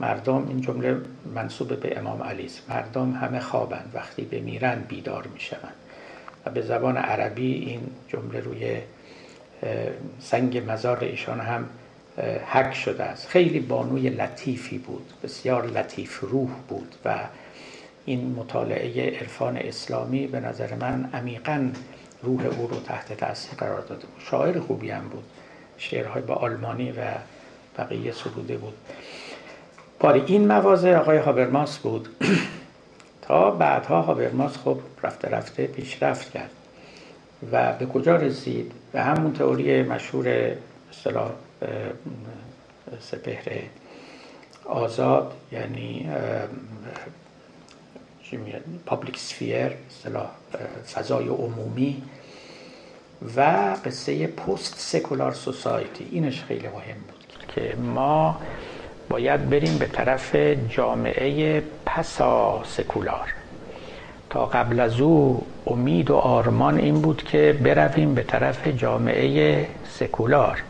مردم 0.00 0.48
این 0.48 0.60
جمله 0.60 0.96
منصوب 1.34 1.80
به 1.80 1.98
امام 1.98 2.22
علی 2.22 2.44
است. 2.44 2.62
مردم 2.70 3.12
همه 3.12 3.40
خوابند 3.40 3.90
وقتی 3.94 4.22
بمیرن 4.22 4.84
بیدار 4.88 5.26
می‌شوند. 5.34 5.74
و 6.46 6.50
به 6.50 6.62
زبان 6.62 6.96
عربی 6.96 7.54
این 7.54 7.80
جمله 8.08 8.40
روی 8.40 8.78
سنگ 10.20 10.70
مزار 10.70 10.98
ایشان 11.04 11.40
هم 11.40 11.68
حک 12.46 12.74
شده 12.74 13.04
است. 13.04 13.28
خیلی 13.28 13.60
بانوی 13.60 14.10
لطیفی 14.10 14.78
بود 14.78 15.12
بسیار 15.22 15.66
لطیف 15.66 16.20
روح 16.20 16.50
بود 16.68 16.94
و 17.04 17.18
این 18.04 18.34
مطالعه 18.38 19.18
عرفان 19.18 19.56
اسلامی 19.56 20.26
به 20.26 20.40
نظر 20.40 20.74
من 20.74 21.10
عمیقا 21.14 21.70
روح 22.22 22.46
او 22.46 22.66
رو 22.66 22.80
تحت 22.80 23.12
تاثیر 23.12 23.54
قرار 23.58 23.80
داده 23.80 24.06
بود. 24.06 24.22
شاعر 24.30 24.60
خوبی 24.60 24.90
هم 24.90 25.08
بود. 25.08 25.24
شعرهای 25.78 26.22
با 26.22 26.34
آلمانی 26.34 26.92
و 26.92 27.00
بقیه 27.78 28.12
سروده 28.12 28.56
بود. 28.56 28.74
باری 30.00 30.22
این 30.26 30.46
مواضع 30.46 30.96
آقای 30.96 31.18
هابرماس 31.18 31.78
بود. 31.78 32.08
تا 33.22 33.50
بعدها 33.50 34.00
هابرماس 34.00 34.56
خب 34.56 34.78
رفته 35.02 35.28
رفته 35.28 35.66
پیشرفت 35.66 36.30
کرد. 36.30 36.50
و 37.52 37.72
به 37.72 37.86
کجا 37.86 38.16
رسید؟ 38.16 38.72
به 38.92 39.02
همون 39.02 39.32
تئوری 39.32 39.82
مشهور 39.82 40.52
اصطلاح 40.92 41.30
سپهر 43.00 43.62
آزاد 44.64 45.32
یعنی 45.52 46.10
پابلیک 48.86 49.18
سفیر 49.18 49.72
فضای 50.94 51.28
عمومی. 51.28 52.02
و 53.36 53.40
قصه 53.84 54.26
پست 54.26 54.74
سکولار 54.78 55.32
سوسایتی 55.32 56.06
اینش 56.10 56.42
خیلی 56.42 56.68
مهم 56.68 56.96
بود 57.08 57.46
که 57.54 57.76
ما 57.76 58.36
باید 59.08 59.50
بریم 59.50 59.78
به 59.78 59.86
طرف 59.86 60.36
جامعه 60.68 61.62
پسا 61.86 62.62
سکولار 62.64 63.34
تا 64.30 64.46
قبل 64.46 64.80
از 64.80 65.00
او 65.00 65.46
امید 65.66 66.10
و 66.10 66.16
آرمان 66.16 66.78
این 66.78 67.00
بود 67.00 67.22
که 67.22 67.58
برویم 67.62 68.14
به 68.14 68.22
طرف 68.22 68.68
جامعه 68.68 69.66
سکولار. 69.98 70.62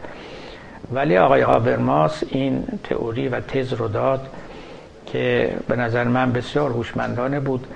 ولی 0.93 1.19
آقای 1.19 1.41
هابرماس 1.41 2.23
این 2.29 2.65
تئوری 2.85 3.29
و 3.29 3.41
تز 3.41 3.73
رو 3.73 3.89
داد 3.89 4.29
که 5.07 5.55
به 5.69 5.77
نظر 5.77 6.05
من 6.05 6.33
بسیار 6.33 6.71
هوشمندانه 6.71 7.41
بود 7.41 7.67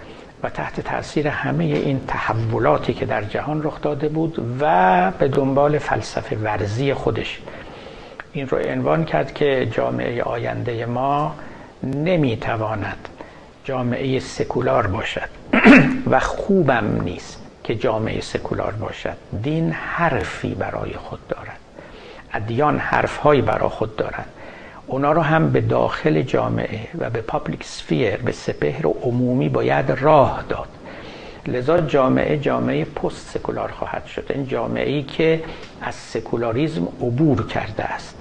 و 0.43 0.51
تحت 0.51 0.81
تاثیر 0.81 1.29
همه 1.29 1.65
این 1.65 2.01
تحولاتی 2.09 2.95
که 2.95 3.07
در 3.07 3.23
جهان 3.23 3.63
رخ 3.63 3.81
داده 3.81 4.09
بود 4.09 4.57
و 4.61 5.11
به 5.19 5.29
دنبال 5.29 5.79
فلسفه 5.79 6.37
ورزی 6.37 6.95
خودش. 6.95 7.41
این 8.33 8.49
رو 8.49 8.59
عنوان 8.59 9.05
کرد 9.05 9.35
که 9.35 9.69
جامعه 9.73 10.23
آینده 10.23 10.87
ما 10.87 11.35
نمی‌تواند 11.83 13.09
جامعه 13.65 14.21
سکولار 14.21 14.87
باشد 14.87 15.29
و 16.11 16.21
خوبم 16.21 17.01
نیست 17.05 17.43
که 17.65 17.75
جامعه 17.75 18.21
سکولار 18.21 18.73
باشد. 18.73 19.17
دین 19.43 19.71
حرفی 19.73 20.55
برای 20.55 20.93
خود 20.93 21.29
دارد. 21.29 21.58
ادیان 22.33 22.79
حرفهایی 22.79 23.43
برای 23.43 23.69
خود 23.69 23.97
دارند. 23.97 24.29
اونا 24.87 25.13
رو 25.13 25.23
هم 25.23 25.51
به 25.51 25.61
داخل 25.61 26.23
جامعه 26.23 26.81
و 26.99 27.11
به 27.11 27.21
public 27.21 27.65
sphere 27.65 28.17
به 28.17 28.33
سپهر 28.33 28.97
عمومی 29.03 29.49
باید 29.49 29.91
راه 29.91 30.45
داد. 30.49 30.69
لذا 31.47 31.81
جامعه 31.81 32.39
جامعه 32.39 32.85
post-secular 32.85 33.71
خواهد 33.71 34.07
شد. 34.07 34.27
این 34.35 34.47
جامعه 34.47 34.91
ای 34.91 35.03
که 35.03 35.43
از 35.83 35.95
سکولاریزم 35.95 36.89
عبور 37.01 37.47
کرده 37.47 37.85
است. 37.85 38.17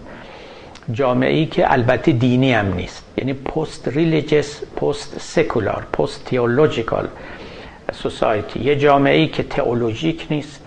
جامعه 0.92 1.34
ای 1.34 1.46
که 1.46 1.72
البته 1.74 2.12
دینی 2.12 2.54
هم 2.54 2.74
نیست. 2.74 3.04
یعنی 3.18 3.34
post-religious 3.34 4.62
post-secular 4.76 5.88
post-theological 5.94 7.08
society 7.94 8.60
یه 8.60 8.76
جامعه 8.76 9.18
ای 9.18 9.28
که 9.28 9.44
تئولوژیک 9.44 10.28
نیست 10.30 10.62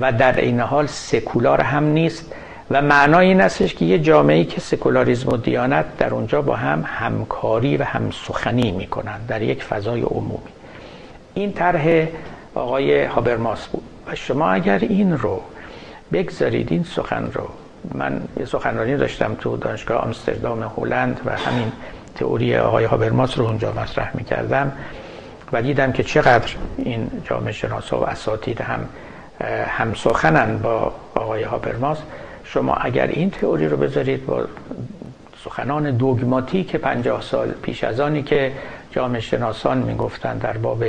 و 0.00 0.12
در 0.12 0.40
این 0.40 0.60
حال 0.60 0.86
سکولار 0.86 1.60
هم 1.60 1.84
نیست. 1.84 2.32
و 2.70 2.82
معنای 2.82 3.28
این 3.28 3.40
استش 3.40 3.74
که 3.74 3.84
یه 3.84 3.98
جامعه 3.98 4.44
که 4.44 4.60
سکولاریزم 4.60 5.28
و 5.28 5.36
دیانت 5.36 5.96
در 5.98 6.14
اونجا 6.14 6.42
با 6.42 6.56
هم 6.56 6.84
همکاری 6.86 7.76
و 7.76 7.84
همسخنی 7.84 8.72
می‌کنن 8.72 9.20
در 9.28 9.42
یک 9.42 9.64
فضای 9.64 10.00
عمومی. 10.02 10.38
این 11.34 11.52
طرح 11.52 12.06
آقای 12.54 13.04
هابرماس 13.04 13.66
بود. 13.66 13.82
و 14.06 14.14
شما 14.14 14.50
اگر 14.50 14.78
این 14.78 15.18
رو 15.18 15.40
بگذارید 16.12 16.72
این 16.72 16.84
سخن 16.84 17.30
رو 17.34 17.48
من 17.94 18.20
یه 18.36 18.44
سخنرانی 18.44 18.96
داشتم 18.96 19.34
تو 19.34 19.56
دانشگاه 19.56 19.98
آمستردام 19.98 20.72
هلند 20.76 21.20
و 21.24 21.30
همین 21.30 21.72
تئوری 22.14 22.56
آقای 22.56 22.84
هابرماس 22.84 23.38
رو 23.38 23.44
اونجا 23.44 23.72
مطرح 23.72 24.10
می‌کردم 24.14 24.72
و 25.52 25.62
دیدم 25.62 25.92
که 25.92 26.02
چقدر 26.02 26.54
این 26.78 27.10
جامعه 27.24 27.52
شناسا 27.52 28.00
و 28.00 28.08
اساتید 28.08 28.60
هم 28.60 28.80
هم 29.66 29.94
سخنن 29.94 30.58
با 30.58 30.92
آقای 31.14 31.42
هابرماس. 31.42 31.98
شما 32.46 32.74
اگر 32.74 33.06
این 33.06 33.30
تئوری 33.30 33.68
رو 33.68 33.76
بذارید 33.76 34.26
با 34.26 34.44
سخنان 35.44 35.96
دوگماتیک 35.96 36.76
پنجاه 36.76 37.22
سال 37.22 37.50
پیش 37.62 37.84
از 37.84 38.00
آنی 38.00 38.22
که 38.22 38.52
جامعه 38.90 39.20
شناسان 39.20 39.78
می‌گفتند 39.78 40.42
در 40.42 40.56
باب 40.56 40.84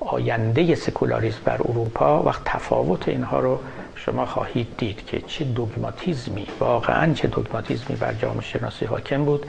آینده 0.00 0.74
سکولاریسم 0.74 1.40
بر 1.44 1.54
اروپا 1.54 2.22
وقت 2.22 2.42
تفاوت 2.44 3.08
اینها 3.08 3.40
رو 3.40 3.58
شما 3.94 4.26
خواهید 4.26 4.66
دید 4.78 5.06
که 5.06 5.20
چه 5.20 5.44
دوگماتیزمی 5.44 6.46
واقعا 6.60 7.14
چه 7.14 7.28
دوگماتیزمی 7.28 7.96
بر 7.96 8.12
جامعه 8.12 8.42
شناسی 8.42 8.84
حاکم 8.84 9.24
بود 9.24 9.46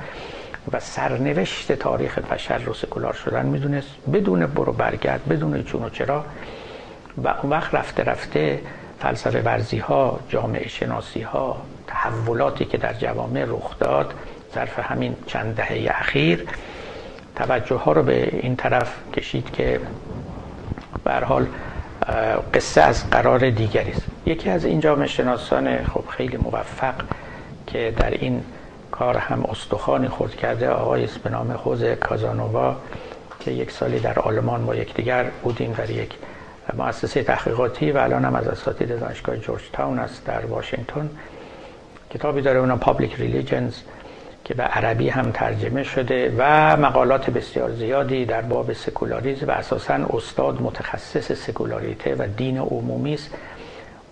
و 0.71 0.79
سرنوشت 0.79 1.71
تاریخ 1.71 2.19
بشر 2.19 2.57
رو 2.57 2.73
سکولار 2.73 3.13
شدن 3.13 3.45
می‌دونست 3.45 3.89
بدون 4.13 4.45
برو 4.45 4.73
برگرد 4.73 5.27
بدون 5.29 5.63
چون 5.63 5.83
و 5.83 5.89
چرا. 5.89 6.25
و 7.23 7.27
اون 7.27 7.49
وقت 7.51 7.75
رفته 7.75 8.03
رفته 8.03 8.59
فلسفه 8.99 9.41
ورزی 9.41 9.77
ها 9.77 10.19
جامعه 10.29 10.67
شناسی 10.67 11.21
ها 11.21 11.61
تحولاتی 11.87 12.65
که 12.65 12.77
در 12.77 12.93
جوامع 12.93 13.45
رخ 13.47 13.79
داد 13.79 14.13
ظرف 14.55 14.79
همین 14.79 15.15
چند 15.25 15.55
دهه 15.55 15.87
اخیر 15.89 16.47
توجه 17.35 17.75
ها 17.75 17.91
رو 17.91 18.03
به 18.03 18.29
این 18.31 18.55
طرف 18.55 18.93
کشید 19.13 19.51
که 19.51 19.79
به 21.03 21.13
حال 21.13 21.45
قصه 22.53 22.81
از 22.81 23.09
قرار 23.09 23.49
دیگری 23.49 23.91
است. 23.91 24.05
یکی 24.25 24.49
از 24.49 24.65
این 24.65 24.79
جامعه 24.79 25.07
شناسان 25.07 25.83
خب 25.83 26.03
خیلی 26.09 26.37
موفق 26.37 26.93
که 27.67 27.93
در 27.97 28.11
این 28.11 28.43
کار 28.91 29.17
هم 29.17 29.45
استخوانی 29.45 30.07
خورد 30.07 30.35
کرده 30.35 30.69
آقای 30.69 31.03
است 31.03 31.17
به 31.17 31.29
نام 31.29 31.53
خوزه 31.53 31.83
کازانووا 31.83 32.75
که 33.39 33.51
یک 33.51 33.71
سالی 33.71 33.99
در 33.99 34.19
آلمان 34.19 34.65
با 34.65 34.75
یکدیگر 34.75 35.25
بودیم 35.43 35.71
در 35.73 35.89
یک 35.89 36.13
مؤسسه 36.77 37.23
تحقیقاتی 37.23 37.91
و 37.91 37.97
الان 37.97 38.25
هم 38.25 38.35
از 38.35 38.47
اساتید 38.47 38.99
دانشگاه 38.99 39.37
جورج 39.37 39.61
تاون 39.73 39.99
است 39.99 40.25
در 40.25 40.45
واشنگتن. 40.45 41.09
کتابی 42.09 42.41
داره 42.41 42.59
on 42.59 42.75
public 42.75 43.15
religions 43.15 43.75
که 44.45 44.53
به 44.53 44.63
عربی 44.63 45.09
هم 45.09 45.31
ترجمه 45.31 45.83
شده 45.83 46.35
و 46.37 46.77
مقالات 46.77 47.29
بسیار 47.29 47.71
زیادی 47.71 48.25
در 48.25 48.41
باب 48.41 48.73
سکولاریزم 48.73 49.47
و 49.47 49.51
اساسا 49.51 49.93
استاد 49.93 50.61
متخصص 50.61 51.31
سکولاریته 51.31 52.15
و 52.15 52.27
دین 52.37 52.57
عمومی 52.57 53.13
است. 53.13 53.33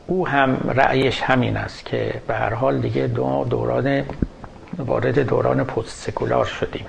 او 0.07 0.27
هم 0.27 0.73
رأیش 0.75 1.21
همین 1.21 1.57
است 1.57 1.85
که 1.85 2.13
به 2.27 2.33
هر 2.33 2.53
حال 2.53 2.79
دیگه 2.79 3.07
دو 3.07 3.45
دوران 3.49 4.03
وارد 4.77 5.19
دوران 5.19 5.63
post-secular 5.63 6.45
شدیم 6.45 6.85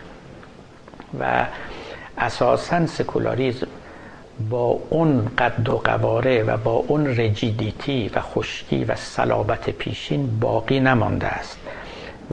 و 1.21 1.47
اساسا 2.19 2.87
سکولاریزم 2.87 3.67
با 4.51 4.79
اون 4.91 5.27
قد 5.39 5.69
و 5.69 5.77
قواره 5.77 6.43
و 6.43 6.57
با 6.57 6.73
اون 6.73 7.07
rigidity 7.07 8.11
و 8.15 8.21
خشکی 8.21 8.85
و 8.85 8.95
صلابت 8.95 9.71
پیشین 9.71 10.41
باقی 10.41 10.81
نمانده 10.81 11.27
است. 11.27 11.59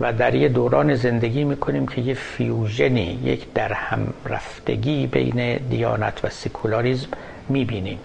و 0.02 0.14
در 0.14 0.36
یه 0.36 0.50
دوران 0.50 0.96
زندگی 0.96 1.44
می‌کنیم 1.44 1.88
که 1.88 2.02
یه 2.02 2.14
fusion 2.14 3.05
ی 3.05 3.20
یک 3.24 3.54
در 3.54 3.74
هم 3.74 4.14
رفتگی 4.26 5.08
بین 5.08 5.58
دیانت 5.58 6.26
و 6.26 6.30
سکولاریزم 6.30 7.08
می‌بینیم. 7.50 8.00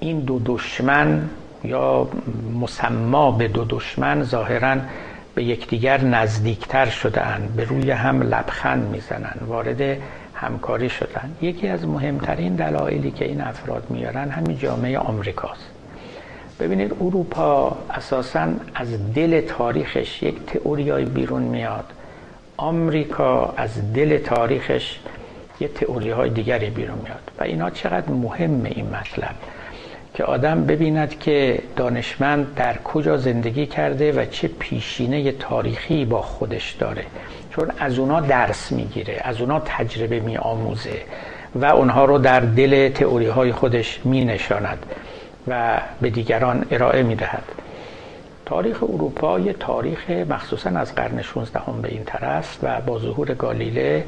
این 0.00 0.20
دو 0.20 0.40
دشمن 0.46 1.30
یا 1.64 2.08
مسما 2.60 3.30
به 3.30 3.48
دو 3.48 3.64
دشمن 3.68 4.22
ظاهرا 4.22 4.76
به 5.34 5.44
یکدیگر 5.44 6.04
نزدیکتر 6.04 6.86
شدن 6.86 7.48
به 7.56 7.64
روی 7.64 7.90
هم 7.90 8.22
لبخند 8.22 8.88
می‌زنن 8.90 9.36
وارد 9.46 9.98
همکاری 10.40 10.88
شدن. 10.90 11.36
یکی 11.42 11.68
از 11.68 11.86
مهمترین 11.86 12.56
دلایلی 12.56 13.10
که 13.10 13.24
این 13.24 13.40
افراد 13.40 13.90
میارن 13.90 14.30
همین 14.30 14.58
جامعه 14.58 14.98
آمریکاست. 14.98 15.70
ببینید 16.60 16.92
اروپا 17.00 17.76
اساسا 17.90 18.48
از 18.74 19.14
دل 19.14 19.40
تاریخش 19.40 20.22
یک 20.22 20.46
تئوریای 20.46 21.04
بیرون 21.04 21.42
میاد. 21.42 21.84
آمریکا 22.56 23.54
از 23.56 23.92
دل 23.92 24.18
تاریخش 24.18 24.98
یه 25.60 25.68
تئوری 25.68 26.10
های 26.10 26.30
دیگری 26.30 26.70
بیرون 26.70 26.98
میاد. 26.98 27.30
و 27.38 27.44
اینا 27.44 27.70
چقدر 27.70 28.10
مهمه 28.10 28.68
این 28.68 28.86
مطلب؟ 28.86 29.34
که 30.14 30.24
آدم 30.24 30.64
ببیند 30.64 31.18
که 31.18 31.62
دانشمند 31.76 32.54
در 32.54 32.76
کجا 32.76 33.16
زندگی 33.16 33.66
کرده 33.66 34.12
و 34.12 34.24
چه 34.24 34.48
پیشینه 34.48 35.32
تاریخی 35.32 36.04
با 36.04 36.22
خودش 36.22 36.72
داره. 36.72 37.04
چون 37.58 37.70
از 37.78 37.98
اونا 37.98 38.20
درس 38.20 38.72
می‌گیره 38.72 39.20
از 39.24 39.40
اونا 39.40 39.60
تجربه 39.60 40.20
میآموزه 40.20 41.02
و 41.54 41.64
اونها 41.64 42.04
رو 42.04 42.18
در 42.18 42.40
دل 42.40 42.88
تئوری 42.88 43.26
های 43.26 43.52
خودش 43.52 44.00
می 44.04 44.24
نشاند 44.24 44.86
و 45.48 45.80
به 46.00 46.10
دیگران 46.10 46.66
ارائه 46.70 47.02
می 47.02 47.14
دهد 47.14 47.42
تاریخ 48.46 48.82
اروپا 48.82 49.40
یه 49.40 49.52
تاریخ 49.52 50.10
مخصوصا 50.10 50.70
از 50.70 50.94
قرن 50.94 51.22
16 51.22 51.60
هم 51.60 51.82
به 51.82 51.88
این 51.88 52.04
طرف 52.04 52.58
و 52.62 52.80
با 52.80 52.98
ظهور 52.98 53.34
گالیله 53.34 54.04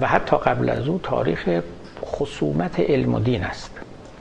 و 0.00 0.06
حتی 0.06 0.36
قبل 0.36 0.70
از 0.70 0.88
او 0.88 1.00
تاریخ 1.02 1.60
خصومت 2.04 2.80
علم 2.80 3.14
و 3.14 3.20
دین 3.20 3.44
است. 3.44 3.70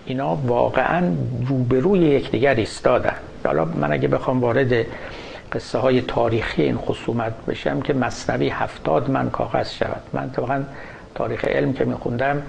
اینا 0.05 0.35
واقعا 0.35 1.03
روبروی 1.47 1.99
یکدیگر 1.99 2.55
ایستادن. 2.55 3.15
حالا 3.45 3.65
من 3.65 3.91
اگه 3.93 4.07
بخوام 4.07 4.41
وارد 4.41 4.85
قصه 5.55 5.77
های 5.77 6.01
تاریخی 6.01 6.63
این 6.63 6.77
خصومت 6.77 7.33
بشم 7.47 7.81
که 7.81 7.93
مصنوی 7.93 8.49
هفتاد 8.49 9.09
من 9.09 9.29
کاغذ 9.29 9.71
شود. 9.71 10.01
من 10.13 10.31
طبعا 10.31 10.63
تاریخ 11.15 11.45
علم 11.45 11.73
که 11.73 11.85
میخوندم 11.85 12.43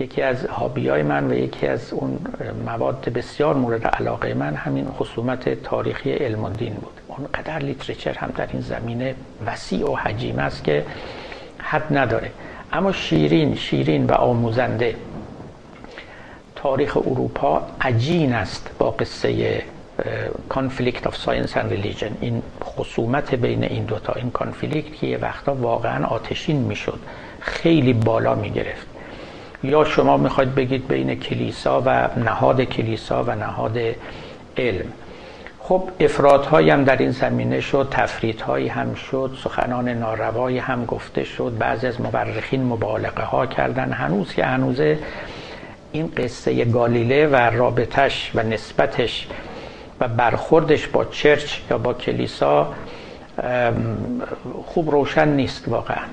یکی 0.00 0.22
از 0.22 0.46
هابی 0.46 0.88
های 0.88 1.02
من 1.02 1.30
و 1.30 1.34
یکی 1.34 1.66
از 1.66 1.92
اون 1.92 2.18
مواد 2.66 3.00
بسیار 3.00 3.54
مورد 3.54 3.86
علاقه 3.86 4.34
من 4.34 4.54
همین 4.54 4.88
خصومت 4.88 5.62
تاریخی 5.62 6.12
علم 6.12 6.44
و 6.44 6.50
دین 6.50 6.74
بود. 6.74 7.00
اونقدر 7.08 7.58
لیترچر 7.58 8.14
هم 8.14 8.32
در 8.36 8.48
این 8.52 8.60
زمینه 8.60 9.14
وسیع 9.46 9.90
و 9.90 9.96
حجیم 9.96 10.38
است 10.38 10.64
که 10.64 10.84
حد 11.58 11.98
نداره. 11.98 12.30
اما 12.72 12.92
شیرین 12.92 13.54
شیرین 13.54 14.06
و 14.06 14.12
آموزنده 14.12 14.94
تاریخ 16.56 16.96
اروپا 16.96 17.66
عجین 17.80 18.32
است 18.32 18.70
با 18.78 18.90
قصه 18.90 19.62
conflict 20.48 21.06
of 21.06 21.16
science 21.16 21.56
and 21.56 21.70
religion 21.70 22.16
این 22.20 22.42
خصومت 22.64 23.34
بین 23.34 23.64
این 23.64 23.84
دوتا 23.84 24.12
این 24.12 24.30
conflict 24.30 24.96
که 24.96 25.06
یه 25.06 25.18
وقتا 25.18 25.54
واقعا 25.54 26.06
آتشین 26.06 26.56
می‌شد. 26.56 26.98
خیلی 27.40 27.92
بالا 27.92 28.34
می‌گرفت. 28.34 28.86
یا 29.64 29.84
شما 29.84 30.16
می‌خواید 30.16 30.54
بگید 30.54 30.88
بین 30.88 31.14
کلیسا 31.14 31.82
و 31.86 32.08
نهاد 32.24 32.60
کلیسا 32.60 33.24
و 33.24 33.34
نهاد 33.34 33.78
علم. 34.56 34.92
خب 35.60 35.88
افرادهایی 36.00 36.70
هم 36.70 36.84
در 36.84 36.96
این 36.96 37.10
زمینه 37.10 37.60
شد 37.60 37.88
تفریدهایی 37.90 38.68
هم 38.68 38.94
شد 38.94 39.30
سخنان 39.44 39.88
ناروایی 39.88 40.58
هم 40.58 40.84
گفته 40.84 41.24
شد 41.24 41.52
بعضی 41.58 41.86
از 41.86 42.00
مورخین 42.00 42.64
مبالغه 42.64 43.22
ها 43.22 43.46
کردن. 43.46 43.92
هنوز 43.92 44.32
که 44.32 44.44
هنوزه 44.44 44.98
این 45.92 46.12
قصه 46.16 46.64
گالیله 46.64 47.26
و 47.26 47.36
رابطش 47.36 48.30
و 48.34 48.42
نسبتش 48.42 49.26
و 50.00 50.08
برخوردش 50.08 50.86
با 50.86 51.04
چرچ 51.04 51.58
یا 51.70 51.78
با 51.78 51.94
کلیسا 51.94 52.68
خوب 54.66 54.90
روشن 54.90 55.28
نیست 55.28 55.68
واقعا. 55.68 56.04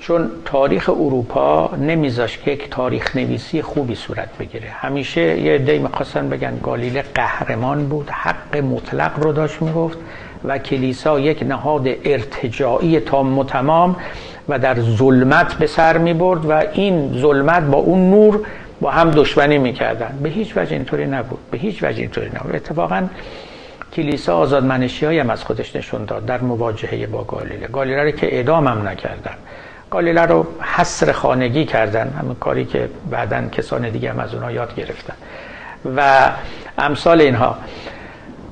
چون 0.00 0.30
تاریخ 0.44 0.88
اروپا 0.88 1.70
نمیذاش 1.76 2.38
که 2.38 2.50
یک 2.50 2.70
تاریخ 2.70 3.16
نویسی 3.16 3.62
خوبی 3.62 3.94
صورت 3.94 4.28
بگیره. 4.38 4.68
همیشه 4.68 5.40
یه 5.40 5.58
دی 5.58 5.78
می‌خواستن 5.78 6.28
بگن 6.28 6.58
گالیله 6.62 7.04
قهرمان 7.14 7.88
بود 7.88 8.10
حق 8.10 8.56
مطلق 8.56 9.18
رو 9.18 9.32
داشت 9.32 9.62
می‌گفت 9.62 9.98
و 10.44 10.58
کلیسا 10.58 11.20
یک 11.20 11.42
نهاد 11.42 11.88
ارتجاعی 12.04 13.00
تام 13.00 13.42
تمام 13.42 13.96
و 14.48 14.58
در 14.58 14.80
ظلمت 14.80 15.54
به 15.54 15.66
سر 15.66 15.98
می‌برد 15.98 16.46
و 16.46 16.52
این 16.52 17.18
ظلمت 17.20 17.62
با 17.62 17.78
اون 17.78 18.10
نور 18.10 18.40
با 18.80 18.90
هم 18.90 19.10
دشمنی 19.10 19.58
می‌کردن. 19.58 20.18
به 20.22 20.28
هیچ 20.28 20.56
وجه 20.56 20.72
اینطوری 20.72 21.06
نبود. 21.06 21.38
به 21.50 21.58
هیچ 21.58 21.82
وجه 21.82 22.00
اینطوری 22.00 22.28
نبود. 22.28 22.54
اتفاقا 22.54 23.06
کلیسا 23.92 24.36
آزادمنشی 24.36 25.18
هم 25.18 25.30
از 25.30 25.44
خودش 25.44 25.76
نشون 25.76 26.04
داد 26.04 26.26
در 26.26 26.40
مواجهه 26.40 27.06
با 27.06 27.24
گالیله. 27.24 27.66
گالیله 27.66 28.02
رو 28.02 28.10
که 28.10 28.34
اعدام 28.34 28.68
هم 28.68 28.88
نکردن. 28.88 29.34
گالیله 29.90 30.22
رو 30.22 30.46
حصر 30.60 31.12
خانگی 31.12 31.64
کردن. 31.64 32.08
همون 32.20 32.34
کاری 32.34 32.64
که 32.64 32.88
بعدا 33.10 33.48
کسان 33.48 33.90
دیگه 33.90 34.10
هم 34.10 34.18
از 34.18 34.34
اونها 34.34 34.52
یاد 34.52 34.74
گرفتن. 34.74 35.14
و 35.96 36.30
امثال 36.78 37.20
اینها 37.20 37.58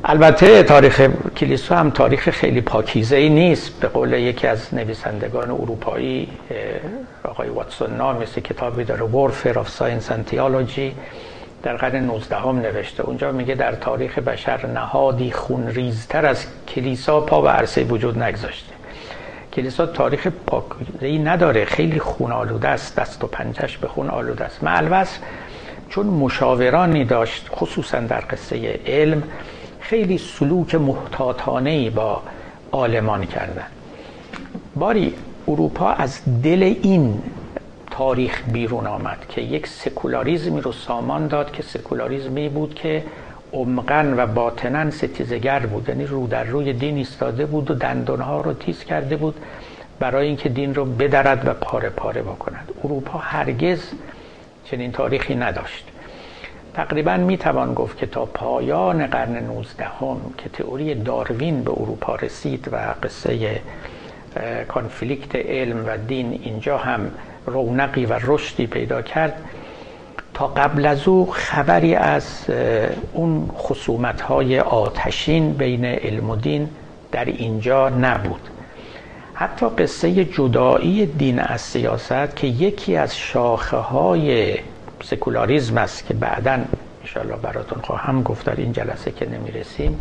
البته 0.04 0.62
تاریخ 0.62 1.08
کلیسا 1.36 1.76
هم 1.76 1.90
تاریخ 1.90 2.30
خیلی 2.30 2.60
پاکیزه 2.60 3.16
ای 3.16 3.28
نیست. 3.28 3.80
به 3.80 3.88
قول 3.88 4.12
یکی 4.12 4.46
از 4.46 4.74
نویسندگان 4.74 5.50
اروپایی 5.50 6.28
آقای 7.24 7.48
واتسون 7.48 7.96
نام 7.96 8.22
مثل 8.22 8.40
کتابی 8.40 8.84
داره 8.84 9.02
Warfare 9.12 9.56
of 9.56 9.68
Science 9.78 10.10
and 10.10 10.34
Theology. 10.34 10.92
در 11.62 11.76
قرن 11.76 12.04
19 12.04 12.36
هم 12.36 12.58
نوشته. 12.58 13.02
اونجا 13.02 13.32
میگه 13.32 13.54
در 13.54 13.72
تاریخ 13.72 14.18
بشر 14.18 14.66
نهادی 14.66 15.30
خون 15.30 15.66
ریزتر 15.66 16.26
از 16.26 16.46
کلیسا 16.68 17.20
پا 17.20 17.40
به 17.40 17.50
عرصه 17.50 17.84
وجود 17.84 18.22
نگذاشته. 18.22 18.72
کلیسا 19.52 19.86
تاریخ 19.86 20.26
پاکی 20.46 21.18
نداره. 21.18 21.64
خیلی 21.64 21.98
خون 21.98 22.32
آلوده 22.32 22.68
است. 22.68 22.96
دست 22.96 23.24
و 23.24 23.26
پنجش 23.26 23.78
به 23.78 23.88
خون 23.88 24.10
آلوده 24.10 24.44
است. 24.44 24.64
معلوس 24.64 25.18
چون 25.88 26.06
مشاورانی 26.06 27.04
داشت 27.04 27.48
خصوصا 27.50 28.00
در 28.00 28.22
قصه 28.30 28.80
علم 28.86 29.22
خیلی 29.88 30.18
سلوک 30.18 30.74
محتاطانه 30.74 31.90
با 31.90 32.22
آلمان 32.70 33.26
کردن. 33.26 33.66
باری 34.76 35.14
اروپا 35.48 35.90
از 35.92 36.20
دل 36.42 36.62
این 36.82 37.22
تاریخ 37.90 38.42
بیرون 38.52 38.86
آمد 38.86 39.26
که 39.28 39.40
یک 39.40 39.66
سکولاریزمی 39.66 40.60
رو 40.60 40.72
سامان 40.72 41.26
داد 41.26 41.52
که 41.52 41.62
سکولاریزمی 41.62 42.48
بود 42.48 42.74
که 42.74 43.04
عمقا 43.52 44.14
و 44.16 44.26
باطنا 44.26 44.90
ستیزگر 44.90 45.66
بود. 45.66 45.88
یعنی 45.88 46.06
رو 46.06 46.26
در 46.26 46.44
روی 46.44 46.72
دین 46.72 46.96
ایستاده 46.96 47.46
بود 47.46 47.70
و 47.70 47.74
دندانها 47.74 48.40
رو 48.40 48.52
تیز 48.52 48.84
کرده 48.84 49.16
بود 49.16 49.34
برای 49.98 50.26
اینکه 50.26 50.48
دین 50.48 50.74
رو 50.74 50.84
بدرد 50.84 51.48
و 51.48 51.54
پاره 51.54 51.88
پاره 51.90 52.22
بکند. 52.22 52.68
اروپا 52.84 53.18
هرگز 53.18 53.80
چنین 54.64 54.92
تاریخی 54.92 55.34
نداشت. 55.34 55.84
تقریبا 56.78 57.16
می‌توان 57.16 57.74
گفت 57.74 57.98
که 57.98 58.06
تا 58.06 58.24
پایان 58.24 59.06
قرن 59.06 59.36
19 59.36 59.84
هم 59.84 60.16
که 60.38 60.48
تئوری 60.48 60.94
داروین 60.94 61.62
به 61.64 61.70
اروپا 61.70 62.14
رسید 62.14 62.68
و 62.72 62.94
قصه 63.02 63.60
کانفلیکت 64.68 65.36
علم 65.36 65.84
و 65.86 65.96
دین 65.96 66.40
اینجا 66.42 66.78
هم 66.78 67.10
رونقی 67.46 68.06
و 68.06 68.18
رشدی 68.22 68.66
پیدا 68.66 69.02
کرد. 69.02 69.32
تا 70.34 70.46
قبل 70.46 70.86
از 70.86 71.08
او 71.08 71.30
خبری 71.30 71.94
از 71.94 72.44
اون 73.12 73.50
خصومت 73.56 74.20
های 74.20 74.60
آتشین 74.60 75.52
بین 75.52 75.84
علم 75.84 76.30
و 76.30 76.36
دین 76.36 76.68
در 77.12 77.24
اینجا 77.24 77.88
نبود. 77.88 78.40
حتی 79.34 79.66
قصه 79.66 80.24
جدایی 80.24 81.06
دین 81.06 81.38
از 81.38 81.60
سیاست 81.60 82.36
که 82.36 82.46
یکی 82.46 82.96
از 82.96 83.16
شاخه 83.16 83.76
های 83.76 84.54
سکولاریزم 85.02 85.78
است 85.78 86.06
که 86.06 86.14
بعدا 86.14 86.58
انشاءالله 87.00 87.36
براتون 87.36 87.82
خواهم 87.82 88.22
گفت 88.22 88.46
در 88.46 88.56
این 88.56 88.72
جلسه 88.72 89.10
که 89.10 89.28
نمی‌رسیم. 89.28 90.00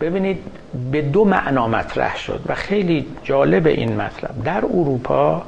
ببینید 0.00 0.38
به 0.92 1.02
دو 1.02 1.24
معنا 1.24 1.68
مطرح 1.68 2.16
شد 2.16 2.40
و 2.46 2.54
خیلی 2.54 3.06
جالب 3.24 3.66
این 3.66 3.96
مطلب. 3.96 4.44
در 4.44 4.64
اروپا 4.64 5.42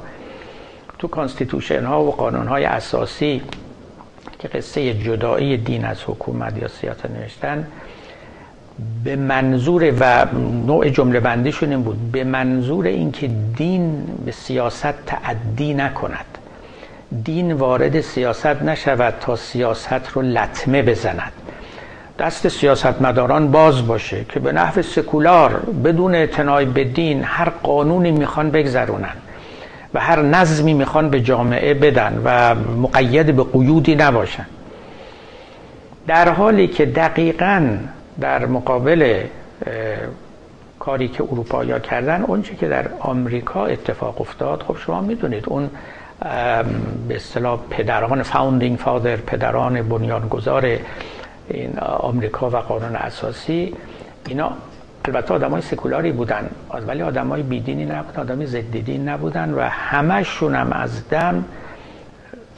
تو 0.99 1.07
constitution 1.07 1.85
ها 1.85 2.03
و 2.03 2.11
قانون 2.11 2.47
های 2.47 2.65
اساسی 2.65 3.41
که 4.39 4.47
قصه 4.47 4.93
جدایی 4.93 5.57
دین 5.57 5.85
از 5.85 6.03
حکومت 6.03 6.57
یا 6.57 6.67
سیاست 6.67 7.05
نوشتن 7.05 7.67
به 9.03 9.15
منظور 9.15 9.93
و 9.99 10.25
نوع 10.67 10.89
جمله 10.89 11.19
بندیشون 11.19 11.69
این 11.69 11.83
بود 11.83 12.11
به 12.11 12.23
منظور 12.23 12.85
اینکه 12.85 13.27
دین 13.57 14.05
به 14.25 14.31
سیاست 14.31 15.05
تعدی 15.05 15.73
نکند. 15.73 16.32
دین 17.23 17.53
وارد 17.53 18.01
سیاست 18.01 18.61
نشود 18.61 19.13
تا 19.19 19.35
سیاست 19.35 20.09
رو 20.13 20.21
لطمه 20.21 20.81
بزند. 20.81 21.31
دست 22.19 22.47
سیاستمداران 22.47 23.51
باز 23.51 23.87
باشه 23.87 24.25
که 24.29 24.39
به 24.39 24.51
نحو 24.51 24.81
سکولار 24.81 25.51
بدون 25.83 26.15
اعتنای 26.15 26.65
به 26.65 26.83
دین 26.83 27.23
هر 27.23 27.49
قانونی 27.49 28.11
می‌خوان 28.11 28.51
بگذرونن 28.51 29.15
و 29.93 29.99
هر 29.99 30.21
نظمی 30.21 30.73
می‌خوان 30.73 31.09
به 31.09 31.21
جامعه 31.21 31.73
بدن 31.73 32.21
و 32.25 32.55
مقید 32.55 33.35
به 33.35 33.43
قیودی 33.43 33.95
نباشن. 33.95 34.45
در 36.07 36.29
حالی 36.29 36.67
که 36.67 36.85
دقیقا 36.85 37.77
در 38.21 38.45
مقابل 38.45 39.23
کاری 40.79 41.07
که 41.07 41.23
اروپایی 41.23 41.79
کردن 41.79 42.21
اونچه 42.21 42.55
که 42.55 42.67
در 42.67 42.85
آمریکا 42.99 43.65
اتفاق 43.65 44.21
افتاد 44.21 44.63
خب 44.67 44.77
شما 44.77 45.01
می‌دونید 45.01 45.43
اون 45.47 45.69
به 47.07 47.15
اصطلاح 47.15 47.59
پدران 47.69 48.23
founding 48.23 48.77
father 48.77 49.15
پدران 49.15 49.81
بنیانگذار 49.81 50.65
این 51.49 51.79
آمریکا 51.79 52.49
و 52.49 52.55
قانون 52.55 52.95
اساسی 52.95 53.75
اینا 54.27 54.51
البته 55.05 55.33
آدمای 55.33 55.61
سکولاری 55.61 56.11
بودن 56.11 56.49
ولی 56.87 57.01
آدمای 57.01 57.43
بیدینی 57.43 57.85
نبودن 57.85 58.21
آدمای 58.21 58.45
ضد 58.45 58.77
دین 58.77 59.09
نبودن 59.09 59.53
و 59.53 59.61
همشون 59.61 60.55
هم 60.55 60.71
از 60.71 61.09
دم 61.09 61.45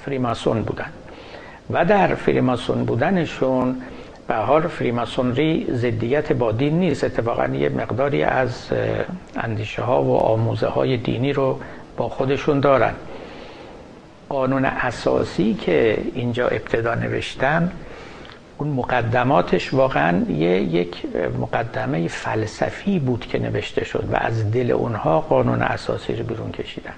فریماسون 0.05 0.61
بودن. 0.61 0.89
و 1.69 1.85
در 1.85 2.15
فریماسون 2.15 2.85
بودنشون 2.85 3.75
به 4.27 4.35
حال 4.35 4.67
فریماسونری 4.67 5.67
ضدیت 5.71 6.33
با 6.33 6.51
دین 6.51 6.79
نیست. 6.79 7.03
اتفاقا 7.03 7.47
یه 7.47 7.69
مقداری 7.69 8.23
از 8.23 8.67
اندیشه 9.37 9.81
ها 9.81 10.03
و 10.03 10.17
آموزه 10.17 10.67
های 10.67 10.97
دینی 10.97 11.33
رو 11.33 11.59
با 11.97 12.09
خودشون 12.09 12.59
دارن. 12.59 12.93
قانون 14.29 14.65
اساسی 14.65 15.53
که 15.53 15.97
اینجا 16.13 16.47
ابتدا 16.47 16.95
نوشتن 16.95 17.71
اون 18.57 18.67
مقدماتش 18.67 19.73
واقعا 19.73 20.25
یه 20.29 20.61
یک 20.61 21.03
مقدمه 21.39 22.07
فلسفی 22.07 22.99
بود 22.99 23.27
که 23.27 23.39
نوشته 23.39 23.85
شد 23.85 24.09
و 24.11 24.15
از 24.15 24.51
دل 24.51 24.71
اونها 24.71 25.21
قانون 25.21 25.61
اساسی 25.61 26.15
رو 26.15 26.23
بیرون 26.23 26.51
کشیدن. 26.51 26.93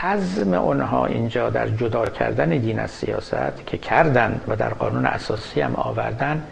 عزم 0.00 0.54
اونها 0.54 1.06
اینجا 1.06 1.50
در 1.50 1.68
جدا 1.68 2.06
کردن 2.06 2.48
دین 2.48 2.78
از 2.78 2.90
سیاست 2.90 3.66
که 3.66 3.78
کردن 3.78 4.40
و 4.48 4.56
در 4.56 4.68
قانون 4.68 5.06
اساسی 5.06 5.60
هم 5.60 5.74
آوردن 5.74 6.42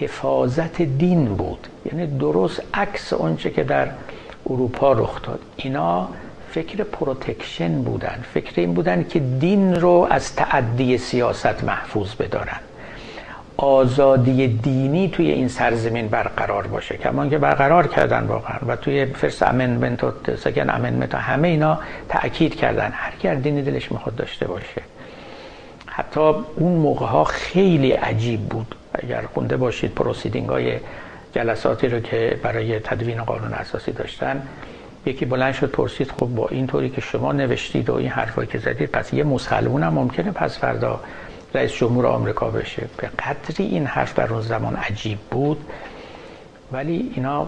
حفاظت 0.00 0.82
دین 0.82 1.24
بود. 1.24 1.66
یعنی 1.84 2.18
درست 2.18 2.62
عکس 2.74 3.12
اونچه 3.12 3.50
که 3.50 3.64
در 3.64 3.88
اروپا 4.50 4.92
رخ 4.92 5.22
داد. 5.22 5.40
اینا 5.56 6.08
فکر 6.56 6.84
protection 6.84 7.82
بودن. 7.82 8.24
فکر 8.34 8.60
این 8.60 8.74
بودن 8.74 9.06
که 9.08 9.18
دین 9.18 9.74
رو 9.74 10.08
از 10.10 10.36
تعدی 10.36 10.98
سیاست 10.98 11.64
محفوظ 11.64 12.14
بدارن. 12.14 12.60
آزادی 13.56 14.48
دینی 14.48 15.08
توی 15.08 15.30
این 15.30 15.48
سرزمین 15.48 16.08
برقرار 16.08 16.66
باشه. 16.66 16.96
کما 16.96 17.30
اینکه 17.30 17.38
برقرار 17.38 17.86
کردن 17.86 18.24
واقعا. 18.24 18.58
و 18.66 18.76
توی 18.76 19.06
first 19.06 19.42
amendment 19.42 20.04
و 20.04 20.12
second 20.36 20.70
amendment 20.70 21.14
و 21.14 21.18
همه 21.18 21.48
اینا 21.48 21.78
تأکید 22.08 22.54
کردن. 22.54 22.90
هر 22.92 23.12
کی 23.12 23.34
دینی 23.34 23.62
دلش 23.62 23.92
می‌خواد 23.92 24.16
داشته 24.16 24.48
باشه. 24.48 24.82
حتی 25.86 26.20
اون 26.56 26.72
موقع 26.72 27.06
ها 27.06 27.24
خیلی 27.24 27.92
عجیب 27.92 28.40
بود. 28.40 28.74
اگر 28.94 29.22
خونده 29.34 29.56
باشید 29.56 29.94
proceeding 29.94 30.48
های 30.48 30.78
جلساتی 31.32 31.88
رو 31.88 32.00
که 32.00 32.40
برای 32.42 32.80
تدوین 32.80 33.24
قانون 33.24 33.52
اساسی 33.52 33.92
داشتن 33.92 34.42
یکی 35.06 35.24
بلند 35.24 35.54
شد 35.54 35.70
پرسید 35.70 36.10
خب 36.10 36.26
با 36.26 36.48
این 36.48 36.66
طوری 36.66 36.90
که 36.90 37.00
شما 37.00 37.32
نوشتید 37.32 37.90
و 37.90 37.94
این 37.94 38.08
حرفایی 38.08 38.48
که 38.48 38.58
زدید 38.58 38.90
پس 38.90 39.12
یه 39.12 39.24
مسلمون 39.24 39.82
هم 39.82 39.92
ممکنه 39.92 40.30
پس 40.30 40.58
فردا 40.58 41.00
رئیس 41.54 41.72
جمهور 41.72 42.06
آمریکا 42.06 42.50
بشه. 42.50 42.82
به 42.96 43.08
قدری 43.08 43.64
این 43.64 43.86
حرف 43.86 44.14
در 44.14 44.32
اون 44.32 44.42
زمان 44.42 44.76
عجیب 44.76 45.18
بود. 45.30 45.58
ولی 46.72 47.12
اینا 47.14 47.46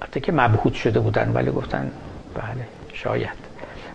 حتی 0.00 0.20
که 0.20 0.32
مبهوت 0.32 0.74
شده 0.74 1.00
بودن 1.00 1.32
ولی 1.34 1.50
گفتن 1.50 1.90
بله 2.34 2.64
شاید. 2.92 3.44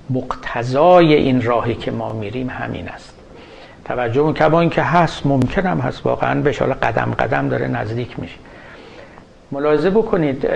مقتضای 0.10 1.14
این 1.14 1.42
راهی 1.42 1.76
که 1.76 1.92
ما 1.92 2.14
میریم 2.14 2.50
همین 2.50 2.90
است. 2.90 3.14
توجه 3.86 4.34
کما 4.34 4.62
این 4.62 4.70
که 4.70 4.82
هست 4.82 5.26
ممکن 5.26 5.66
هم 5.66 5.80
هست 5.80 6.06
واقعا 6.06 6.42
به 6.42 6.52
قدم 6.52 7.14
قدم 7.20 7.50
داره 7.50 7.68
نزدیک 7.68 8.20
میشه. 8.20 8.36
ملاحظه 9.52 9.90
بکنید 9.90 10.48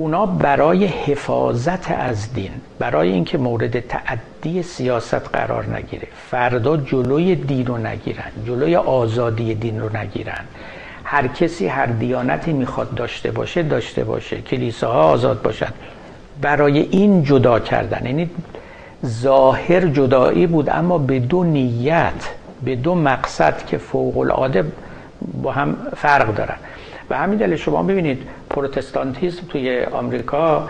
اونا 0.00 0.26
برای 0.26 0.84
حفاظت 0.86 1.90
از 1.90 2.32
دین 2.34 2.50
برای 2.78 3.12
اینکه 3.12 3.38
مورد 3.38 3.80
تعدی 3.80 4.62
سیاست 4.62 5.28
قرار 5.28 5.76
نگیره. 5.76 6.08
فردا 6.30 6.76
جلوی 6.76 7.34
دین 7.34 7.66
رو 7.66 7.78
نگیرن 7.78 8.32
جلوی 8.46 8.76
آزادی 8.76 9.54
دین 9.54 9.80
رو 9.80 9.96
نگیرن. 9.96 10.44
هر 11.04 11.26
کسی 11.26 11.66
هر 11.66 11.86
دیانتی 11.86 12.52
می‌خواد 12.52 12.94
داشته 12.94 13.30
باشه 13.30 13.62
داشته 13.62 14.04
باشه. 14.04 14.40
کلیساها 14.40 15.02
آزاد 15.02 15.42
باشن. 15.42 15.72
برای 16.40 16.78
این 16.78 17.22
جدا 17.22 17.60
کردن 17.60 18.06
یعنی 18.06 18.30
ظاهر 19.06 19.80
جدایی 19.80 20.46
بود 20.46 20.70
اما 20.70 20.98
به 20.98 21.18
دو 21.18 21.44
نیت 21.44 22.28
به 22.64 22.76
دو 22.76 22.94
مقصد 22.94 23.66
که 23.66 23.78
فوق 23.78 24.18
العاده 24.18 24.64
با 25.42 25.52
هم 25.52 25.76
فرق 25.96 26.34
دارن. 26.34 26.56
و 27.10 27.16
همین 27.16 27.38
دلیل 27.38 27.56
شما 27.56 27.82
ببینید 27.82 28.22
پروتستانتیزم 28.50 29.42
توی 29.48 29.84
آمریکا 29.84 30.68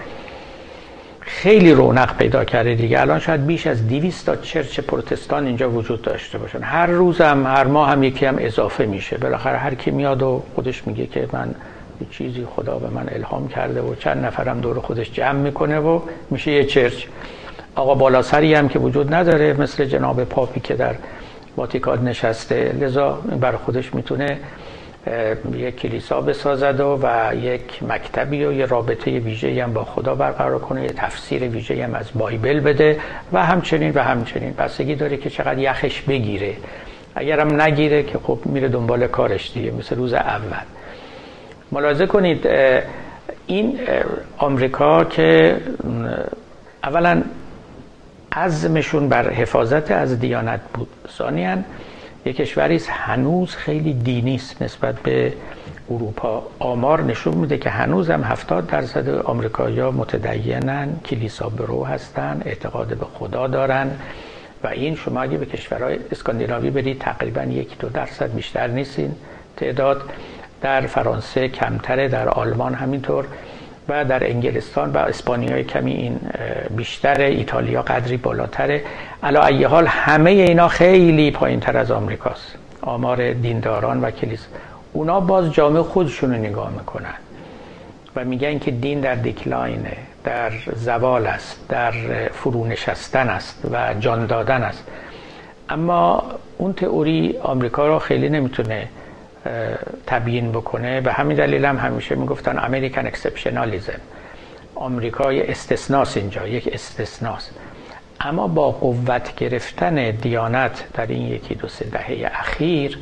خیلی 1.20 1.72
رونق 1.72 2.16
پیدا 2.16 2.45
کرده 2.45 2.74
دیگه. 2.74 3.01
الان 3.01 3.18
شاید 3.18 3.47
بیش 3.47 3.66
از 3.66 3.88
200 3.88 4.26
تا 4.26 4.36
چرچ 4.36 4.80
پروتستان 4.80 5.47
اینجا 5.47 5.70
وجود 5.70 6.03
داشته 6.03 6.38
باشن. 6.38 6.62
هر 6.62 6.86
روز 6.86 7.20
هم 7.20 7.47
هر 7.47 7.64
ماه 7.64 7.91
هم 7.91 8.03
یکی 8.03 8.26
هم 8.26 8.36
اضافه 8.38 8.86
میشه. 8.86 9.18
بالاخره 9.18 9.59
هر 9.59 9.74
کی 9.74 9.91
میاد 9.91 10.22
و 10.22 10.43
خودش 10.55 10.86
میگه 10.86 11.07
که 11.07 11.28
من 11.32 11.55
چیزی 12.11 12.47
خدا 12.57 12.78
به 12.78 12.88
من 12.88 13.09
الهام 13.09 13.49
کرده 13.49 13.80
و 13.80 13.95
چند 13.95 14.24
نفرم 14.24 14.61
دور 14.61 14.80
خودش 14.80 15.12
جمع 15.12 15.38
می‌کنه 15.38 15.78
و 15.78 16.01
میشه 16.30 16.53
یه 16.53 16.64
چرچ. 16.64 17.05
آقا 17.74 17.95
بالاسری 17.95 18.55
هم 18.55 18.68
که 18.68 18.78
وجود 18.78 19.14
نداره 19.14 19.53
مثل 19.53 19.84
جناب 19.84 20.24
پاپی 20.24 20.61
که 20.61 20.74
در 20.74 20.95
واتیکان 21.57 22.09
نشسته. 22.09 22.72
لذا 22.80 23.18
بر 23.41 23.53
خودش 23.53 23.95
می‌تونه 23.95 24.38
یک 25.53 25.76
کلیسا 25.76 26.20
بسازد 26.20 26.80
و, 26.80 26.98
و 27.03 27.34
یک 27.34 27.82
مکتبی 27.82 28.44
و 28.44 28.53
یه 28.53 28.66
رابطه 28.66 29.11
ویژه 29.11 29.64
هم 29.64 29.72
با 29.72 29.84
خدا 29.84 30.14
برقرار 30.14 30.59
کنه 30.59 30.82
یه 30.82 30.88
تفسیر 30.88 31.42
ویژه 31.42 31.84
هم 31.84 31.94
از 31.94 32.11
بایبل 32.14 32.61
بده 32.61 33.01
و 33.32 33.44
همچنین 33.46 33.92
و 33.94 34.03
همچنین. 34.03 34.55
بستگی 34.59 34.94
داره 34.94 35.16
که 35.16 35.30
چقدر 35.30 35.59
یخش 35.59 36.03
بگیره. 36.03 36.55
اگرم 37.14 37.61
نگیره 37.61 38.03
که 38.03 38.18
خب 38.18 38.38
میره 38.44 38.68
دنبال 38.68 39.07
کارش 39.07 39.53
دیگه 39.53 39.70
مثل 39.70 39.96
روز 39.96 40.14
اول. 40.14 40.66
ملاحظه 41.72 42.07
کنید 42.07 42.46
این 43.46 43.78
آمریکا 44.38 45.05
که 45.05 45.57
اولا 46.84 47.22
عزمشون 48.32 49.09
بر 49.09 49.30
حفاظت 49.30 49.90
از 49.90 50.20
دیانت 50.20 50.61
بود. 50.74 50.88
ثانیاً 51.09 51.57
یک 52.25 52.37
کشوری 52.37 52.81
هنوز 52.89 53.57
خیلی 53.57 53.93
دینی 53.93 54.35
است 54.35 54.62
نسبت 54.62 54.95
به 55.03 55.33
اروپا. 55.91 56.43
آمار 56.59 57.03
نشون 57.03 57.35
میده 57.35 57.59
که 57.59 57.71
هنوز 57.71 58.11
هم 58.11 58.25
70 58.25 58.66
درصد 58.66 59.09
آمریکایی‌ها 59.09 59.91
متدینن 59.91 61.01
کلیسا 61.05 61.49
برو 61.49 61.85
هستن 61.85 62.43
اعتقاد 62.45 62.89
به 62.89 63.07
خدا 63.14 63.47
دارن. 63.47 63.91
و 64.64 64.66
این 64.66 64.95
شما 64.95 65.21
اگه 65.21 65.39
به 65.39 65.47
کشورهای 65.47 65.99
اسکاندیناوی 66.12 66.71
برید 66.71 66.99
تقریبا 66.99 67.43
یک 67.43 67.79
دو 67.79 67.89
درصد 67.89 68.35
بیشتر 68.35 68.66
نیستین 68.66 69.14
تعداد. 69.57 70.03
در 70.62 70.81
فرانسه 70.87 71.49
کمتره 71.49 72.09
در 72.09 72.29
آلمان 72.29 72.75
همینطور. 72.75 73.27
و 73.91 74.05
در 74.05 74.26
انگلستان 74.26 74.93
و 74.93 74.99
اسپانیا 74.99 75.62
کمی 75.62 75.93
این 75.93 76.20
بیشتر 76.76 77.20
ایتالیا 77.20 77.82
قدری 77.82 78.16
بالاتره. 78.16 78.82
علا 79.22 79.47
ای 79.47 79.64
حال 79.64 79.86
همه 79.86 80.30
اینا 80.30 80.68
خیلی 80.68 81.30
پایین 81.30 81.61
تر 81.61 81.76
از 81.76 81.91
آمریکاست. 81.91 82.55
آمار 82.82 83.32
دینداران 83.32 84.01
و 84.01 84.11
کلیس 84.11 84.47
اونا 84.93 85.20
باز 85.20 85.53
جامعه 85.53 85.82
خودشون 85.82 86.30
رو 86.30 86.36
نگاه 86.36 86.70
می‌کنن 86.70 87.14
و 88.16 88.24
میگن 88.24 88.59
که 88.59 88.70
دین 88.70 89.01
در 89.01 89.14
دیکلاینه 89.14 89.97
در 90.24 90.53
زوال 90.74 91.26
است 91.26 91.68
در 91.68 91.93
فرونشستن 92.32 93.28
است 93.28 93.62
و 93.72 93.95
جان 94.01 94.26
دادن 94.26 94.62
است. 94.62 94.84
اما 95.68 96.22
اون 96.59 96.72
تئوری 96.72 97.38
آمریکا 97.43 97.86
رو 97.86 97.99
خیلی 97.99 98.28
نمی‌تونه 98.28 98.88
تبیین 100.07 100.53
بکنه 100.53 101.01
به 101.01 101.12
همین 101.12 101.36
دلیل 101.36 101.64
هم 101.64 101.76
همیشه 101.76 102.14
می‌گفتن 102.14 102.59
American 102.59 103.07
exceptionalism 103.07 104.01
آمریکا 104.74 105.32
یه 105.32 105.51
استثناس 105.51 106.16
اینجا 106.16 106.49
یک 106.49 106.68
استثناس. 106.72 107.51
اما 108.20 108.49
با 108.49 108.70
قوت 108.70 109.36
گرفتن 109.36 110.11
دیانت 110.11 110.84
در 110.95 111.07
این 111.07 111.26
یکی 111.26 111.55
دو 111.55 111.68
سه 111.68 111.84
دهه 111.84 112.30
اخیر 112.34 112.99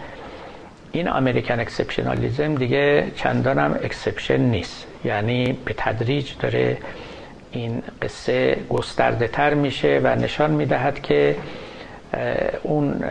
این 0.93 1.09
American 1.09 1.61
exceptionalism 1.61 2.55
دیگه 2.55 3.05
چندان 3.17 3.59
هم 3.59 3.79
exception 3.83 4.37
نیست. 4.37 4.87
یعنی 5.05 5.59
به 5.65 5.75
تدریج 5.77 6.33
داره 6.41 6.77
این 7.53 7.83
قصه 8.03 8.57
گسترده 8.71 9.29
تر 9.29 9.55
میشه 9.55 10.01
و 10.05 10.15
نشان 10.15 10.51
می‌دهد 10.51 11.03
که 11.03 11.37
اون 12.63 13.05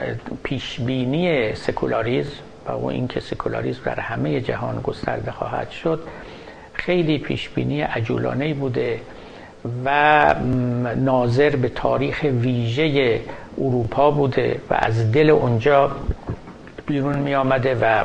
پیشبینی 0.43 1.55
سکولاریزم 1.55 2.32
و 2.68 2.72
اون 2.72 2.93
اینکه 2.93 3.20
سکولاریزم 3.20 3.82
در 3.86 3.99
همه 3.99 4.41
جهان 4.41 4.82
گسترده 4.82 5.32
خواهد 5.32 5.70
شد 5.70 6.03
خیلی 6.74 7.18
پیشبینی 7.18 7.82
عجولانه 7.82 8.53
بوده 8.53 8.99
و 9.86 10.36
ناظر 10.95 11.55
به 11.55 11.70
تاریخ 11.70 12.24
ویژه 12.24 13.22
اروپا 13.57 14.11
بوده 14.11 14.59
و 14.70 14.74
از 14.80 15.11
دل 15.11 15.30
اونجا 15.30 15.91
بیرون 16.86 17.18
می 17.18 17.36
آمده 17.36 17.76
و 17.76 18.03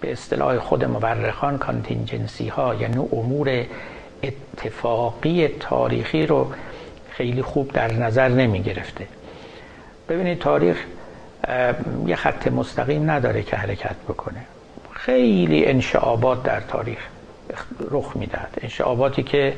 به 0.00 0.12
اصطلاح 0.12 0.58
خود 0.58 0.84
مورخان 0.84 1.58
contingency 1.58 2.48
ها 2.48 2.74
یعنی 2.74 2.98
امور 3.12 3.64
اتفاقی 4.22 5.48
تاریخی 5.48 6.26
رو 6.26 6.52
خیلی 7.10 7.42
خوب 7.42 7.72
در 7.72 7.92
نظر 7.92 8.28
نمی 8.28 8.62
گرفته 8.62 9.06
ببینید 10.08 10.38
تاریخ 10.38 10.84
یه 12.06 12.16
خط 12.16 12.48
مستقیم 12.48 13.10
نداره 13.10 13.42
که 13.42 13.56
حرکت 13.56 13.96
بکنه. 14.08 14.40
خیلی 14.92 15.66
انشعابات 15.66 16.42
در 16.42 16.60
تاریخ 16.60 16.98
رخ 17.90 18.12
می‌دهد. 18.16 18.58
انشعاباتی 18.62 19.22
که 19.22 19.54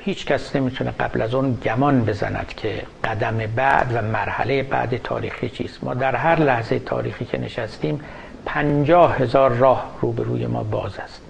هیچ 0.00 0.26
کس 0.26 0.56
نمی‌تونه 0.56 0.90
قبل 0.90 1.22
از 1.22 1.34
اون 1.34 1.58
گمان 1.64 2.04
بزند 2.04 2.54
که 2.56 2.82
قدم 3.04 3.38
بعد 3.56 3.90
و 3.94 4.02
مرحله 4.02 4.62
بعد 4.62 5.02
تاریخی 5.02 5.48
چیست. 5.48 5.84
ما 5.84 5.94
در 5.94 6.16
هر 6.16 6.40
لحظه 6.40 6.78
تاریخی 6.78 7.24
که 7.24 7.38
نشستیم 7.38 8.00
پنجاه 8.46 9.16
هزار 9.16 9.50
راه 9.50 9.98
روبروی 10.00 10.46
ما 10.46 10.62
باز 10.62 10.98
است. 10.98 11.20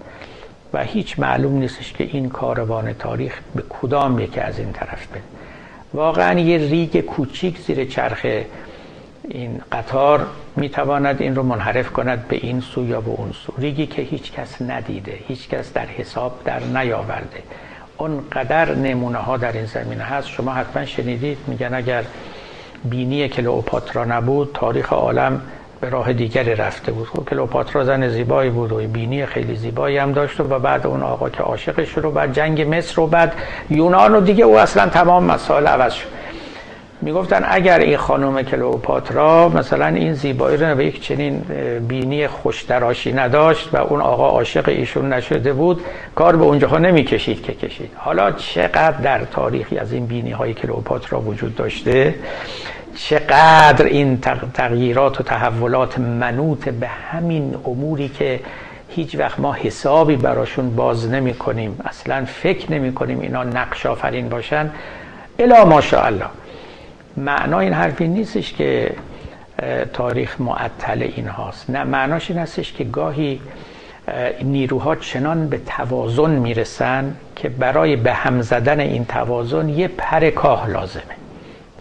و 0.73 0.83
هیچ 0.83 1.19
معلوم 1.19 1.57
نیستش 1.57 1.93
که 1.93 2.03
این 2.03 2.29
کاروان 2.29 2.93
تاریخ 2.93 3.39
به 3.55 3.63
کدام 3.69 4.19
یکی 4.19 4.39
از 4.39 4.59
این 4.59 4.71
طرف 4.71 5.07
بده 5.07 5.21
واقعا 5.93 6.39
یه 6.39 6.57
ریگ 6.57 7.01
کوچیک 7.01 7.59
زیر 7.59 7.85
چرخ 7.85 8.25
این 9.29 9.61
قطار 9.71 10.25
می‌تواند 10.55 11.21
این 11.21 11.35
رو 11.35 11.43
منحرف 11.43 11.91
کند 11.91 12.27
به 12.27 12.35
این 12.35 12.61
سو 12.61 12.85
یا 12.87 13.01
به 13.01 13.09
اون 13.09 13.31
سو. 13.31 13.53
ریگی 13.57 13.85
که 13.85 14.01
هیچ 14.01 14.31
کس 14.31 14.61
ندیده 14.61 15.13
هیچ 15.27 15.49
کس 15.49 15.73
در 15.73 15.85
حساب 15.85 16.39
در 16.45 16.59
نیاورده. 16.59 17.43
اونقدر 17.97 18.75
نمونه 18.75 19.17
ها 19.17 19.37
در 19.37 19.51
این 19.51 19.65
زمینه 19.65 20.03
هست. 20.03 20.27
شما 20.27 20.51
حتما 20.51 20.85
شنیدید 20.85 21.37
میگن 21.47 21.73
اگر 21.73 22.03
بینی 22.85 23.29
کلئوپاترا 23.29 24.05
نبود 24.05 24.51
تاریخ 24.53 24.93
عالم 24.93 25.41
به 25.81 25.89
راه 25.89 26.13
دیگری 26.13 26.55
رفته 26.55 26.91
بود. 26.91 27.07
خب 27.07 27.29
کلئوپاترا 27.29 27.83
زن 27.83 28.09
زیبایی 28.09 28.49
بود 28.49 28.71
و 28.71 28.87
بینی 28.87 29.25
خیلی 29.25 29.55
زیبایی 29.55 29.97
هم 29.97 30.11
داشت 30.11 30.39
و 30.39 30.43
بعد 30.43 30.87
اون 30.87 31.03
آقا 31.03 31.29
که 31.29 31.43
عاشقش 31.43 31.97
رو 31.97 32.11
بعد 32.11 32.33
جنگ 32.33 32.75
مصر 32.75 32.99
و 32.99 33.07
بعد 33.07 33.33
یونان 33.69 34.15
و 34.15 34.21
دیگه 34.21 34.43
او 34.43 34.59
اصلا 34.59 34.89
تمام 34.89 35.23
مسائل 35.23 35.67
عوض 35.67 35.93
شد. 35.93 36.07
می‌گفتن 37.01 37.45
اگر 37.49 37.79
این 37.79 37.97
خانم 37.97 38.41
کلئوپاترا 38.41 39.49
مثلا 39.49 39.85
این 39.85 40.13
زیبایی 40.13 40.57
رو 40.57 40.75
به 40.75 40.85
یک 40.85 41.01
چنین 41.01 41.39
بینی 41.87 42.27
خوشتراشی 42.27 43.13
نداشت 43.13 43.69
و 43.73 43.77
اون 43.77 44.01
آقا 44.01 44.29
عاشق 44.29 44.69
ایشون 44.69 45.13
نشده 45.13 45.53
بود 45.53 45.81
کار 46.15 46.35
به 46.35 46.43
اونجاها 46.43 46.77
نمی‌کشید 46.77 47.43
که 47.43 47.53
کشید. 47.53 47.91
حالا 47.95 48.31
چقدر 48.31 48.91
در 48.91 49.25
تاریخی 49.25 49.77
از 49.77 49.93
این 49.93 50.05
بینی 50.05 50.31
های 50.31 50.53
کلئوپاترا 50.53 51.21
وجود 51.21 51.55
داشته 51.55 52.15
چقدر 52.95 53.85
این 53.85 54.21
تغییرات 54.53 55.21
و 55.21 55.23
تحولات 55.23 55.99
منوط 55.99 56.69
به 56.69 56.87
همین 56.87 57.55
اموری 57.65 58.09
که 58.09 58.39
هیچ 58.89 59.15
وقت 59.15 59.39
ما 59.39 59.53
حسابی 59.53 60.15
براشون 60.15 60.75
باز 60.75 61.09
نمی 61.09 61.33
کنیم 61.33 61.79
اصلا 61.85 62.25
فکر 62.25 62.71
نمی 62.71 62.93
کنیم 62.93 63.19
اینا 63.19 63.43
نقش 63.43 63.85
آفرین 63.85 64.29
باشن. 64.29 64.69
الا 65.39 65.65
ماشاءالله 65.65 66.25
معنا 67.17 67.59
این 67.59 67.73
حرفی 67.73 68.07
نیستش 68.07 68.53
که 68.53 68.91
تاریخ 69.93 70.41
معطل 70.41 71.01
این 71.15 71.27
هاست. 71.27 71.69
نه 71.69 71.83
معناش 71.83 72.31
این 72.31 72.39
هستش 72.39 72.73
که 72.73 72.83
گاهی 72.83 73.41
نیروها 74.43 74.95
چنان 74.95 75.49
به 75.49 75.57
توازن 75.57 76.31
می‌رسن 76.31 77.15
که 77.35 77.49
برای 77.49 77.95
به 77.95 78.13
هم 78.13 78.41
زدن 78.41 78.79
این 78.79 79.05
توازن 79.05 79.69
یه 79.69 79.87
پر 79.87 80.29
کاه 80.29 80.69
لازمه. 80.69 81.03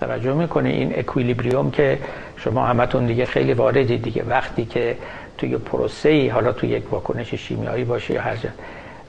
توجه 0.00 0.32
می‌کنه 0.32 0.68
این 0.68 0.98
اکویلیبریوم 0.98 1.70
که 1.70 1.98
شما 2.36 2.66
همتون 2.66 3.06
دیگه 3.06 3.24
خیلی 3.24 3.52
واردی 3.52 3.98
دیگه. 3.98 4.24
وقتی 4.28 4.64
که 4.64 4.96
توی 5.38 5.56
پروسه 5.56 6.08
ای 6.08 6.28
حالا 6.28 6.52
توی 6.52 6.68
یک 6.68 6.92
واکنش 6.92 7.34
شیمیایی 7.34 7.84
باشه 7.84 8.14
یا 8.14 8.22
هر 8.22 8.36
جا 8.36 8.48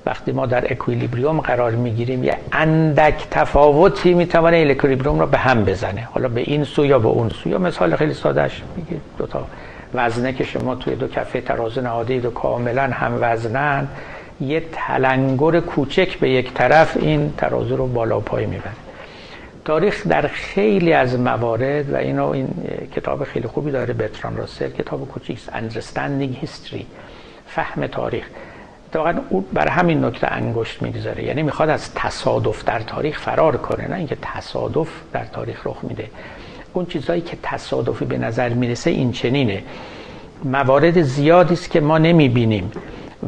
وقتی 0.06 0.32
ما 0.32 0.45
در 0.45 0.72
اکویلیبریوم 0.72 1.41
قرار 1.41 1.72
می‌گیریم 1.72 2.24
یه 2.24 2.38
اندک 2.52 3.28
تفاوتی 3.32 4.14
می‌تونه 4.14 4.68
اکویلیبریوم 4.70 5.20
رو 5.20 5.28
به 5.28 5.38
هم 5.38 5.64
بزنه؟ 5.66 6.08
حالا 6.12 6.28
به 6.28 6.41
این 6.41 6.64
سو 6.64 6.86
یا 6.86 6.99
به 6.99 7.08
اون 7.08 7.30
سو؟ 7.30 7.49
یا 7.49 7.58
مثال 7.58 7.95
خیلی 7.95 8.14
سادهش 8.14 8.62
میگه 8.76 9.02
دو 9.18 9.26
تا 9.28 9.47
وزنه 9.93 10.34
که 10.34 10.43
شما 10.43 10.76
توی 10.76 10.95
دو 10.95 11.08
کفه 11.08 11.41
ترازو 11.41 11.82
نهاده 11.82 12.20
و 12.20 12.30
کاملا 12.30 12.84
هم 12.84 13.18
وزنن 13.22 13.88
یه 14.41 14.64
تلنگر 14.72 15.60
کوچک 15.60 16.20
به 16.20 16.30
یک 16.30 16.54
طرف 16.54 16.97
این 16.97 17.34
ترازو 17.38 17.78
رو 17.78 17.88
بالا 17.88 18.20
پای 18.20 18.45
می‌بره. 18.45 18.72
تاریخ 19.66 20.08
در 20.08 20.28
خیلی 20.28 20.93
از 20.93 21.20
موارد 21.20 21.93
و 21.93 21.95
اینو 21.95 22.26
این 22.28 22.47
کتاب 22.95 23.24
خیلی 23.24 23.47
خوبی 23.47 23.72
داره 23.72 23.93
بتران 23.93 24.38
راسل 24.38 24.70
کتاب 24.70 25.08
کوچیک 25.08 25.39
Understanding 25.39 26.45
History 26.45 26.84
فهم 27.47 27.88
تاریخ. 27.88 28.26
واقعا 28.96 29.20
او 29.30 29.42
بر 29.54 29.68
همین 29.68 30.06
نکته 30.06 30.32
انگشت 30.32 30.82
می‌گذاره. 30.82 31.24
یعنی 31.24 31.44
می‌خواد 31.44 31.70
از 31.70 31.94
تصادف 31.94 32.64
در 32.66 32.80
تاریخ 32.80 33.20
فرار 33.20 33.58
کنه 33.58 33.88
نه 33.88 33.96
اینکه 33.96 34.18
تصادف 34.22 34.88
در 35.14 35.26
تاریخ 35.26 35.68
رخ 35.68 35.78
میده. 35.84 36.10
اون 36.74 36.86
چیزهایی 36.86 37.22
که 37.22 37.38
تصادفی 37.44 38.06
به 38.06 38.18
نظر 38.18 38.50
می‌رسه 38.50 38.89
این 38.89 39.12
چنینه. 39.12 39.64
موارد 40.44 41.02
زیادی 41.02 41.54
است 41.54 41.72
که 41.72 41.80
ما 41.80 41.98
نمی‌بینیم 41.98 42.72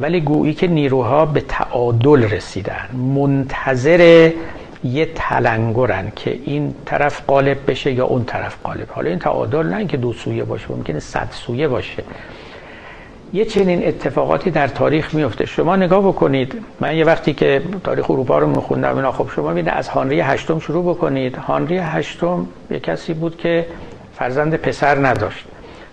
ولی 0.01 0.21
گویی 0.21 0.53
که 0.53 0.67
نیروها 0.67 1.25
به 1.25 1.41
تعادل 1.41 2.23
رسیدن. 2.23 2.89
منتظر 3.15 4.31
یه 4.83 5.05
تلنگرن 5.15 6.11
که 6.15 6.39
این 6.45 6.75
طرف 6.85 7.21
قالب 7.27 7.57
بشه 7.67 7.91
یا 7.91 8.05
اون 8.05 8.23
طرف 8.23 8.57
قالب 8.63 8.87
حالا 8.91 9.09
این 9.09 9.19
تعادل 9.19 9.67
نه 9.67 9.77
اینکه 9.77 9.97
دو 9.97 10.13
سویه 10.13 10.43
باشه 10.43 10.71
ممکنه 10.71 10.99
صد 10.99 11.27
سویه 11.31 11.67
باشه. 11.67 12.03
یه 13.33 13.45
چنین 13.45 13.87
اتفاقاتی 13.87 14.51
در 14.51 14.67
تاریخ 14.67 15.13
میفته. 15.13 15.45
شما 15.45 15.75
نگاه 15.75 16.07
بکنید. 16.07 16.61
من 16.79 16.95
یه 16.95 17.05
وقتی 17.05 17.33
که 17.33 17.61
تاریخ 17.83 18.11
اروپا 18.11 18.37
رو 18.37 18.47
میخوندم 18.47 18.95
اینا 18.95 19.11
خب 19.11 19.27
شما 19.35 19.51
ببینید 19.51 19.73
از 19.73 19.87
هانری 19.89 20.21
هشتم 20.21 20.59
شروع 20.59 20.95
بکنید. 20.95 21.35
هانری 21.35 21.77
هشتم 21.77 22.47
یه 22.71 22.79
کسی 22.79 23.13
بود 23.13 23.37
که 23.37 23.65
فرزند 24.15 24.55
پسر 24.55 25.07
نداشت. 25.07 25.45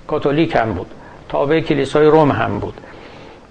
کاتولیک 0.07 0.57
هم 0.57 0.73
بود. 0.73 0.87
تابع 1.29 1.61
کلیسای 1.61 2.07
روم 2.07 2.31
هم 2.31 2.59
بود. 2.59 2.75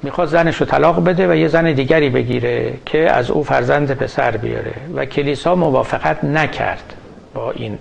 می‌خواد 0.03 0.27
زنش 0.27 0.55
رو 0.57 0.65
طلاق 0.65 1.03
بده 1.03 1.31
و 1.31 1.35
یه 1.35 1.47
زن 1.47 1.73
دیگری 1.73 2.09
بگیره 2.09 2.73
که 2.85 3.11
از 3.11 3.31
او 3.31 3.43
فرزند 3.43 3.93
پسر 3.93 4.37
بیاره. 4.37 4.73
و 4.95 5.05
کلیسا 5.05 5.55
موافقت 5.55 6.23
نکرد 6.23 6.93
با 7.33 7.51
این 7.51 7.77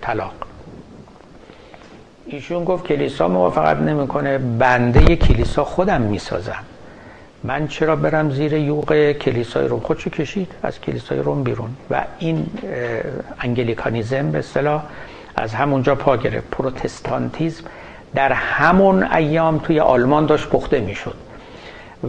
طلاق. 0.00 0.49
ایشون 2.32 2.64
گفت 2.64 2.86
کلیسا 2.86 3.28
موافقت 3.28 3.76
نمی‌کنه 3.76 4.38
بنده 4.38 5.16
کلیسا 5.16 5.64
خودم 5.64 6.00
می‌سازم. 6.00 6.64
من 7.44 7.68
چرا 7.68 7.96
برم 7.96 8.30
زیر 8.30 8.52
یوغ 8.52 9.12
کلیسای 9.12 9.68
روم؟ 9.68 9.80
خودشو 9.80 10.10
کشید؟ 10.10 10.52
از 10.62 10.80
کلیسای 10.80 11.18
روم 11.18 11.42
بیرون. 11.42 11.70
و 11.90 12.04
این 12.18 12.46
انگلیکانیزم 13.40 14.30
به 14.30 14.38
اصطلاح 14.38 14.82
از 15.36 15.54
همونجا 15.54 15.94
پا 15.94 16.16
گرفت. 16.16 16.50
پروتستانتیزم 16.50 17.64
در 18.14 18.32
همون 18.32 19.02
ایام 19.02 19.58
توی 19.58 19.80
آلمان 19.80 20.26
داشت 20.26 20.48
پخته 20.48 20.80
می‌شد. 20.80 21.14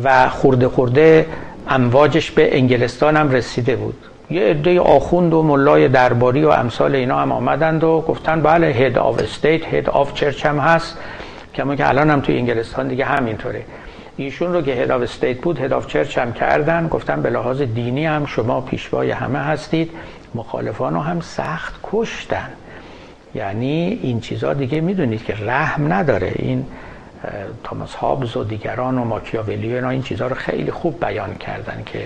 و 0.03 0.29
خورده 0.29 0.67
خورده 0.67 1.25
امواجش 1.69 2.31
به 2.31 2.57
انگلستان 2.57 3.17
هم 3.17 3.31
رسیده 3.31 3.75
بود. 3.75 3.97
یه 4.31 4.41
عده 4.41 4.79
آخوند 4.79 5.33
و 5.33 5.43
ملای 5.43 5.87
درباری 5.87 6.43
و 6.43 6.49
امثال 6.49 6.95
اینا 6.95 7.19
هم 7.19 7.31
آمدند 7.31 7.83
و 7.83 8.01
گفتن 8.07 8.41
بله 8.41 8.67
head 8.67 8.97
of 8.97 9.19
state 9.19 9.73
head 9.73 9.89
of 9.89 10.13
church 10.13 10.45
هم 10.45 10.59
هست. 10.59 10.97
کما 11.55 11.75
که 11.75 11.89
الان 11.89 12.09
هم 12.09 12.21
توی 12.21 12.37
انگلستان 12.37 12.87
دیگه 12.87 13.05
همینطوره. 13.05 13.63
ایشون 14.17 14.53
رو 14.53 14.61
که 14.61 14.71
head 14.71 14.91
of 14.91 15.01
state 15.01 15.37
بود 15.37 15.59
head 15.59 15.73
of 15.73 15.87
church 15.87 16.17
هم 16.17 16.33
کردن. 16.33 16.87
گفتن 16.87 17.21
به 17.21 17.29
لحاظ 17.29 17.61
دینی 17.61 18.05
هم 18.05 18.25
شما 18.25 18.61
پیشوای 18.61 19.11
همه 19.11 19.39
هستید. 19.39 19.91
مخالفان 20.35 20.93
رو 20.93 20.99
هم 20.99 21.19
سخت 21.19 21.79
کشتن. 21.83 22.49
یعنی 23.35 23.99
این 24.03 24.19
چیزها 24.19 24.53
دیگه 24.53 24.81
می‌دونید 24.81 25.23
که 25.23 25.35
رحم 25.45 25.93
نداره. 25.93 26.31
این 26.35 26.65
تاماس 27.63 27.95
هابز 27.95 28.37
و 28.37 28.43
دیگران 28.43 28.97
و 28.97 29.03
ماکیاولی 29.03 29.75
اینا 29.75 29.89
این 29.89 30.01
چیزها 30.01 30.27
رو 30.27 30.35
خیلی 30.35 30.71
خوب 30.71 31.05
بیان 31.05 31.35
کردن 31.35 31.83
که 31.85 31.99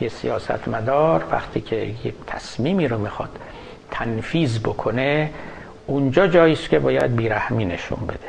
یه 0.00 0.08
سیاستمدار 0.08 1.24
وقتی 1.30 1.60
که 1.60 1.76
یه 1.76 2.14
تصمیمی 2.26 2.88
رو 2.88 2.98
می‌خواد 2.98 3.30
تنفیز 3.90 4.60
بکنه 4.60 5.30
اونجا 5.86 6.26
جایی 6.26 6.56
که 6.56 6.78
باید 6.78 7.16
بیرحمی 7.16 7.64
نشون 7.64 7.98
بده 8.06 8.28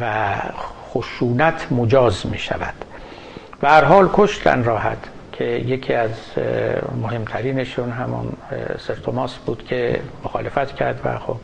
و 0.00 0.34
خشونت 0.90 1.72
مجاز 1.72 2.26
می 2.26 2.38
شود 2.38 2.74
و 3.62 3.68
هر 3.68 3.84
حال 3.84 4.10
کشتن 4.12 4.64
راحت 4.64 4.98
که 5.32 5.44
یکی 5.44 5.94
از 5.94 6.10
مهمترینشون 7.02 7.90
همون 7.90 8.32
سر 8.78 8.94
توماس 8.94 9.34
بود 9.34 9.64
که 9.66 10.00
مخالفت 10.24 10.76
کرد 10.76 11.00
و 11.04 11.18
خب 11.18 11.36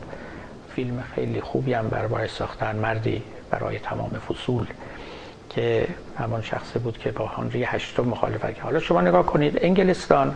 فیلم 0.75 1.03
خیلی 1.15 1.41
خوبی 1.41 1.73
هم 1.73 1.87
برای 1.87 2.27
ساختن 2.27 2.75
مردی 2.75 3.23
برای 3.51 3.79
تمام 3.79 4.09
فصول 4.09 4.65
که 5.49 5.87
همان 6.17 6.41
شخصی 6.41 6.79
بود 6.79 6.97
که 6.97 7.11
با 7.11 7.25
هنری 7.25 7.63
هشتم 7.63 8.03
مخالفت 8.03 8.53
کرد. 8.53 8.59
حالا 8.59 8.79
شما 8.79 9.01
نگاه 9.01 9.25
کنید 9.25 9.59
انگلستان 9.61 10.35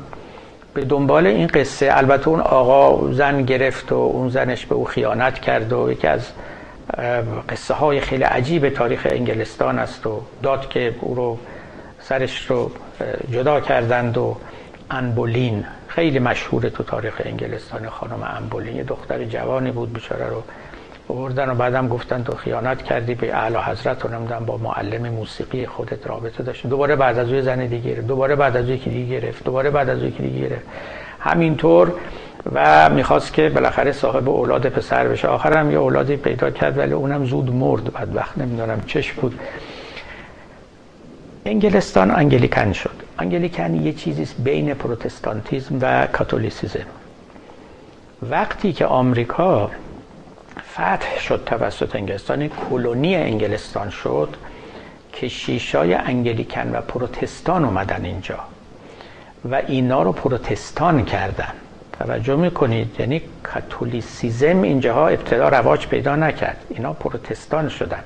به 0.74 0.86
دنبال 0.86 1.28
این 1.28 1.48
قصه 1.48 1.90
البته 1.92 2.28
اون 2.28 2.40
آقا 2.40 3.12
زن 3.12 3.42
گرفت 3.42 3.92
و 3.92 3.96
اون 3.96 4.30
زنش 4.30 4.66
به 4.66 4.76
او 4.76 4.86
خیانت 4.86 5.40
کرد 5.40 5.74
و 5.74 5.92
یکی 5.92 6.08
از 6.08 6.32
قصه 7.50 7.74
های 7.74 8.00
خیلی 8.00 8.24
عجیب 8.24 8.70
تاریخ 8.70 9.08
انگلستان 9.10 9.80
است 9.80 10.08
و 10.08 10.22
داد 10.44 10.70
که 10.70 10.96
او 11.02 11.16
رو 11.16 11.38
سرش 12.00 12.46
رو 12.52 12.72
جدا 13.32 13.60
کردند 13.60 14.18
و 14.18 14.38
انبولین 14.92 15.66
خیلی 15.88 16.20
مشهور 16.20 16.70
تو 16.70 16.84
تاریخ 16.84 17.22
انگلستان 17.26 17.90
خانم 17.90 18.24
انبولین 18.24 18.76
یه 18.76 18.84
دختر 18.84 19.24
جوانی 19.24 19.72
بود 19.72 19.94
بیچاره 19.94 20.28
رو 20.28 20.44
آوردن 21.10 21.50
و 21.50 21.56
بعدم 21.56 21.88
گفتن 21.88 22.24
تو 22.24 22.36
خیانت 22.36 22.84
کردی 22.84 23.16
به 23.16 23.36
اعلی 23.36 23.56
حضرت 23.56 24.06
و 24.06 24.08
نمی‌دونم 24.08 24.46
با 24.46 24.58
معلم 24.58 25.10
موسیقی 25.10 25.66
خودت 25.66 26.08
رابطه 26.08 26.44
داشت 26.44 26.68
دوباره 26.68 26.96
بعد 26.96 27.20
از 27.20 27.34
او 27.34 27.42
زن 27.42 27.66
دیگه 27.66 27.94
دوباره 27.94 28.36
بعد 28.36 28.58
از 28.58 28.66
او 28.66 28.72
یکی 28.72 28.90
دیگه 28.90 29.20
گرفت 29.20 29.44
دوباره 29.44 29.70
بعد 29.70 29.90
از 29.90 30.00
او 30.00 30.06
یکی 30.06 30.24
دیگه 30.24 30.50
گرفت. 30.50 30.66
همینطور 31.20 31.94
و 32.54 32.90
می‌خواست 32.90 33.34
که 33.34 33.50
بالاخره 33.50 33.92
صاحب 33.92 34.30
اولاد 34.30 34.70
پسر 34.70 35.08
بشه. 35.08 35.28
آخر 35.28 35.58
هم 35.58 35.72
یه 35.72 35.78
اولادی 35.78 36.16
پیدا 36.16 36.50
کرد 36.52 36.78
ولی 36.78 36.94
اونم 36.94 37.26
زود 37.26 37.50
مرد 37.50 37.94
بعد 37.94 38.16
وقت 38.16 38.38
نمی‌دونم 38.38 38.82
چش 38.88 39.14
بود. 39.14 39.40
انگلستان 41.46 42.12
انگلیکن 42.12 42.72
شد. 42.74 42.96
انگلیکن 43.20 43.76
یه 43.76 43.94
چیزی 43.94 44.28
بین 44.44 44.74
پروتستانتیزم 44.74 45.78
و 45.82 46.08
کاتولیسیزم. 46.08 46.86
وقتی 48.30 48.74
که 48.74 48.86
آمریکا 48.86 49.72
فتح 50.74 51.20
شد 51.20 51.44
توسط 51.46 51.96
انگلستان. 51.96 52.48
کلونی 52.48 53.16
انگلستان 53.16 53.90
شد 53.90 54.36
که 55.14 55.28
شیشای 55.28 55.94
انگلیکن 55.94 56.76
و 56.76 56.82
پروتستان 56.82 57.66
اومدن 57.66 58.06
اینجا 58.06 58.40
و 59.52 59.62
اینا 59.68 60.04
رو 60.04 60.12
پروتستان 60.12 61.06
کردن. 61.06 61.52
توجه 62.00 62.36
می‌کنید؟ 62.36 62.96
یعنی 63.00 63.22
کاتولیسیزم 63.44 64.62
اینجاها 64.62 65.08
ابتدا 65.08 65.50
رواج 65.50 65.88
پیدا 65.88 66.16
نکرد. 66.16 66.66
اینا 66.70 66.94
پروتستان 66.94 67.70
شدن 67.70 68.04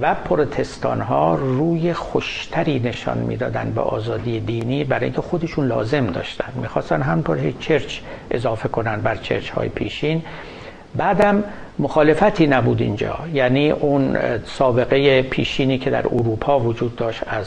و 0.00 0.14
پروتستان 0.14 1.00
ها 1.00 1.34
روی 1.34 1.92
خوشتری 1.92 2.78
نشان 2.78 3.18
می‌دادن 3.18 3.72
به 3.74 3.80
آزادی 3.80 4.40
دینی 4.40 4.84
برای 4.84 5.04
اینکه 5.04 5.20
خودشون 5.20 5.66
لازم 5.66 6.06
داشتن. 6.06 6.52
می‌خواستن 6.54 7.02
همطور 7.02 7.38
هی 7.38 7.54
چرچ 7.60 7.98
اضافه 8.30 8.68
کنن 8.68 9.00
بر 9.00 9.16
چرچ 9.16 9.50
های 9.50 9.68
پیشین. 9.68 10.22
بعدم 10.96 11.44
مخالفتی 11.78 12.46
نبود 12.46 12.80
اینجا. 12.80 13.18
یعنی 13.32 13.70
اون 13.70 14.16
سابقه 14.44 15.22
پیشینی 15.22 15.78
که 15.78 15.90
در 15.90 16.06
اروپا 16.06 16.60
وجود 16.60 16.96
داشت 16.96 17.22
از 17.26 17.46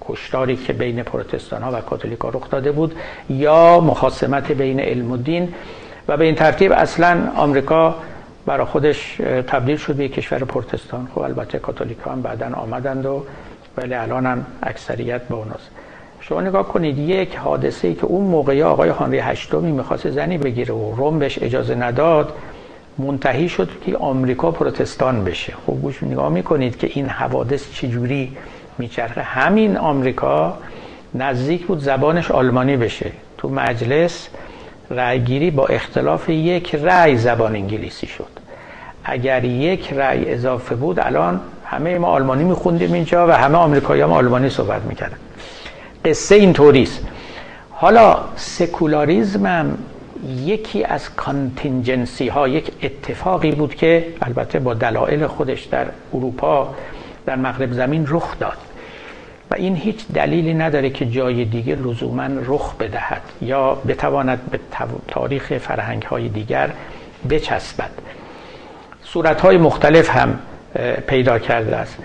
کشتاری 0.00 0.56
که 0.56 0.72
بین 0.72 1.02
پروتستان 1.02 1.62
ها 1.62 1.72
و 1.72 1.80
کاتولیک 1.80 2.18
رخ 2.22 2.50
داده 2.50 2.72
بود 2.72 2.94
یا 3.30 3.80
مخاسمت 3.80 4.52
بین 4.52 4.80
علم 4.80 5.10
و 5.10 5.16
دین. 5.16 5.54
و 6.08 6.16
به 6.16 6.24
این 6.24 6.34
ترتیب 6.34 6.72
اصلا 6.72 7.32
آمریکا 7.36 7.94
برای 8.46 8.66
خودش 8.66 9.16
تبدیل 9.46 9.76
شد 9.76 9.94
به 9.94 10.08
کشور 10.08 10.38
پروتستان. 10.38 11.08
خب 11.14 11.18
البته 11.20 11.58
کاتولیک 11.58 11.98
ها 11.98 12.12
هم 12.12 12.22
بعدا 12.22 12.50
آمدند 12.54 13.06
و 13.06 13.24
ولی 13.76 13.94
الان 13.94 14.26
هم 14.26 14.46
اکثریت 14.62 15.28
با 15.28 15.36
اوناست. 15.36 15.70
شما 16.22 16.40
نگاه 16.40 16.68
کنید 16.68 16.98
یک 16.98 17.36
حادثه 17.36 17.88
ای 17.88 17.94
که 17.94 18.04
اون 18.04 18.24
موقعی 18.24 18.62
آقای 18.62 18.88
هانری 18.88 19.18
هشتمی 19.18 19.72
می‌خواست 19.72 20.10
زنی 20.10 20.38
بگیره 20.38 20.74
و 20.74 20.94
روم 20.96 21.18
بهش 21.18 21.38
اجازه 21.42 21.74
نداد 21.74 22.32
منتهی 22.98 23.48
شد 23.48 23.68
که 23.86 23.96
آمریکا 23.96 24.50
پروتستان 24.50 25.24
بشه. 25.24 25.52
خب 25.66 25.72
گوش 25.72 26.02
نگاه 26.02 26.28
می‌کنید 26.28 26.78
که 26.78 26.90
این 26.94 27.06
حوادث 27.06 27.72
چجوری 27.72 28.36
میچرخه. 28.78 29.22
همین 29.22 29.76
آمریکا 29.76 30.58
نزدیک 31.14 31.66
بود 31.66 31.78
زبانش 31.78 32.30
آلمانی 32.30 32.76
بشه. 32.76 33.12
تو 33.38 33.48
مجلس 33.48 34.28
رأیگیری 34.90 35.50
با 35.50 35.66
اختلاف 35.66 36.28
یک 36.28 36.74
رأی 36.74 37.16
زبان 37.16 37.54
انگلیسی 37.54 38.06
شد. 38.06 38.28
اگر 39.04 39.44
یک 39.44 39.92
رأی 39.92 40.32
اضافه 40.32 40.74
بود 40.74 41.00
الان 41.00 41.40
همه 41.64 41.98
ما 41.98 42.08
آلمانی 42.08 42.44
میخوندیم 42.44 42.92
اینجا 42.92 43.28
و 43.28 43.30
همه 43.30 43.58
آمریکایی 43.58 44.02
هم 44.02 44.12
آلمانی 44.12 44.48
صحبت 44.48 44.82
می‌کردن. 44.82 45.16
قصه 46.04 46.34
اینطوریست 46.34 47.06
حالا 47.70 48.18
سکولاریزم 48.36 49.46
هم 49.46 49.78
یکی 50.44 50.84
از 50.84 51.14
کانتینجنسی 51.14 52.28
ها 52.28 52.48
یک 52.48 52.72
اتفاقی 52.82 53.50
بود 53.50 53.74
که 53.74 54.06
البته 54.22 54.58
با 54.58 54.74
دلایل 54.74 55.26
خودش 55.26 55.62
در 55.62 55.86
اروپا 56.14 56.74
در 57.26 57.36
مغرب 57.36 57.72
زمین 57.72 58.06
رخ 58.08 58.38
داد. 58.38 58.58
و 59.50 59.54
این 59.54 59.76
هیچ 59.76 60.08
دلیلی 60.14 60.54
نداره 60.54 60.90
که 60.90 61.06
جای 61.06 61.44
دیگه 61.44 61.74
لزوما 61.74 62.28
رخ 62.46 62.74
بدهد 62.74 63.22
یا 63.42 63.74
بتواند 63.74 64.40
به 64.50 64.58
تاریخ 65.08 65.58
فرهنگ 65.58 66.02
های 66.02 66.28
دیگر 66.28 66.70
بچسبد. 67.30 67.90
صورت 69.04 69.40
های 69.40 69.58
مختلف 69.58 70.10
هم 70.10 70.38
پیدا 71.06 71.38
کرده 71.38 71.76
است. 71.76 71.98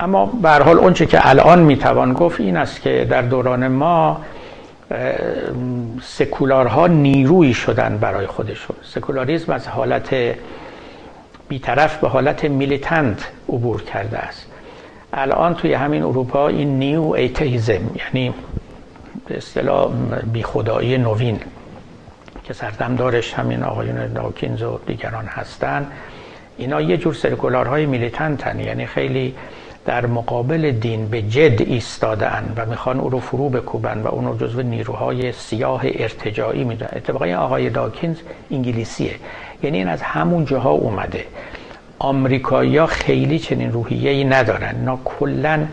اما 0.00 0.26
به 0.26 0.50
حال 0.50 0.78
اونچه 0.78 1.06
که 1.06 1.28
الان 1.28 1.58
می‌توان 1.58 2.12
گفت 2.12 2.40
این 2.40 2.56
است 2.56 2.82
که 2.82 3.06
در 3.10 3.22
دوران 3.22 3.68
ما 3.68 4.20
سکولارها 6.02 6.86
نیرویی 6.86 7.54
شدن 7.54 7.98
برای 7.98 8.26
خودشون. 8.26 8.76
سکولاریزم 8.82 9.52
از 9.52 9.68
حالت 9.68 10.14
بیطرف 11.48 11.98
به 11.98 12.08
حالت 12.08 12.44
میلیتنت 12.44 13.28
عبور 13.48 13.82
کرده 13.82 14.18
است. 14.18 14.46
الان 15.12 15.54
توی 15.54 15.74
همین 15.74 16.02
اروپا 16.02 16.48
این 16.48 16.78
نیو 16.78 17.02
ایتیزم 17.02 17.90
یعنی 17.96 18.34
به 19.26 19.36
اصطلاح 19.36 19.92
بیخدایی 20.32 20.98
نوین 20.98 21.40
که 22.44 22.52
سردمدارش 22.52 23.34
همین 23.34 23.62
آقایون 23.62 24.12
داکینز 24.12 24.62
و 24.62 24.78
دیگران 24.86 25.24
هستند 25.24 25.92
اینا 26.56 26.80
یه 26.80 26.96
جور 26.96 27.14
سرکولارهای 27.14 27.86
میلیتنتن 27.86 28.60
یعنی 28.60 28.86
خیلی 28.86 29.34
در 29.90 30.06
مقابل 30.06 30.70
دین 30.70 31.08
به 31.08 31.22
جد 31.22 31.62
ایستادن 31.62 32.52
و 32.56 32.66
می‌خوان 32.66 33.00
او 33.00 33.10
رو 33.10 33.18
فرو 33.18 33.48
بکوبن 33.48 34.02
و 34.02 34.06
اون 34.06 34.24
رو 34.24 34.36
جزو 34.36 34.62
نیروهای 34.62 35.32
سیاه 35.32 35.82
ارتجاعی 35.84 36.64
میدن 36.64 36.88
اتفاقا 36.92 37.34
آقای 37.34 37.70
داکینز 37.70 38.16
انگلیسیه. 38.50 39.14
یعنی 39.62 39.78
این 39.78 39.88
از 39.88 40.02
همون 40.02 40.44
جاها 40.44 40.70
اومده. 40.70 41.24
آمریکایی‌ها 41.98 42.86
خیلی 42.86 43.38
چنین 43.38 43.72
روحیه‌ای 43.72 44.24
ندارن. 44.24 44.74
اینا 44.76 44.98
کلا 45.04 45.66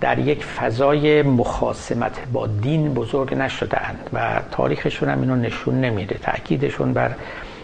در 0.00 0.18
یک 0.18 0.44
فضای 0.44 1.22
مخاسمت 1.22 2.18
با 2.32 2.46
دین 2.46 2.94
بزرگ 2.94 3.34
نشدهاند 3.34 4.10
و 4.12 4.40
تاریخشون 4.50 5.08
هم 5.08 5.20
اینو 5.20 5.36
نشون 5.36 5.80
نمیده. 5.80 6.18
تاکیدشون 6.22 6.92
بر 6.92 7.10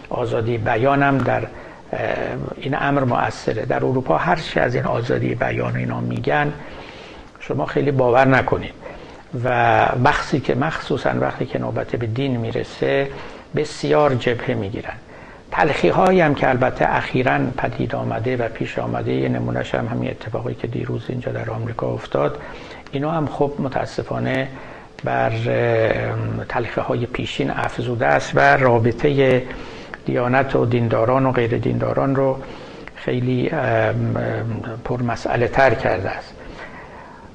آزادی 0.09 0.57
بیانم 0.57 1.17
در 1.17 1.47
این 2.57 2.75
امر 2.75 3.03
مؤثره. 3.03 3.65
در 3.65 3.85
اروپا 3.85 4.17
هر 4.17 4.35
چی 4.35 4.59
از 4.59 4.75
این 4.75 4.85
آزادی 4.85 5.35
بیان 5.35 5.75
اینا 5.75 5.99
میگن 5.99 6.53
شما 7.39 7.65
خیلی 7.65 7.91
باور 7.91 8.27
نکنید. 8.27 8.73
و 9.43 9.49
مخصی 10.03 10.39
که 10.39 10.55
مخصوصا 10.55 11.09
وقتی 11.19 11.45
که 11.45 11.59
نوبت 11.59 11.95
به 11.95 12.07
دین 12.07 12.37
می‌رسه 12.37 13.07
بسیار 13.55 14.15
جبهه 14.15 14.53
می‌گیرن. 14.53 14.93
تلخی 15.51 15.89
هایی 15.89 16.21
هم 16.21 16.35
که 16.35 16.49
البته 16.49 16.95
اخیرا 16.95 17.39
پدید 17.57 17.95
آمده 17.95 18.37
و 18.37 18.47
پیش 18.47 18.79
آمده 18.79 19.13
یه 19.13 19.29
نمونهش 19.29 19.75
هم 19.75 19.87
همین 19.87 20.09
اتفاقی 20.09 20.53
که 20.53 20.67
دیروز 20.67 21.05
اینجا 21.09 21.31
در 21.31 21.49
آمریکا 21.49 21.87
افتاد 21.87 22.41
اینا 22.91 23.11
هم 23.11 23.27
خب 23.27 23.51
متاسفانه 23.59 24.47
بر 25.03 25.31
تلخی 26.49 26.81
های 26.81 27.05
پیشین 27.05 27.51
افزوده 27.51 28.05
است 28.05 28.31
و 28.35 28.57
رابطه 28.57 29.43
دیانت 30.05 30.55
و 30.55 30.65
دینداران 30.65 31.25
و 31.25 31.31
غیر 31.31 31.57
دینداران 31.57 32.15
رو 32.15 32.37
خیلی 32.95 33.51
پر 34.85 35.01
مسئله 35.01 35.47
تر 35.47 35.73
کرده 35.73 36.09
است. 36.09 36.33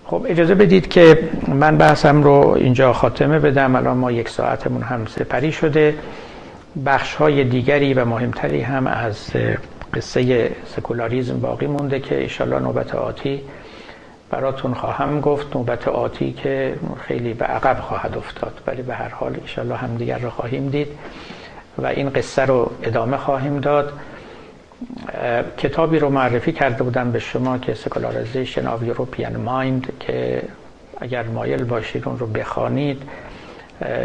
خب 0.04 0.26
اجازه 0.28 0.54
بدید 0.54 0.88
که 0.88 1.28
من 1.48 1.76
بحثم 1.76 2.22
رو 2.22 2.56
اینجا 2.60 2.92
خاتمه 2.92 3.38
بدم. 3.38 3.76
الان 3.76 3.96
ما 3.96 4.12
یک 4.12 4.28
ساعتمون 4.28 4.82
هم 4.82 5.06
سپری 5.06 5.52
شده. 5.52 5.94
بخش 6.86 7.14
های 7.14 7.44
دیگری 7.44 7.94
و 7.94 8.04
مهمتری 8.04 8.60
هم 8.60 8.86
از 8.86 9.30
قصه 9.94 10.50
سکولاریزم 10.76 11.40
باقی 11.40 11.66
مونده 11.66 12.00
که 12.00 12.20
ایشالله 12.20 12.58
نوبت 12.58 12.94
آتی 12.94 13.40
براتون 14.30 14.74
خواهم 14.74 15.20
گفت. 15.20 15.56
نوبت 15.56 15.88
آتی 15.88 16.32
که 16.32 16.74
خیلی 17.06 17.34
به 17.34 17.44
عقب 17.44 17.80
خواهد 17.80 18.18
افتاد 18.18 18.60
ولی 18.66 18.82
به 18.82 18.94
هر 18.94 19.08
حال 19.08 19.36
ایشالله 19.42 19.76
همدیگر 19.76 20.18
رو 20.18 20.30
خواهیم 20.30 20.68
دید. 20.68 20.88
و 21.78 21.86
این 21.86 22.10
قصه 22.10 22.44
رو 22.44 22.70
ادامه 22.82 23.16
خواهیم 23.16 23.60
داد. 23.60 23.92
کتابی 25.58 25.98
رو 25.98 26.10
معرفی 26.10 26.52
کرده 26.52 26.82
بودم 26.82 27.12
به 27.12 27.18
شما 27.18 27.58
که 27.58 27.74
secularization 27.74 28.66
of 28.66 28.82
European 28.82 29.36
mind 29.36 29.92
که 30.00 30.42
اگر 31.00 31.22
مایل 31.22 31.64
باشید 31.64 32.08
اون 32.08 32.18
رو 32.18 32.26
بخوانید 32.26 33.02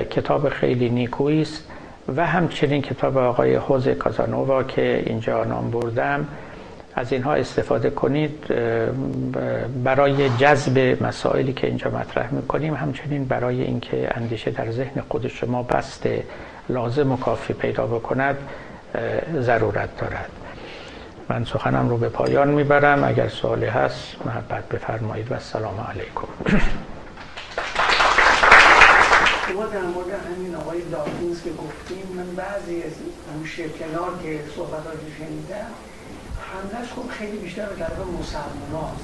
کتاب 0.10 0.50
خیلی 0.50 0.90
نیکویی 0.90 1.42
است. 1.42 1.64
و 2.16 2.26
همچنین 2.26 2.82
کتاب 2.82 3.18
آقای 3.18 3.56
حوز 3.56 3.88
کازانووا 3.88 4.64
که 4.64 5.04
اینجا 5.06 5.44
نام 5.44 5.72
بردم. 5.72 6.28
از 6.96 7.14
اینها 7.14 7.34
استفاده 7.34 7.90
کنید 7.90 8.46
برای 9.84 10.30
جذب 10.30 11.04
مسائلی 11.04 11.54
که 11.54 11.68
اینجا 11.68 11.92
مطرح 11.92 12.34
می‌کنیم 12.34 12.74
همچنین 12.74 13.26
برای 13.26 13.62
اینکه 13.62 14.10
اندیشه 14.12 14.52
در 14.52 14.72
ذهن 14.72 15.02
خود 15.10 15.28
شما 15.28 15.64
بسته 15.64 16.24
لازم 16.70 17.12
و 17.12 17.18
کافی 17.18 17.54
پیدا 17.54 17.88
بکند 17.88 18.38
ضرورت 19.40 19.98
دارد. 19.98 20.30
من 21.30 21.46
سخنم 21.46 21.90
رو 21.90 21.98
به 21.98 22.10
پایان 22.10 22.48
می‌برم. 22.48 23.04
اگر 23.04 23.28
سوالی 23.28 23.66
هست 23.66 24.16
محبت 24.26 24.70
بفرمایید 24.70 25.32
و 25.32 25.34
السلام 25.34 25.88
علیکم. 25.90 26.60
شما 29.48 29.66
در 29.66 29.82
مورد 29.82 30.08
همین 30.36 30.56
آقای 30.56 30.82
داکینز 30.82 31.44
که 31.44 31.50
گفتیم 31.50 32.04
من 32.16 32.36
بعضی 32.36 32.84
از 32.84 32.92
اون 33.34 33.70
کنار 33.80 34.10
که 34.24 34.40
صحبتات 34.56 34.98
شنیدم 35.18 35.68
حملش 36.54 36.90
خب 36.96 37.10
خیلی 37.10 37.38
بیشتر 37.38 37.66
به 37.66 37.76
طرف 37.76 37.98
مسلمان. 38.20 38.96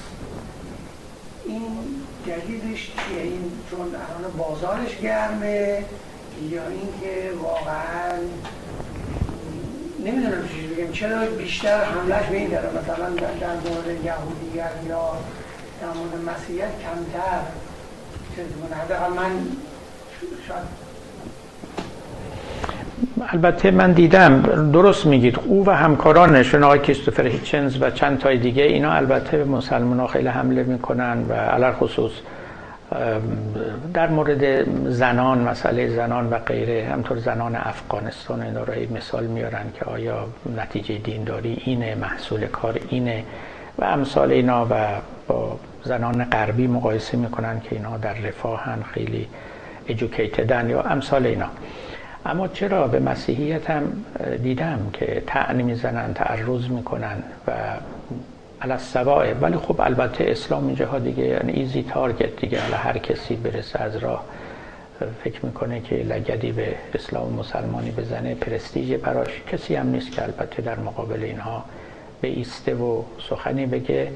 این 1.45 1.85
دلیلش 2.27 2.85
چیه؟ 2.85 3.21
این 3.21 3.51
چون 3.71 3.79
الان 3.79 4.31
بازارش 4.37 4.97
گرمه 4.97 5.85
یا 6.41 6.61
اینکه 6.67 7.37
واقعا 7.41 8.11
نمی‌دونم 10.05 10.47
چیزی 10.55 10.67
بگم. 10.75 10.91
چرا 10.91 11.25
بیشتر 11.37 11.83
حملش 11.83 12.25
به 12.25 12.37
این 12.37 12.49
داره؟ 12.49 12.69
مثلا 12.69 13.09
در 13.39 13.53
مورد 13.53 14.05
یهودیت 14.05 14.71
یا 14.89 15.01
در 15.81 15.87
مورد 15.87 16.35
مسیحیت 16.35 16.69
کمتر 16.69 17.41
حداقل 18.83 19.13
من 19.13 19.31
شاید 20.47 20.89
البته 23.33 23.71
من 23.71 23.91
دیدم 23.91 24.41
درست 24.71 25.05
میگید. 25.05 25.39
او 25.45 25.65
و 25.65 25.71
همکارانش 25.71 26.55
آقای 26.55 26.79
کریستوفر 26.79 27.27
هیچنز 27.27 27.81
و 27.81 27.91
چند 27.91 28.19
تای 28.19 28.37
دیگه 28.37 28.63
اینا 28.63 28.91
البته 28.91 29.37
به 29.37 29.45
مسلمان 29.45 29.99
ها 29.99 30.07
خیلی 30.07 30.27
حمله 30.27 30.63
می‌کنن 30.63 31.25
و 31.29 31.33
علر 31.33 31.73
خصوص 31.73 32.11
در 33.93 34.07
مورد 34.09 34.63
زنان 34.89 35.39
مسئله 35.39 35.89
زنان 35.95 36.29
و 36.29 36.37
غیره 36.37 36.89
همطور 36.91 37.17
زنان 37.17 37.55
افغانستان 37.55 38.41
اینا 38.41 38.61
مثال 38.95 39.25
میارن 39.25 39.65
که 39.73 39.85
آیا 39.85 40.27
نتیجه 40.57 40.97
دینداری 40.97 41.61
اینه 41.65 41.95
محصول 41.95 42.47
کار 42.47 42.79
اینه 42.89 43.23
و 43.77 43.83
امثال 43.85 44.31
اینا 44.31 44.67
و 44.69 44.75
با 45.27 45.59
زنان 45.83 46.23
غربی 46.23 46.67
مقایسه 46.67 47.17
می‌کنن 47.17 47.59
که 47.59 47.75
اینا 47.75 47.97
در 47.97 48.13
رفاهن 48.13 48.83
خیلی 48.93 49.27
ادوکیتدن 49.87 50.69
یا 50.69 50.81
امثال 50.81 51.25
اینا. 51.25 51.49
اما 52.25 52.47
چرا؟ 52.47 52.87
به 52.87 52.99
مسیحیت 52.99 53.69
هم 53.69 53.83
دیدم 54.43 54.79
که 54.93 55.23
تعنی 55.27 55.63
می‌زنن 55.63 56.13
تعرض 56.13 56.69
می‌کنن 56.69 57.23
و 57.47 57.51
علی 58.61 59.33
ولی 59.41 59.57
خب 59.57 59.81
البته 59.81 60.25
اسلام 60.27 60.67
اینجاها 60.67 60.99
دیگه 60.99 61.23
یعنی 61.23 61.51
ایزی 61.51 61.83
تارگت 61.83 62.35
دیگه. 62.35 62.61
حالا 62.61 62.77
هر 62.77 62.97
کسی 62.97 63.35
برسه 63.35 63.79
از 63.79 63.95
راه 63.95 64.25
فکر 65.23 65.45
می‌کنه 65.45 65.81
که 65.81 65.95
لگدی 65.95 66.51
به 66.51 66.75
اسلام 66.93 67.33
مسلمانی 67.33 67.91
بزنه 67.91 68.35
پرستیژ 68.35 68.93
براش 68.93 69.41
کسی 69.51 69.75
هم 69.75 69.87
نیست 69.87 70.11
که 70.11 70.23
البته 70.23 70.61
در 70.61 70.79
مقابل 70.79 71.23
اینها 71.23 71.65
به 72.21 72.27
ایسته 72.27 72.75
و 72.75 73.03
سخنی 73.29 73.65
بگه. 73.65 74.11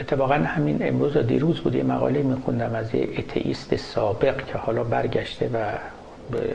اتفاقا 0.00 0.34
همین 0.34 0.88
امروز 0.88 1.16
و 1.16 1.22
دیروز 1.22 1.60
بود 1.60 1.74
یه 1.74 1.82
مقاله 1.82 2.22
میخوندم 2.22 2.74
از 2.74 2.94
یه 2.94 3.08
اتئیست 3.18 3.76
سابق 3.76 4.46
که 4.46 4.58
حالا 4.58 4.84
برگشته 4.84 5.50
و 5.54 5.58
به 6.30 6.54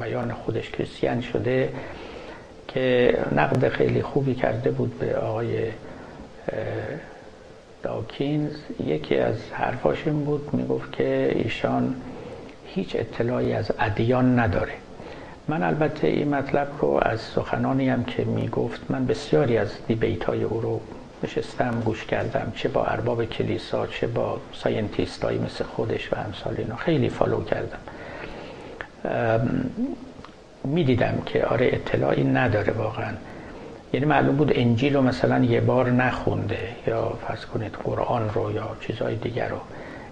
بیان 0.00 0.32
خودش 0.32 0.70
کریستیان 0.70 1.20
شده. 1.20 1.68
که 2.74 3.18
نقد 3.36 3.68
خیلی 3.68 4.02
خوبی 4.02 4.34
کرده 4.34 4.70
بود 4.70 4.98
به 4.98 5.16
آقای 5.16 5.66
داکینز 7.82 8.52
یکی 8.86 9.16
از 9.16 9.36
حرفاش 9.52 10.06
این 10.06 10.24
بود 10.24 10.48
می‌گفت 10.52 10.92
که 10.92 11.32
ایشان 11.34 11.94
هیچ 12.66 12.96
اطلاعی 12.96 13.52
از 13.52 13.72
ادیان 13.78 14.38
نداره. 14.38 14.72
من 15.48 15.62
البته 15.62 16.06
این 16.06 16.34
مطلب 16.34 16.68
رو 16.80 17.00
از 17.02 17.20
سخنانی 17.20 17.88
هم 17.88 18.04
که 18.04 18.24
می‌گفت 18.24 18.80
من 18.88 19.06
بسیاری 19.06 19.58
از 19.58 19.68
debate 19.86 20.24
های 20.24 20.42
او 20.42 20.60
رو 20.60 20.80
نشستم 21.22 21.82
گوش 21.84 22.04
کردم 22.04 22.52
چه 22.56 22.68
با 22.68 22.84
ارباب 22.84 23.24
کلیسا 23.24 23.86
چه 23.86 24.06
با 24.06 24.40
scientist 24.52 25.24
مثل 25.24 25.64
خودش 25.64 26.12
و 26.12 26.16
امثال 26.26 26.54
اینا. 26.58 26.76
خیلی 26.76 27.08
follow 27.08 27.44
کردم. 27.44 27.78
می‌دیدم 30.64 31.14
که 31.26 31.44
آره 31.44 31.66
اطلاعی 31.72 32.24
نداره 32.24 32.72
واقعا. 32.72 33.12
یعنی 33.92 34.06
معلوم 34.06 34.36
بود 34.36 34.52
انجیل 34.54 34.96
رو 34.96 35.02
مثلا 35.02 35.44
یه 35.44 35.60
بار 35.60 35.90
نخونده 35.90 36.58
یا 36.86 37.12
فرض 37.28 37.44
کنید 37.44 37.76
قرآن 37.84 38.30
رو 38.34 38.52
یا 38.52 38.68
چیزهای 38.80 39.16
دیگر 39.16 39.48
رو. 39.48 39.56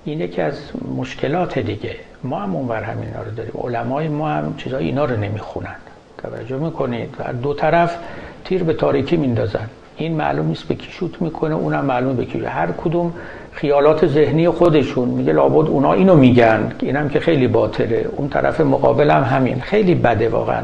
این 0.04 0.20
یکی 0.20 0.42
از 0.42 0.54
مشکلات 0.96 1.58
دیگه. 1.58 1.96
ما 2.24 2.40
هم 2.40 2.56
اونور 2.56 2.82
همین 2.82 3.14
رو 3.14 3.30
داریم. 3.36 3.52
علمای 3.64 4.08
ما 4.08 4.28
هم 4.28 4.54
چیزای 4.56 4.84
اینا 4.84 5.04
رو 5.04 5.16
نمی‌خونن. 5.16 5.76
توجه 6.18 6.56
می‌کنید؟ 6.56 7.14
و 7.18 7.32
دو 7.32 7.54
طرف 7.54 7.96
تیر 8.44 8.62
به 8.62 8.72
تاریکی 8.72 9.16
میندازن. 9.16 9.68
این 9.96 10.16
معلوم 10.16 10.46
نیست 10.46 10.68
به 10.68 10.74
کی 10.74 10.92
شوت 10.92 11.22
می‌کنه 11.22 11.54
اونم 11.54 11.84
معلوم 11.84 12.16
به 12.16 12.24
کی. 12.24 12.44
هر 12.44 12.66
کدوم 12.72 13.14
خیالات 13.60 14.06
ذهنی 14.06 14.48
خودشون 14.48 15.08
میگه 15.08 15.32
لابد 15.32 15.68
اونا 15.68 15.92
اینو 15.92 16.16
میگن 16.16 16.72
اینم 16.80 17.08
که 17.08 17.20
خیلی 17.20 17.48
باطله. 17.48 18.08
اون 18.16 18.28
طرف 18.28 18.60
مقابل 18.60 19.10
هم 19.10 19.22
همین. 19.22 19.60
خیلی 19.60 19.94
بده 19.94 20.28
واقعا. 20.28 20.62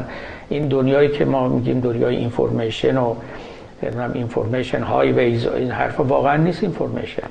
این 0.49 0.67
دنیایی 0.67 1.09
که 1.09 1.25
ما 1.25 1.47
میگیم 1.47 1.79
دنیای 1.79 2.15
information 2.15 2.97
و 2.97 3.15
information 4.13 4.81
highways 4.81 5.47
این 5.47 5.71
حرفا 5.71 6.03
واقعا 6.03 6.37
نیست 6.37 6.63
information 6.63 7.27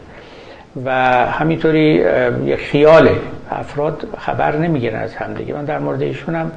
و 0.84 0.90
همینطوری 1.26 2.04
یک 2.44 2.56
خیاله 2.56 3.16
افراد 3.50 4.08
خبر 4.18 4.56
نمی‌گیرن 4.56 5.00
از 5.00 5.14
همدیگه 5.14 5.54
من 5.54 5.64
در 5.64 5.78
مورد 5.78 6.02
ایشون 6.02 6.34
هم 6.34 6.52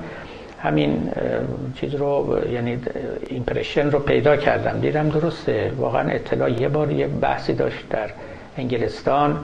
همین 0.64 1.10
چیز 1.76 1.96
رو 1.96 2.38
یعنی 2.54 2.78
ایمپرشن 3.30 3.92
رو 3.92 4.00
پیدا 4.00 4.38
کردم. 4.38 4.80
دیدم 4.80 5.10
درسته. 5.10 5.72
واقعا 5.78 6.10
اطلاع 6.10 6.52
یه 6.52 6.70
بار 6.70 6.92
یه 6.92 7.08
بحثی 7.08 7.54
داشت 7.54 7.90
در 7.90 8.10
انگلستان 8.58 9.40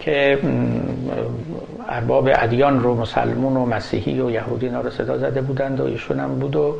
که 0.00 0.38
ارباب 1.88 2.28
ادیان 2.32 2.82
رو 2.82 2.94
مسلمون 2.94 3.56
و 3.56 3.66
مسیحی 3.66 4.20
و 4.20 4.30
یهودی 4.30 4.68
رو 4.68 4.90
صدا 4.90 5.18
زده 5.18 5.40
بودند 5.40 5.80
و 5.80 5.84
ایشون 5.84 6.20
هم 6.20 6.38
بود 6.38 6.56
و 6.56 6.74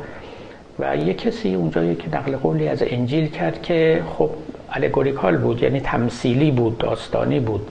و 0.79 0.97
یه 0.97 1.13
کسی 1.13 1.55
اونجا 1.55 1.93
که 1.93 2.15
نقل 2.17 2.35
قولی 2.37 2.67
از 2.67 2.83
انجیل 2.87 3.27
کرد 3.27 3.61
که 3.61 4.03
خب 4.17 4.29
الگوریکال 4.71 5.37
بود 5.37 5.63
یعنی 5.63 5.79
تمثیلی 5.79 6.51
بود 6.51 6.77
داستانی 6.77 7.39
بود. 7.39 7.67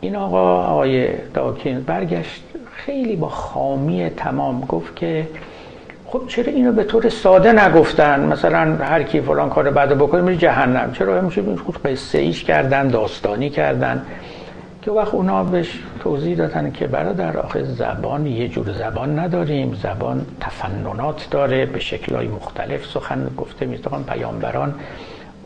این 0.00 0.16
آقا 0.16 0.62
آقای 0.62 1.08
داکین 1.34 1.80
برگشت 1.80 2.42
خیلی 2.72 3.16
با 3.16 3.28
خامی 3.28 4.10
تمام 4.16 4.60
گفت 4.60 4.96
که 4.96 5.26
خب 6.10 6.22
چرا 6.28 6.52
اینو 6.52 6.72
به 6.72 6.84
طور 6.84 7.08
ساده 7.08 7.52
نگفتن؟ 7.52 8.20
مثلا 8.20 8.76
هر 8.76 9.02
کی 9.02 9.20
فلان 9.20 9.50
کار 9.50 9.70
بعد 9.70 9.98
بکنه 9.98 10.20
میره 10.20 10.36
جهنم. 10.36 10.92
چرا 10.92 11.18
همیشه 11.18 11.42
خود 11.66 11.82
قصه 11.82 12.18
ایش 12.18 12.44
کردن 12.44 12.88
داستانی 12.88 13.50
کردن؟ 13.50 14.02
که 14.82 14.90
وقت 14.90 15.14
اونا 15.14 15.44
بهش 15.44 15.78
توضیح 16.00 16.36
دادن 16.36 16.70
که 16.70 16.86
برادر 16.86 17.36
آخه 17.36 17.64
زبان 17.64 18.26
یه 18.26 18.48
جور 18.48 18.72
زبان 18.72 19.18
نداریم. 19.18 19.74
زبان 19.74 20.26
تفننات 20.40 21.28
داره 21.30 21.66
به 21.66 21.78
شکلهای 21.78 22.28
مختلف 22.28 22.86
سخن 22.86 23.30
گفته 23.36 23.66
می‌توان 23.66 24.04
پیامبران 24.04 24.74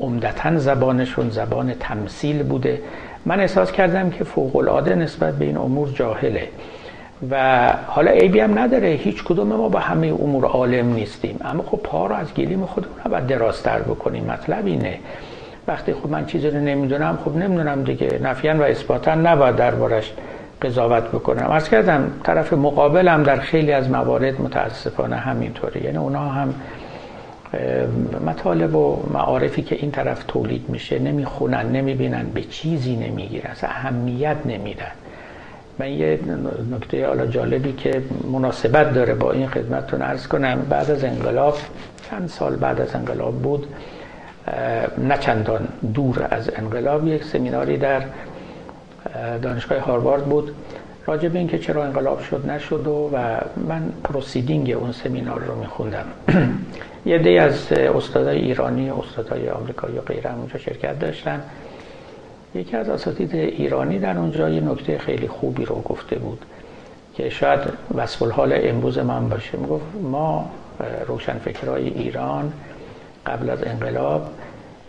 عمدتا 0.00 0.58
زبانشون 0.58 1.30
زبان 1.30 1.74
تمثیل 1.80 2.42
بوده. 2.42 2.80
من 3.26 3.40
احساس 3.40 3.72
کردم 3.72 4.10
که 4.10 4.24
فوق 4.24 4.56
العاده 4.56 4.94
نسبت 4.94 5.34
به 5.34 5.44
این 5.44 5.56
امور 5.56 5.88
جاهله. 5.88 6.48
و 7.30 7.68
حالا 7.86 8.10
عیبی 8.10 8.40
هم 8.40 8.58
نداره. 8.58 8.88
هیچ 8.88 9.24
کدوم 9.24 9.48
ما 9.48 9.68
با 9.68 9.78
همه 9.78 10.06
امور 10.06 10.44
عالم 10.44 10.92
نیستیم. 10.92 11.40
اما 11.44 11.62
خب 11.62 11.76
پا 11.76 12.06
رو 12.06 12.14
از 12.14 12.34
گلیم 12.34 12.66
خودمون 12.66 12.94
باید 13.10 13.26
درازتر 13.26 13.78
بکنیم. 13.78 14.24
مطلب 14.24 14.66
اینه. 14.66 14.98
وقتی 15.66 15.92
خب 15.92 16.10
من 16.10 16.26
چیزی 16.26 16.50
رو 16.50 16.60
نمی‌دونم 16.60 17.18
خب 17.24 17.36
نمی‌دونم 17.36 17.84
دیگه. 17.84 18.18
نفیان 18.22 18.60
و 18.60 18.62
اثباتا 18.62 19.14
نباید 19.14 19.56
دربارش 19.56 20.12
قضاوت 20.62 21.02
بکنم. 21.02 21.50
از 21.50 21.70
کردم 21.70 22.10
طرف 22.22 22.52
مقابلم 22.52 23.22
در 23.22 23.36
خیلی 23.36 23.72
از 23.72 23.90
موارد 23.90 24.40
متاسفانه 24.40 25.16
همینطوره. 25.16 25.84
یعنی 25.84 25.96
اونا 25.96 26.28
هم 26.28 26.54
مطالب 28.26 28.74
و 28.74 29.02
معارفی 29.14 29.62
که 29.62 29.76
این 29.76 29.90
طرف 29.90 30.24
تولید 30.28 30.64
میشه 30.68 30.98
نمی‌خونن 30.98 31.72
نمی‌بینن 31.72 32.26
به 32.34 32.42
چیزی 32.42 32.96
نمی‌گیرن 32.96 33.50
اهمیت 33.62 34.36
نمیدن. 34.46 34.92
من 35.82 35.92
یه 35.92 36.18
نکته 36.70 37.06
حالا 37.06 37.26
جالبی 37.26 37.72
که 37.72 38.02
مناسبت 38.32 38.94
داره 38.94 39.14
با 39.14 39.32
این 39.32 39.46
خدمتتون 39.46 40.02
ارز 40.02 40.26
کنم. 40.26 40.66
بعد 40.70 40.90
از 40.90 41.04
انقلاب 41.04 41.58
چند 42.10 42.28
سال 42.28 42.56
بعد 42.56 42.80
از 42.80 42.94
انقلاب 42.94 43.34
بود 43.42 43.66
نه 44.98 45.18
چندان 45.18 45.68
دور 45.94 46.26
از 46.30 46.50
انقلاب 46.56 47.06
یک 47.06 47.24
سمیناری 47.24 47.76
در 47.76 48.02
دانشگاه 49.42 49.78
هاروارد 49.78 50.24
بود. 50.24 50.54
راجع 51.06 51.28
به 51.28 51.38
اینکه 51.38 51.58
چرا 51.58 51.84
انقلاب 51.84 52.20
شد 52.20 52.50
نشد 52.50 52.86
و, 52.86 53.10
و 53.12 53.38
من 53.68 53.92
پروسیدینگ 54.04 54.70
اون 54.70 54.92
سمینار 54.92 55.40
رو 55.40 55.60
میخوندم. 55.60 56.04
یه 57.06 57.18
دی 57.18 57.38
از 57.38 57.72
استادای 57.72 58.38
ایرانی 58.38 58.90
استادای 58.90 59.48
آمریکایی 59.48 59.98
و 59.98 60.00
غیره 60.00 60.34
اونجا 60.34 60.58
شرکت 60.58 60.98
داشتن. 60.98 61.40
یکی 62.54 62.76
از 62.76 62.88
اساتید 62.88 63.34
ایرانی 63.34 63.98
در 63.98 64.18
اونجا 64.18 64.48
یه 64.48 64.60
نکته 64.60 64.98
خیلی 64.98 65.28
خوبی 65.28 65.64
رو 65.64 65.74
گفته 65.74 66.18
بود 66.18 66.44
که 67.14 67.30
شاید 67.30 67.60
وصف 67.94 68.22
الحال 68.22 68.52
امروز 68.54 68.98
من 68.98 69.28
باشه. 69.28 69.58
می‌گفت 69.58 69.84
ما 70.02 70.50
روشنفکرهای 71.06 71.88
ایران 71.88 72.52
قبل 73.26 73.50
از 73.50 73.58
انقلاب 73.62 74.30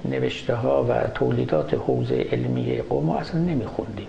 نوشته 0.06 0.56
ها 0.56 0.84
و 0.84 0.94
تولیدات 1.16 1.74
حوزه 1.74 2.28
علمی 2.32 2.82
قوم 2.90 3.10
اصلا 3.10 3.42
نمیخوندیم. 3.42 4.08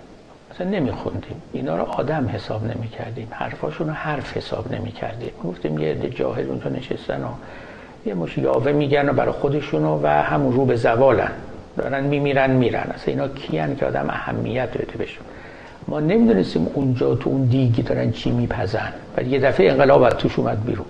اصلا 0.51 0.69
نمیخوندیم. 0.69 1.41
اینا 1.53 1.77
رو 1.77 1.83
آدم 1.83 2.29
حساب 2.33 2.63
نمی 2.63 2.87
کردیم 2.87 3.27
حرفاشون 3.31 3.87
رو 3.87 3.93
حرف 3.93 4.37
حساب 4.37 4.73
نمی 4.73 4.91
کردیم 4.91 5.31
گفتیم 5.43 5.79
یه 5.79 5.91
عده 5.91 6.09
جاهل 6.09 6.49
اونجا 6.49 6.69
نشستن 6.69 7.23
و 7.23 7.27
یه 8.05 8.13
مش 8.13 8.37
یاوه 8.37 8.71
میگن 8.71 9.09
و 9.09 9.13
برای 9.13 9.31
خودشونو 9.31 9.99
و 10.03 10.07
همون 10.07 10.53
رو 10.53 10.65
به 10.65 10.75
زوالن. 10.75 11.31
دارن 11.77 12.03
میمیرن 12.03 12.51
میرن. 12.51 12.87
اصلا 12.93 13.13
اینا 13.13 13.27
کیان 13.27 13.75
که 13.75 13.85
آدم 13.85 14.05
اهمیت 14.09 14.69
بده 14.69 14.97
بهشون. 14.97 15.25
ما 15.87 15.99
نمی‌دونستیم 15.99 16.67
اونجا 16.73 17.15
تو 17.15 17.29
اون 17.29 17.45
دیگی 17.45 17.81
دارن 17.81 18.11
چی 18.11 18.31
میپزن. 18.31 18.93
و 19.17 19.23
یه 19.23 19.39
دفعه 19.39 19.71
انقلاب 19.71 20.01
از 20.01 20.13
توش 20.13 20.39
اومد 20.39 20.65
بیرون. 20.65 20.85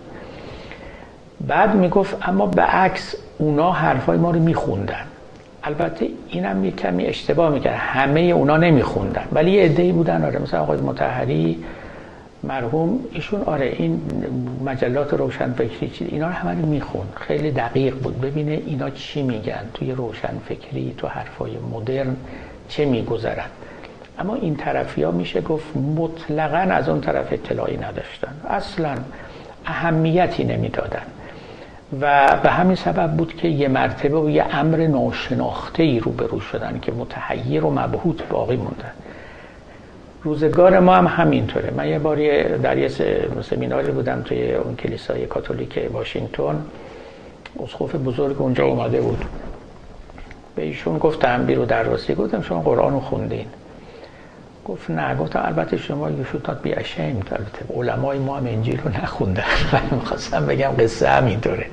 بعد 1.48 1.76
می‌گفت 1.76 2.18
اما 2.22 2.46
به 2.46 2.62
عکس 2.62 3.16
اونا 3.38 3.72
حرفای 3.72 4.18
ما 4.18 4.32
رو 4.32 4.40
میخوندن. 4.40 5.06
البته 5.64 6.08
اینم 6.30 6.66
یه 6.66 6.72
کمی 6.72 7.06
اشتباه 7.06 7.52
می‌کرد. 7.54 7.76
همه 7.76 8.22
اونا 8.22 8.58
نمیخوندن. 8.58 9.24
ولی 9.32 9.52
یه 9.52 9.64
عده‌ای 9.64 9.92
بودن 9.92 10.26
آره. 10.26 10.42
مثلا 10.42 10.62
آقای 10.62 10.78
متحری 10.78 11.64
مرحوم 12.48 13.00
ایشون 13.12 13.42
آره 13.42 13.76
این 13.78 14.02
مجلات 14.66 15.14
روشنفکری 15.14 15.90
چی 15.90 16.06
اینا 16.06 16.28
رو 16.28 16.34
همه 16.34 16.62
رو 16.62 16.68
می‌خوند. 16.68 17.14
خیلی 17.16 17.52
دقیق 17.52 17.96
بود. 17.96 18.22
ببینه 18.22 18.62
اینا 18.66 18.90
چی 18.90 19.22
میگن. 19.22 19.70
توی 19.74 19.92
روشنفکری 19.92 20.94
تو 20.98 21.08
حرفای 21.08 21.52
مدرن 21.74 22.16
چه 22.70 22.86
میگذرن 22.86 23.46
اما 24.20 24.36
این 24.36 24.56
طرفی 24.56 25.04
ها 25.04 25.12
میشه 25.12 25.42
گفت 25.42 25.78
مطلقا 25.78 26.58
از 26.58 26.90
اون 26.90 27.02
طرف 27.02 27.34
اطلاعی 27.34 27.78
نداشتن. 27.78 28.34
اصلا 28.50 28.96
اهمیتی 29.66 30.44
نمی‌دادن. 30.44 31.04
و 32.02 32.38
به 32.44 32.50
همین 32.50 32.76
سبب 32.76 33.12
بود 33.12 33.36
که 33.36 33.48
یه 33.48 33.68
مرتبه 33.68 34.20
و 34.20 34.30
یه 34.30 34.46
امر 34.52 34.88
ناشناخته 34.88 35.84
ای 35.84 36.00
روبرو 36.00 36.40
شدن 36.40 36.80
که 36.82 36.92
متحیر 36.92 37.66
و 37.66 37.72
مبهوت 37.72 38.28
باقی 38.28 38.56
موندن. 38.56 38.92
روزگار 40.26 40.80
ما 40.80 40.96
هم 40.96 41.08
همینطوره. 41.08 41.74
من 41.78 41.88
یه 41.88 42.00
باری 42.00 42.44
در 42.58 42.78
یه 42.78 42.90
سمیناری 43.42 43.92
بودم 43.92 44.22
توی 44.22 44.54
اون 44.54 44.76
کلیسای 44.76 45.26
کاتولیک 45.26 45.80
واشنگتن 45.94 46.66
اسقف 47.64 47.96
بزرگ 47.96 48.42
اونجا 48.42 48.66
اومده 48.66 49.02
بود. 49.02 49.26
به 50.56 50.62
ایشون 50.62 50.98
گفتم 50.98 51.46
بیرو 51.46 51.66
در 51.66 51.84
راستی 51.84 52.16
گفتم 52.16 52.42
شما 52.42 52.62
قرآن 52.62 52.94
رو 52.94 53.00
خوندین. 53.00 53.46
گفت 54.66 54.90
نه. 54.90 55.16
گفتم 55.16 55.42
البته 55.46 55.78
شما 55.78 56.10
you 56.10 56.26
should 56.34 56.48
not 56.48 56.68
be 56.68 56.78
البته 57.32 57.74
علمای 57.76 58.20
ما 58.20 58.38
هم 58.38 58.46
انجیل 58.46 58.82
رو 58.82 58.90
نخوندن. 58.90 59.44
و 59.74 59.96
می‌خواستم 59.96 60.46
بگم 60.46 60.72
قصه 60.80 61.10
همینطوره. 61.10 61.66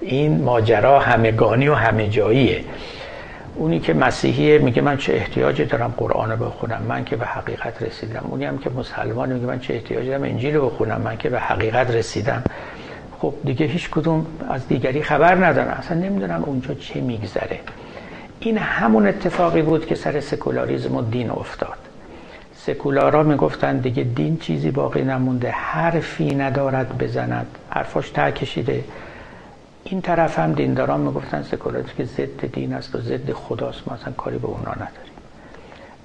این 0.00 0.42
ماجرا 0.42 0.98
همگانی 0.98 1.68
و 1.68 1.74
همه 1.74 2.08
جاییه 2.08 2.64
اونی 3.58 3.80
که 3.80 3.94
مسیحیه 3.94 4.58
میگه 4.58 4.82
من 4.82 4.96
چه 4.96 5.14
احتیاجی 5.14 5.64
دارم 5.64 5.94
قرآن 5.96 6.30
رو 6.30 6.36
بخونم؟ 6.36 6.82
من 6.88 7.04
که 7.04 7.16
به 7.16 7.26
حقیقت 7.26 7.82
رسیدم. 7.82 8.24
اونی 8.28 8.44
هم 8.44 8.58
که 8.58 8.70
مسلمان 8.70 9.32
میگه 9.32 9.46
من 9.46 9.60
چه 9.60 9.74
احتیاجی 9.74 10.08
دارم 10.08 10.22
انجیل 10.22 10.54
رو 10.54 10.66
بخونم؟ 10.66 11.00
من 11.00 11.16
که 11.16 11.28
به 11.28 11.40
حقیقت 11.40 11.90
رسیدم. 11.90 12.42
خب 13.18 13.34
دیگه 13.44 13.66
هیچ 13.66 13.90
کدوم 13.90 14.26
از 14.50 14.68
دیگری 14.68 15.02
خبر 15.02 15.46
ندارن. 15.46 15.68
اصلا 15.68 15.98
نمی‌دونم 15.98 16.44
اونجا 16.44 16.74
چه 16.74 17.00
میگذره. 17.00 17.60
این 18.40 18.58
همون 18.58 19.06
اتفاقی 19.06 19.62
بود 19.62 19.86
که 19.86 19.94
سر 19.94 20.20
سکولاریزم 20.20 20.96
و 20.96 21.02
دین 21.02 21.30
افتاد. 21.30 21.78
سکولارا 22.56 23.22
می‌گفتن 23.22 23.76
دیگه 23.76 24.02
دین 24.02 24.36
چیزی 24.36 24.70
باقی 24.70 25.02
نمونده. 25.02 25.50
حرفی 25.50 26.34
ندارد 26.34 26.98
بزند. 26.98 27.46
حرفاش 27.70 28.10
تا 28.10 28.30
کشیده. 28.30 28.84
این 29.84 30.00
طرف 30.00 30.38
هم 30.38 30.52
دینداران 30.52 31.00
می‌گفتن 31.00 31.42
سکولاریسم 31.42 31.92
که 31.96 32.04
ضد 32.04 32.52
دین 32.52 32.72
است 32.72 32.94
و 32.94 33.00
ضد 33.00 33.32
خداست 33.32 33.88
ما 33.88 33.94
اصلا 33.94 34.12
کاری 34.12 34.38
به 34.38 34.46
اونا 34.46 34.72
نداریم. 34.72 35.12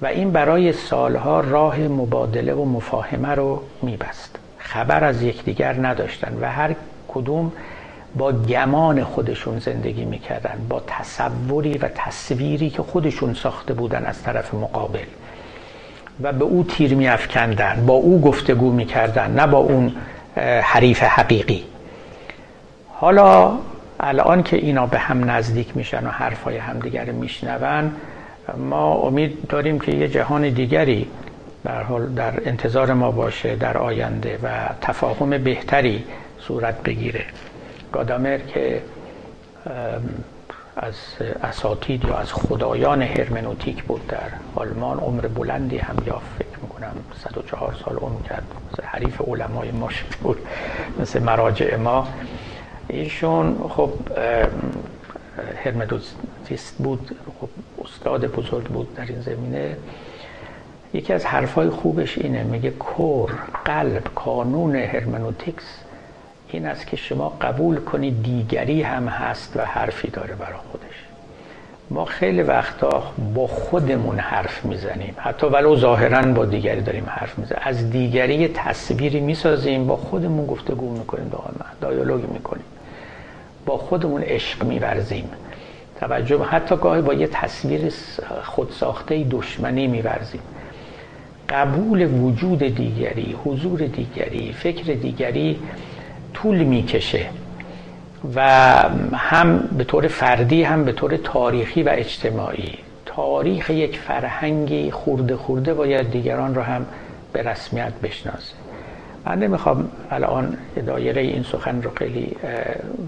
و 0.02 0.06
این 0.06 0.30
برای 0.30 0.72
سالها 0.72 1.40
راه 1.40 1.78
مبادله 1.78 2.54
و 2.54 2.64
مفاهمه 2.64 3.28
رو 3.28 3.62
میبست. 3.82 4.38
خبر 4.58 5.04
از 5.04 5.22
یکدیگر 5.22 5.86
نداشتن 5.86 6.38
و 6.40 6.50
هر 6.50 6.74
کدوم 7.08 7.52
با 8.16 8.32
گمان 8.32 9.04
خودشون 9.04 9.58
زندگی 9.58 10.04
می‌کردن 10.04 10.66
با 10.68 10.82
تصوری 10.86 11.78
و 11.78 11.88
تصویری 11.94 12.70
که 12.70 12.82
خودشون 12.82 13.34
ساخته 13.34 13.74
بودن 13.74 14.04
از 14.04 14.22
طرف 14.22 14.54
مقابل. 14.54 15.06
و 16.22 16.32
به 16.32 16.44
او 16.44 16.64
تیر 16.64 16.94
میافکندن 16.94 17.84
با 17.86 17.94
او 17.94 18.20
گفتگو 18.20 18.70
می‌کردن 18.70 19.30
نه 19.30 19.46
با 19.46 19.58
اون 19.58 19.92
حریف 20.62 21.02
حقیقی. 21.02 21.64
حالا 22.96 23.58
الان 24.00 24.42
که 24.42 24.56
اینا 24.56 24.86
به 24.86 24.98
هم 24.98 25.30
نزدیک 25.30 25.76
میشن 25.76 26.06
و 26.06 26.10
حرفای 26.10 26.56
همدیگر 26.56 27.04
میشنون 27.04 27.92
ما 28.56 28.94
امید 28.94 29.46
داریم 29.48 29.80
که 29.80 29.92
یه 29.92 30.08
جهان 30.08 30.50
دیگری 30.50 31.08
در 31.64 31.82
حال 31.82 32.06
در 32.06 32.48
انتظار 32.48 32.92
ما 32.92 33.10
باشه 33.10 33.56
در 33.56 33.78
آینده 33.78 34.38
و 34.42 34.48
تفاهم 34.80 35.38
بهتری 35.38 36.04
صورت 36.38 36.82
بگیره. 36.82 37.24
گادامر 37.92 38.38
که 38.38 38.82
از 40.76 40.94
اساتید 41.42 42.04
یا 42.04 42.16
از 42.16 42.32
خدایان 42.32 43.02
هرمنوتیک 43.02 43.84
بود 43.84 44.06
در 44.06 44.30
آلمان 44.54 44.98
عمر 44.98 45.20
بلندی 45.20 45.78
هم 45.78 45.96
یا 46.06 46.22
فکر 46.38 46.58
می‌کنم 46.62 46.94
104 47.24 47.74
سال 47.84 47.96
عمر 47.96 48.22
کرد. 48.28 48.44
مثل 48.72 48.82
حریف 48.82 49.20
علمای 49.20 49.70
ما 49.70 49.88
بود 50.22 50.38
مثل 51.00 51.22
مراجع 51.22 51.76
ما. 51.76 52.08
ایشون 52.88 53.68
خب 53.68 53.90
هرمنوتیست 55.64 56.74
بود 56.78 57.16
خب 57.40 57.48
استاد 57.84 58.26
بزرگ 58.26 58.64
بود 58.64 58.94
در 58.94 59.06
این 59.06 59.20
زمینه. 59.20 59.76
یکی 60.94 61.12
از 61.12 61.26
حرفای 61.26 61.70
خوبش 61.70 62.18
اینه 62.18 62.42
میگه 62.42 62.70
کور 62.70 63.30
قلب 63.64 64.02
کانون 64.14 64.76
هرمنوتیکس 64.76 65.64
این 66.48 66.66
است 66.66 66.86
که 66.86 66.96
شما 66.96 67.28
قبول 67.40 67.76
کنید 67.76 68.22
دیگری 68.22 68.82
هم 68.82 69.08
هست 69.08 69.56
و 69.56 69.60
حرفی 69.60 70.08
داره 70.10 70.34
برای 70.34 70.58
خودش. 70.72 71.04
ما 71.90 72.04
خیلی 72.04 72.42
وقتا 72.42 73.02
با 73.34 73.46
خودمون 73.46 74.18
حرف 74.18 74.64
می‌زنیم. 74.64 75.14
حتی 75.18 75.46
ولو 75.46 75.76
ظاهرا 75.76 76.32
با 76.32 76.44
دیگری 76.44 76.80
داریم 76.80 77.04
حرف 77.08 77.38
می‌زنیم. 77.38 77.62
از 77.64 77.90
دیگری 77.90 78.48
تصویری 78.48 79.20
می‌سازیم 79.20 79.86
با 79.86 79.96
خودمون 79.96 80.46
گفتگو 80.46 80.98
می‌کنیم 80.98 81.28
دائما 81.28 81.64
دایالوگ 81.80 82.30
می‌کنیم. 82.30 82.64
با 83.66 83.76
خودمون 83.76 84.22
عشق 84.22 84.64
میورزیم. 84.64 85.30
توجه 86.00 86.44
حتی 86.44 86.76
گاهی 86.76 87.02
با 87.02 87.14
یه 87.14 87.26
تصویر 87.26 87.92
خودساخته 88.42 89.24
دشمنی 89.24 89.86
میورزیم. 89.86 90.40
قبول 91.48 92.22
وجود 92.22 92.58
دیگری 92.58 93.36
حضور 93.44 93.80
دیگری 93.80 94.52
فکر 94.52 94.92
دیگری 94.92 95.58
طول 96.34 96.56
می‌کشه 96.64 97.26
و 98.34 98.48
هم 99.14 99.58
به 99.78 99.84
طور 99.84 100.08
فردی 100.08 100.62
هم 100.62 100.84
به 100.84 100.92
طور 100.92 101.16
تاریخی 101.16 101.82
و 101.82 101.88
اجتماعی. 101.92 102.78
تاریخ 103.06 103.70
یک 103.70 103.98
فرهنگی 103.98 104.90
خورده 104.90 105.36
خورده 105.36 105.74
باید 105.74 106.10
دیگران 106.10 106.54
را 106.54 106.62
هم 106.62 106.86
به 107.32 107.42
رسمیت 107.42 107.92
بشناسه. 108.02 108.63
من 109.26 109.38
نمی‌خوام 109.38 109.90
الان 110.10 110.56
دایره 110.86 111.22
این 111.22 111.42
سخن 111.42 111.82
رو 111.82 111.90
خیلی 111.96 112.36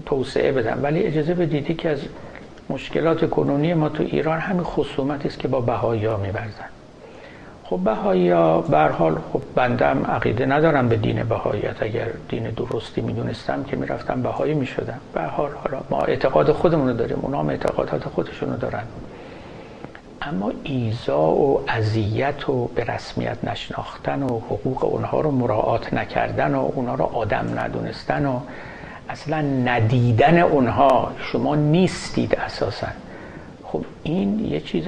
توسعه 0.05 0.51
بدم 0.51 0.79
ولی 0.83 1.03
اجازه 1.03 1.33
بدیدی 1.33 1.73
که 1.73 1.89
از 1.89 1.99
مشکلات 2.69 3.29
کنونی 3.29 3.73
ما 3.73 3.89
تو 3.89 4.03
ایران 4.03 4.39
همین 4.39 4.63
خصومتی 4.63 5.27
است 5.27 5.39
که 5.39 5.47
با 5.47 5.61
بهایی 5.61 6.05
ها 6.05 6.17
میبرزن 6.17 6.65
خب 7.63 7.77
بهایی 7.77 8.29
ها 8.29 8.61
حال 8.97 9.15
خب 9.33 9.41
بندم 9.55 10.05
عقیده 10.05 10.45
ندارم 10.45 10.89
به 10.89 10.95
دین 10.95 11.23
بهاییت 11.23 11.83
اگر 11.83 12.07
دین 12.29 12.49
درستی 12.49 13.01
می‌دونستم 13.01 13.63
که 13.63 13.77
می‌رفتم 13.77 14.21
بهایی 14.21 14.53
می‌شدم. 14.53 14.99
به 15.13 15.21
حال 15.21 15.51
حالا 15.63 15.81
ما 15.89 16.01
اعتقاد 16.01 16.51
خودمون 16.51 16.87
رو 16.87 16.93
داریم 16.93 17.19
اونا 17.21 17.39
هم 17.39 17.49
اعتقادات 17.49 18.03
خودشون 18.03 18.49
رو 18.49 18.57
دارن. 18.57 18.83
اما 20.21 20.51
ایزا 20.63 21.31
و 21.31 21.63
اذیت 21.67 22.49
و 22.49 22.67
به 22.67 22.83
رسمیت 22.83 23.37
نشناختن 23.43 24.23
و 24.23 24.39
حقوق 24.39 24.85
اونها 24.85 25.21
رو 25.21 25.31
مراعات 25.31 25.93
نکردن 25.93 26.55
و 26.55 26.69
اونها 26.75 26.95
رو 26.95 27.03
آدم 27.03 27.59
ندونستن 27.59 28.25
و 28.25 28.39
اصلا 29.09 29.41
ندیدن 29.41 30.37
اونها 30.37 31.11
شما 31.19 31.55
نیستید 31.55 32.35
اساسا. 32.35 32.87
خب 33.63 33.85
این 34.03 34.45
یه 34.45 34.59
چیز 34.59 34.85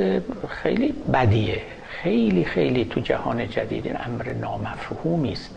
خیلی 0.47 0.93
بدیه. 1.13 1.61
خیلی 1.89 2.45
خیلی 2.45 2.85
تو 2.85 2.99
جهان 2.99 3.49
جدید 3.49 3.85
این 3.85 3.95
امر 4.05 4.33
نامفهومی 4.33 5.31
است. 5.31 5.49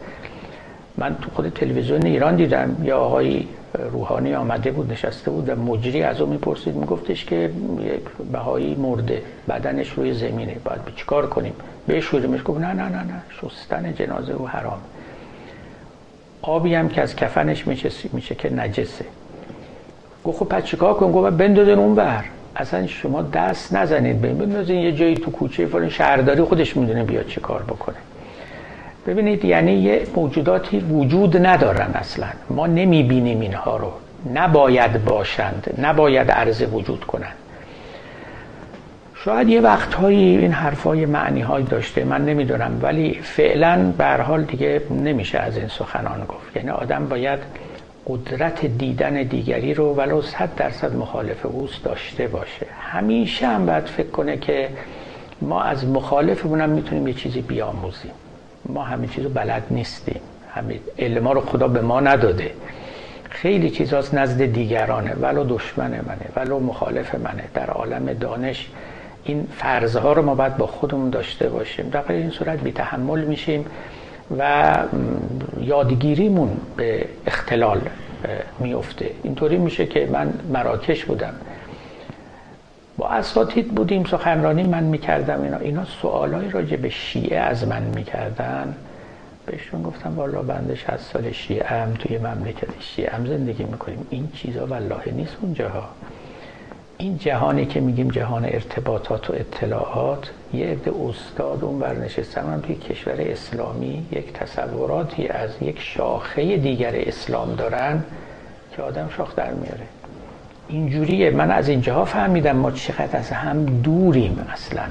من 0.97 1.17
تو 1.23 1.31
خود 1.35 1.49
تلویزیون 1.49 2.07
ایران 2.07 2.37
دیدم 2.37 2.77
یا 2.83 2.99
آقای 2.99 3.47
روحانی 3.79 4.35
آمده 4.35 4.71
بود 4.71 4.93
نشسته 4.93 5.31
بود 5.31 5.49
و 5.49 5.55
مجری 5.55 6.03
از 6.03 6.21
او 6.21 6.31
می‌پرسید 6.31 6.75
میگفتش 6.75 7.25
که 7.25 7.51
یک 7.81 8.01
بهایی 8.33 8.75
مرده 8.75 9.23
بدنش 9.49 9.91
روی 9.91 10.15
زمینه 10.15 10.57
باید 10.65 10.81
چیکار 10.97 11.27
کنیم؟ 11.27 11.53
بشوریمش 11.89 12.41
گفت 12.45 12.61
نه 12.61 12.67
نه 12.67 12.89
نه 12.89 13.03
نه 13.03 13.23
شستن 13.41 13.95
جنازه 13.95 14.35
و 14.35 14.47
حرام. 14.47 14.79
آبی 16.43 16.75
هم 16.75 16.89
که 16.89 17.03
از 17.03 17.17
کفنش 17.17 17.67
میشه 17.67 17.91
میشه 18.13 18.35
که 18.35 18.55
نجسه. 18.55 19.05
گفت 20.25 20.39
خب 20.39 20.47
پس 20.47 20.65
چیکار 20.65 20.95
کنیم؟ 20.95 21.13
گفت 21.13 21.33
بندازین 21.37 21.79
اون 21.79 21.95
بر. 21.95 22.25
اصلا 22.57 22.87
شما 22.87 23.23
دست 23.23 23.75
نزنید 23.75 24.21
بندازین 24.21 24.79
یه 24.79 24.93
جایی 24.93 25.15
تو 25.15 25.31
کوچه 25.31 25.67
فلان 25.67 25.89
شهرداری 25.89 26.43
خودش 26.43 26.77
می‌دونه 26.77 27.05
بیاد 27.05 27.27
چه 27.27 27.41
کار 27.41 27.63
بکنه. 27.63 27.97
ببینید 29.07 29.45
یعنی 29.45 29.73
یه 29.73 30.07
موجوداتی 30.17 30.79
وجود 30.79 31.47
ندارن 31.47 31.91
اصلا. 31.95 32.27
ما 32.51 32.67
نمی‌بینیم 32.67 33.41
اینها 33.41 33.77
رو. 33.77 33.93
نباید 34.35 35.05
باشند. 35.05 35.75
نباید 35.83 36.31
عرض 36.31 36.63
وجود 36.73 37.05
کنند. 37.05 37.35
شاید 39.25 39.49
یه 39.49 39.61
وقتهایی 39.61 40.37
این 40.37 40.53
حرفای 40.53 41.07
معنی 41.07 41.41
های 41.41 41.63
داشته 41.63 42.05
من 42.05 42.25
نمی‌دونم 42.25 42.79
ولی 42.83 43.19
فعلا 43.23 43.93
به 43.99 44.23
حال 44.23 44.43
دیگه 44.43 44.83
نمیشه 44.91 45.39
از 45.39 45.57
این 45.57 45.69
سخنان 45.69 46.25
گفت. 46.29 46.57
یعنی 46.57 46.71
آدم 46.71 47.09
باید 47.09 47.39
قدرت 48.07 48.67
دیدن 48.67 49.23
دیگری 49.23 49.75
رو 49.75 49.95
ولو 49.95 50.23
صد 50.23 50.49
درصد 50.57 50.97
مخالف 50.97 51.47
اوست 51.47 51.85
داشته 51.85 52.27
باشه. 52.27 52.67
همیشه 52.81 53.47
هم 53.47 53.67
باید 53.67 53.85
فکر 53.85 54.11
کنه 54.11 54.37
که 54.37 54.69
ما 55.41 55.63
از 55.63 55.87
مخالفمون 55.87 56.61
هم 56.61 56.71
می‌تونیم 56.71 57.09
یه 57.09 57.15
چیزی 57.15 57.41
بیاموزیم. 57.41 58.11
ما 58.67 58.83
همه 58.83 59.07
چیزو 59.07 59.29
بلد 59.29 59.63
نیستیم. 59.71 60.21
همه 60.55 60.81
علم 60.99 61.29
رو 61.29 61.41
خدا 61.41 61.69
به 61.69 61.81
ما 61.81 62.01
نداده. 62.01 62.51
خیلی 63.31 63.71
چیزاست 63.71 64.15
نزد 64.15 64.45
دیگرانه. 64.45 65.15
ولو 65.21 65.45
دشمن 65.45 65.91
منه 65.91 66.27
ولو 66.37 66.61
مخالف 66.61 67.15
منه. 67.15 67.45
در 67.55 67.71
عالم 67.71 68.13
دانش 68.13 68.69
این 69.25 69.47
فرضها 69.59 70.13
رو 70.13 70.23
ما 70.23 70.35
باید 70.35 70.57
با 70.57 70.67
خودمون 70.67 71.11
داشته 71.11 71.49
باشیم. 71.49 71.89
در 71.89 72.13
این 72.13 72.31
صورت 72.31 72.61
بی 72.61 72.73
تحمل 72.73 73.25
میشیم 73.25 73.65
و 74.39 74.73
یادگیریمون 75.61 76.57
به 76.77 77.05
اختلال 77.27 77.81
میفته 78.59 79.11
اینطوری 79.23 79.59
میشه 79.59 79.87
که 79.87 80.09
من 80.13 80.33
مراکش 80.53 81.05
بودم. 81.05 81.35
با 82.99 83.09
اساتید 83.09 83.75
بودیم 83.75 84.05
سخنرانی 84.05 84.63
من 84.63 84.85
می‌کردم 84.85 85.43
اینا 85.43 85.57
اینا 85.57 85.85
سوالای 85.85 86.51
راجع 86.51 86.77
به 86.77 86.89
شیعه 86.89 87.39
از 87.39 87.69
من 87.69 87.83
می‌کردن. 87.83 88.75
بهشون 89.47 89.83
گفتم 89.83 90.17
والا 90.17 90.43
بنده 90.43 90.75
60 90.75 90.97
سال 90.97 91.33
شیعه 91.33 91.67
هم 91.67 91.95
توی 91.95 92.19
مملکت 92.19 92.69
شیعه 92.81 93.11
هم 93.11 93.27
زندگی 93.27 93.65
می‌کنیم. 93.65 94.07
این 94.11 94.29
چیزا 94.35 94.67
والله 94.67 95.13
نیست 95.13 95.37
اونجاها. 95.43 95.89
این 96.99 97.19
جهانی 97.19 97.67
که 97.67 97.81
میگیم 97.81 98.09
جهان 98.09 98.45
ارتباطات 98.45 99.31
و 99.31 99.33
اطلاعات 99.33 100.31
یه 100.55 100.67
عده 100.67 100.93
استاد 101.09 101.65
اون 101.65 101.79
برنشستن 101.79 102.53
هم 102.53 102.61
توی 102.61 102.75
کشور 102.75 103.17
اسلامی 103.19 104.07
یک 104.13 104.33
تصوراتی 104.33 105.29
از 105.29 105.51
یک 105.61 105.81
شاخه 105.81 106.57
دیگر 106.57 106.93
اسلام 106.95 107.55
دارن 107.55 108.05
که 108.77 108.83
آدم 108.83 109.09
شاخ 109.17 109.37
در 109.37 109.53
میاره. 109.55 109.87
اینجوریه. 110.69 111.31
من 111.31 111.51
از 111.51 111.69
اینجاها 111.69 112.05
فهمیدم 112.05 112.57
ما 112.57 112.71
چقدر 112.71 113.19
از 113.19 113.31
هم 113.31 113.65
دوریم 113.65 114.47
اصلا. 114.53 114.83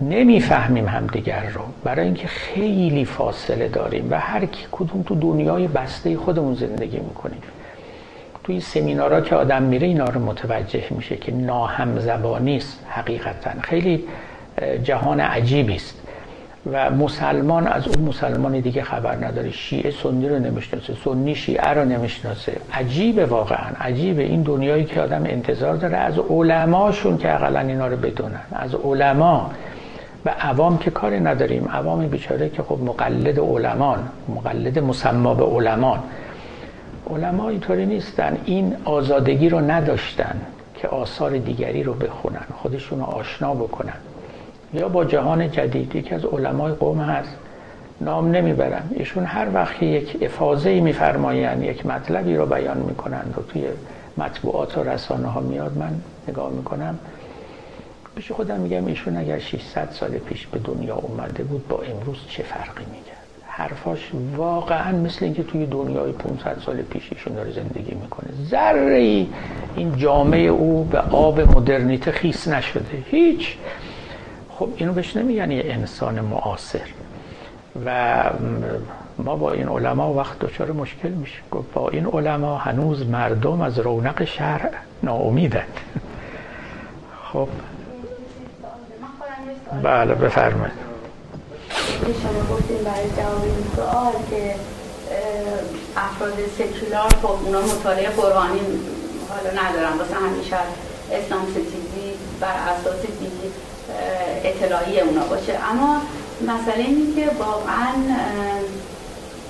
نمی‌فهمیم 0.00 0.88
همدیگر 0.88 1.46
رو. 1.54 1.60
برای 1.84 2.04
اینکه 2.04 2.26
خیلی 2.26 3.04
فاصله 3.04 3.68
داریم 3.68 4.08
و 4.10 4.20
هر 4.20 4.46
کی 4.46 4.66
کدوم 4.72 5.02
تو 5.02 5.14
دنیای 5.14 5.68
بسته 5.68 6.16
خودمون 6.16 6.54
زندگی 6.54 6.98
می‌کنیم 6.98 7.42
توی 8.44 8.60
سمینارها 8.60 9.20
که 9.20 9.34
آدم 9.36 9.62
میره 9.62 9.86
اینا 9.86 10.04
رو 10.04 10.20
متوجه 10.20 10.84
میشه 10.90 11.16
که 11.16 11.32
ناهمزبانی 11.32 12.56
است 12.56 12.78
حقیقتا. 12.88 13.50
خیلی 13.60 14.04
جهان 14.82 15.20
عجیبی 15.20 15.74
است. 15.74 16.01
و 16.72 16.90
مسلمان 16.90 17.66
از 17.66 17.88
اون 17.88 17.98
مسلمان 18.08 18.60
دیگه 18.60 18.82
خبر 18.82 19.14
نداره. 19.26 19.50
شیعه 19.50 19.90
سنی 19.90 20.28
رو 20.28 20.38
نمی‌شناسه 20.38 20.94
سنی 21.04 21.34
شیعه 21.34 21.68
رو 21.68 21.84
نمی‌شناسه. 21.84 22.56
عجیبه 22.72 23.26
واقعا 23.26 23.70
عجیبه. 23.80 24.22
این 24.22 24.42
دنیایی 24.42 24.84
که 24.84 25.00
آدم 25.00 25.22
انتظار 25.26 25.76
داره 25.76 25.96
از 25.96 26.18
علماشون 26.18 27.18
که 27.18 27.34
اقلا 27.34 27.60
اینا 27.60 27.86
رو 27.86 27.96
بدونن. 27.96 28.40
از 28.52 28.74
علما. 28.74 29.50
و 30.24 30.30
عوام 30.40 30.78
که 30.78 30.90
کاری 30.90 31.20
نداریم. 31.20 31.68
عوام 31.68 32.06
بیچاره 32.06 32.48
که 32.48 32.62
خب 32.62 32.78
مقلد 32.84 33.40
علمان 33.40 34.08
مقلد 34.28 34.78
مسما 34.78 35.34
به 35.34 35.44
علمان. 35.44 35.98
علما 37.10 37.48
اینطوری 37.48 37.86
نیستن. 37.86 38.38
این 38.44 38.76
آزادگی 38.84 39.48
رو 39.48 39.60
نداشتن 39.60 40.40
که 40.74 40.88
آثار 40.88 41.38
دیگری 41.38 41.82
رو 41.82 41.94
بخونن 41.94 42.44
خودشون 42.56 42.98
رو 42.98 43.04
آشنا 43.04 43.54
بکنن. 43.54 44.11
یا 44.74 44.88
با 44.88 45.04
جهان 45.04 45.50
جدیدی 45.50 46.02
که 46.02 46.14
از 46.14 46.24
علمای 46.24 46.72
قوم 46.72 47.00
هست 47.00 47.36
نام 48.00 48.30
نمی‌برم. 48.30 48.90
ایشون 48.94 49.24
هر 49.24 49.46
وقت 49.54 49.82
یک 49.82 50.18
افاظه 50.22 50.80
میفرمایند 50.80 51.62
یک 51.62 51.86
مطلبی 51.86 52.36
رو 52.36 52.46
بیان 52.46 52.78
می‌کنند 52.78 53.34
و 53.38 53.52
توی 53.52 53.64
مطبوعات 54.16 54.78
و 54.78 54.82
رسانه 54.82 55.28
ها 55.28 55.40
میاد 55.40 55.78
من 55.78 55.90
نگاه 56.28 56.50
می‌کنم. 56.50 56.98
پیش 58.16 58.32
خودم 58.32 58.60
میگم 58.60 58.86
ایشون 58.86 59.16
اگر 59.16 59.38
600 59.38 59.88
سال 59.90 60.10
پیش 60.10 60.46
به 60.46 60.58
دنیا 60.58 60.94
اومده 60.94 61.42
بود 61.42 61.68
با 61.68 61.76
امروز 61.76 62.16
چه 62.28 62.42
فرقی 62.42 62.84
می‌کرد؟ 62.90 63.16
حرفاش 63.46 64.10
واقعا 64.36 64.98
مثل 64.98 65.24
اینکه 65.24 65.42
توی 65.42 65.66
دنیای 65.66 66.12
500 66.12 66.58
سال 66.66 66.82
پیش 66.82 67.08
ایشون 67.12 67.34
داره 67.34 67.52
زندگی 67.52 67.94
می‌کنه. 67.94 68.28
ذره 68.50 69.26
این 69.76 69.96
جامعه 69.96 70.40
او 70.40 70.84
به 70.84 70.98
آب 70.98 71.40
مدرنیته 71.40 72.10
خیس 72.10 72.48
نشده. 72.48 73.02
هیچ 73.10 73.56
خب 74.62 74.70
اینو 74.76 74.92
بهش 74.92 75.16
نمیگن 75.16 75.50
یه 75.50 75.62
انسان 75.66 76.20
معاصر. 76.20 76.80
و 77.86 78.24
ما 79.18 79.36
با 79.36 79.52
این 79.52 79.68
علما 79.68 80.12
وقت 80.12 80.38
دچار 80.38 80.72
مشکل 80.72 81.08
میشه. 81.08 81.38
با 81.74 81.88
این 81.88 82.06
علما 82.06 82.58
هنوز 82.58 83.06
مردم 83.06 83.60
از 83.60 83.78
رونق 83.78 84.24
شهر 84.24 84.70
ناامیدن. 85.02 85.64
خب. 87.32 87.48
بله 89.82 90.14
بفرمایید. 90.14 90.74
شما 92.22 92.56
گفتین 92.56 92.84
برای 92.84 93.10
جواب 93.16 93.42
این 93.44 93.64
سوال 93.76 94.12
که 94.30 94.54
افراد 95.96 96.34
سکولار 96.58 97.08
خب 97.08 97.46
اونا 97.46 97.60
مطالعه 97.60 98.10
قرآنی 98.10 98.60
حالا 99.28 99.62
ندارن. 99.62 99.98
واسه 99.98 100.14
همیشه 100.14 100.56
اسلام 101.12 101.42
ستیزی 101.50 102.12
بر 102.40 102.54
اساس 102.68 103.06
دینی 103.20 103.52
اطلاعی 104.44 105.00
اونا 105.00 105.24
باشه. 105.24 105.52
اما 105.70 106.00
مسئله 106.40 106.84
اینه 106.84 107.14
که 107.14 107.30
واقعا 107.38 107.92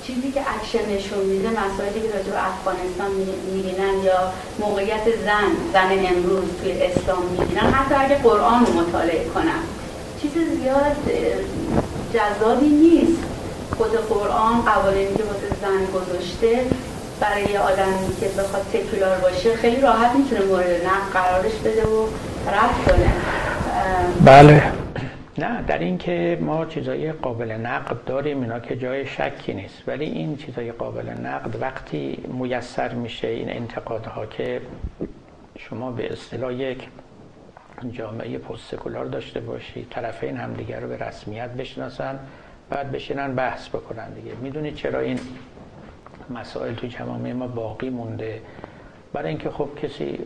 چیزی 0.07 0.31
که 0.31 0.41
اکشن 0.41 0.89
نشون 0.95 1.19
میده 1.19 1.49
مسائلی 1.49 2.01
که 2.01 2.17
راجع 2.17 2.31
به 2.31 2.47
افغانستان 2.47 3.11
می‌بینن 3.53 4.03
یا 4.03 4.19
موقعیت 4.59 5.05
زن 5.25 5.49
زن 5.73 5.91
امروز 6.15 6.43
توی 6.63 6.71
اسلام 6.71 7.23
می‌بینن 7.25 7.73
حتی 7.73 7.95
اگه 7.95 8.15
قرآن 8.15 8.65
رو 8.65 8.73
مطالعه 8.73 9.25
کنن. 9.25 9.61
چیز 10.21 10.31
زیاد 10.31 10.95
جذابی 12.13 12.69
نیست. 12.69 13.23
خود 13.77 13.91
قرآن 14.09 14.61
قوانینی 14.61 15.15
که 15.17 15.23
واسه 15.23 15.47
زن 15.61 15.85
گذاشته 15.85 16.65
برای 17.19 17.57
آدمی 17.57 18.15
که 18.19 18.27
بخواد 18.27 18.65
سکولار 18.73 19.17
باشه 19.17 19.55
خیلی 19.55 19.81
راحت 19.81 20.15
می‌تونه 20.15 20.41
مورد 20.41 20.85
نقد 20.85 21.13
قرارش 21.13 21.53
بده 21.65 21.83
و 21.83 22.07
رد 22.47 22.85
کنه. 22.85 23.13
بله. 24.25 24.63
نه 25.37 25.61
در 25.67 25.79
این 25.79 25.97
که 25.97 26.37
ما 26.41 26.65
چیزای 26.65 27.11
قابل 27.11 27.51
نقد 27.51 28.03
داریم 28.05 28.41
اینا 28.41 28.59
که 28.59 28.75
جای 28.75 29.05
شکی 29.05 29.53
نیست. 29.53 29.83
ولی 29.87 30.05
این 30.05 30.37
چیزای 30.37 30.71
قابل 30.71 31.09
نقد 31.09 31.61
وقتی 31.61 32.23
میسر 32.27 32.93
میشه 32.93 33.27
این 33.27 33.49
انتقادها 33.49 34.25
که 34.25 34.61
شما 35.57 35.91
به 35.91 36.13
اصطلاح 36.13 36.53
یک 36.53 36.87
جامعه 37.91 38.37
پست 38.37 38.71
سکولار 38.71 39.05
داشته 39.05 39.39
باشی 39.39 39.87
طرفین 39.89 40.37
همدیگر 40.37 40.79
رو 40.79 40.87
به 40.87 40.97
رسمیت 40.97 41.49
بشناسن 41.49 42.19
بعد 42.69 42.91
بشینن 42.91 43.35
بحث 43.35 43.69
بکنن 43.69 44.13
دیگه. 44.13 44.31
می‌دونید 44.41 44.75
چرا 44.75 44.99
این 44.99 45.19
مسائل 46.29 46.73
تو 46.73 46.87
جامعه 46.87 47.33
ما 47.33 47.47
باقی 47.47 47.89
مونده؟ 47.89 48.41
برای 49.13 49.29
اینکه 49.29 49.49
خب 49.49 49.69
کسی 49.81 50.19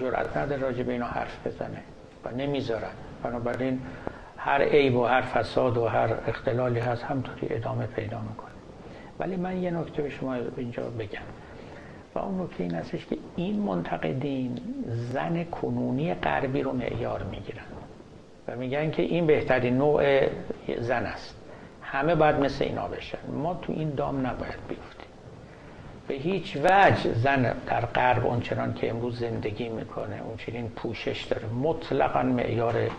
جرأت 0.00 0.36
نداره 0.36 0.62
راجع 0.62 0.82
به 0.82 0.92
اینا 0.92 1.06
حرف 1.06 1.46
بزنه. 1.46 1.82
و 2.26 2.36
نمی‌ذارن. 2.36 2.90
بنابراین 3.22 3.80
هر 4.36 4.62
عیب 4.62 4.96
و 4.96 5.04
هر 5.04 5.20
فساد 5.20 5.76
و 5.76 5.86
هر 5.86 6.14
اختلالی 6.26 6.80
هست 6.80 7.02
همطوری 7.02 7.54
ادامه 7.54 7.86
پیدا 7.86 8.20
می‌کنه. 8.20 8.50
ولی 9.18 9.36
من 9.36 9.62
یه 9.62 9.70
نکته 9.70 10.02
به 10.02 10.10
شما 10.10 10.34
اینجا 10.56 10.82
بگم. 10.82 11.18
و 12.14 12.18
اون 12.18 12.42
نکته 12.42 12.62
این 12.62 12.74
هستش 12.74 13.06
که 13.06 13.16
این 13.36 13.60
منتقدین 13.60 14.58
زن 14.86 15.44
کنونی 15.44 16.14
غربی 16.14 16.62
رو 16.62 16.72
معیار 16.72 17.22
می‌گیرن 17.22 17.64
و 18.48 18.56
میگن 18.56 18.90
که 18.90 19.02
این 19.02 19.26
بهترین 19.26 19.78
نوع 19.78 20.26
زن 20.78 21.02
است. 21.06 21.36
همه 21.82 22.14
باید 22.14 22.36
مثل 22.36 22.64
اینا 22.64 22.88
بشن. 22.88 23.18
ما 23.32 23.54
تو 23.62 23.72
این 23.72 23.90
دام 23.90 24.26
نباید 24.26 24.58
بیفتیم. 24.68 24.95
به 26.08 26.14
هیچ 26.14 26.56
وجه 26.56 27.12
زن 27.14 27.54
در 27.66 27.80
غرب 27.80 28.26
اونچنان 28.26 28.74
که 28.74 28.90
امروز 28.90 29.18
زندگی 29.18 29.68
می‌کنه 29.68 30.22
اونچنین 30.24 30.68
پوشش 30.68 31.22
داره. 31.22 31.46
مطلقا 31.48 32.22
معیار 32.22 32.90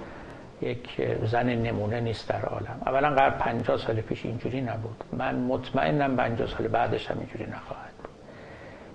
یک 0.61 1.01
زن 1.23 1.49
نمونه 1.49 1.99
نیست 1.99 2.29
در 2.29 2.41
عالم. 2.41 2.81
اولا 2.85 3.09
غرب 3.09 3.37
50 3.37 3.77
سال 3.77 4.01
پیش 4.01 4.25
اینجوری 4.25 4.61
نبود. 4.61 5.03
من 5.13 5.35
مطمئنم 5.35 6.15
50 6.15 6.47
سال 6.47 6.67
بعدش 6.67 7.11
هم 7.11 7.19
اینجوری 7.19 7.45
نخواهد 7.45 7.93
بود. 8.03 8.09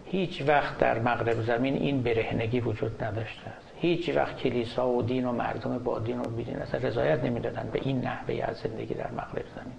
هیچ 0.05 0.43
وقت 0.47 0.78
در 0.78 0.98
مغرب 0.98 1.40
زمین 1.43 1.74
این 1.74 2.02
برهنگی 2.02 2.60
وجود 2.60 3.05
نداشته 3.05 3.48
است. 3.48 3.72
هیچ 3.76 4.09
وقت 4.16 4.36
کلیسا 4.36 4.89
و 4.89 5.02
دین 5.02 5.24
و 5.24 5.32
مردم 5.32 5.78
با 5.78 5.98
دین 5.98 6.18
و 6.18 6.22
بیدین 6.22 6.56
اصلا 6.56 6.80
رضایت 6.80 7.24
نمی‌دادن 7.24 7.68
به 7.72 7.80
این 7.82 8.01
نحوه 8.01 8.44
از 8.44 8.56
زندگی 8.56 8.94
در 8.94 9.10
مغرب 9.10 9.44
زمین. 9.56 9.74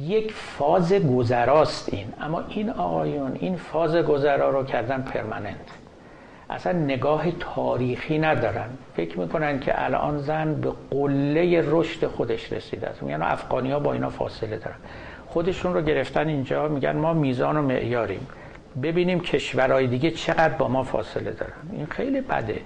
یک 0.00 0.32
فاز 0.32 0.92
گذراست 0.92 1.92
این. 1.92 2.06
اما 2.20 2.44
این 2.48 2.70
آقایون 2.70 3.36
این 3.40 3.56
فاز 3.56 3.96
گذرا 3.96 4.50
رو 4.50 4.64
کردن 4.64 5.02
پرمننت. 5.02 5.56
اصلا 6.50 6.72
نگاه 6.72 7.30
تاریخی 7.30 8.18
ندارن. 8.18 8.68
فکر 8.96 9.18
می‌کنن 9.18 9.60
که 9.60 9.84
الان 9.84 10.18
زن 10.18 10.54
به 10.54 10.72
قله 10.90 11.64
رشد 11.66 12.06
خودش 12.06 12.52
رسیده 12.52 12.88
است. 12.88 13.02
میگن 13.02 13.22
افغانی 13.22 13.70
ها 13.70 13.78
با 13.78 13.92
اینا 13.92 14.10
فاصله 14.10 14.56
دارن. 14.56 14.76
خودشون 15.26 15.74
رو 15.74 15.82
گرفتن 15.82 16.28
اینجا 16.28 16.68
میگن 16.68 16.96
ما 16.96 17.12
میزان 17.12 17.56
و 17.56 17.62
معیاریم. 17.62 18.26
ببینیم 18.82 19.20
کشورهای 19.20 19.86
دیگه 19.86 20.10
چقدر 20.10 20.54
با 20.54 20.68
ما 20.68 20.82
فاصله 20.82 21.30
دارن. 21.30 21.52
این 21.72 21.86
خیلی 21.86 22.20
بده. 22.20 22.60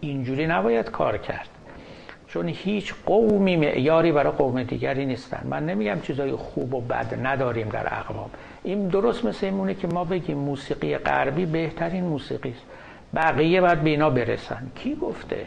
اینجوری 0.00 0.46
نباید 0.46 0.90
کار 0.90 1.18
کرد. 1.18 1.48
چون 2.32 2.48
هیچ 2.48 2.94
قومی 3.06 3.56
معیاری 3.56 4.12
برای 4.12 4.32
قوم 4.32 4.62
دیگری 4.62 5.06
نیستن. 5.06 5.46
من 5.50 5.66
نمیگم 5.66 6.00
چیزای 6.00 6.32
خوب 6.32 6.74
و 6.74 6.80
بد 6.80 7.26
نداریم 7.26 7.68
در 7.68 7.86
اقوام. 7.98 8.30
این 8.64 8.88
درست 8.88 9.24
مثل 9.24 9.46
اینمونه 9.46 9.74
که 9.74 9.86
ما 9.86 10.04
بگیم 10.04 10.38
موسیقی 10.38 10.96
غربی 10.96 11.46
بهترین 11.46 12.04
موسیقی 12.04 12.50
است. 12.50 12.62
بقیه 13.14 13.60
باید 13.60 13.80
به 13.80 13.90
اینا 13.90 14.10
برسن. 14.10 14.66
کی 14.74 14.94
گفته؟ 14.94 15.44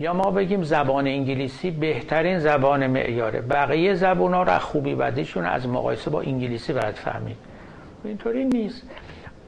یا 0.00 0.14
ما 0.14 0.30
بگیم 0.30 0.62
زبان 0.62 1.06
انگلیسی 1.06 1.70
بهترین 1.70 2.38
زبان 2.38 2.86
معیاره. 2.86 3.40
بقیه 3.40 3.94
زبان 3.94 4.34
ها 4.34 4.42
را 4.42 4.58
خوبی 4.58 4.94
بدیشون 4.94 5.44
از 5.44 5.68
مقایسه 5.68 6.10
با 6.10 6.20
انگلیسی 6.20 6.72
باید 6.72 6.94
فهمید. 6.94 7.36
اینطوری 8.04 8.44
نیست. 8.44 8.82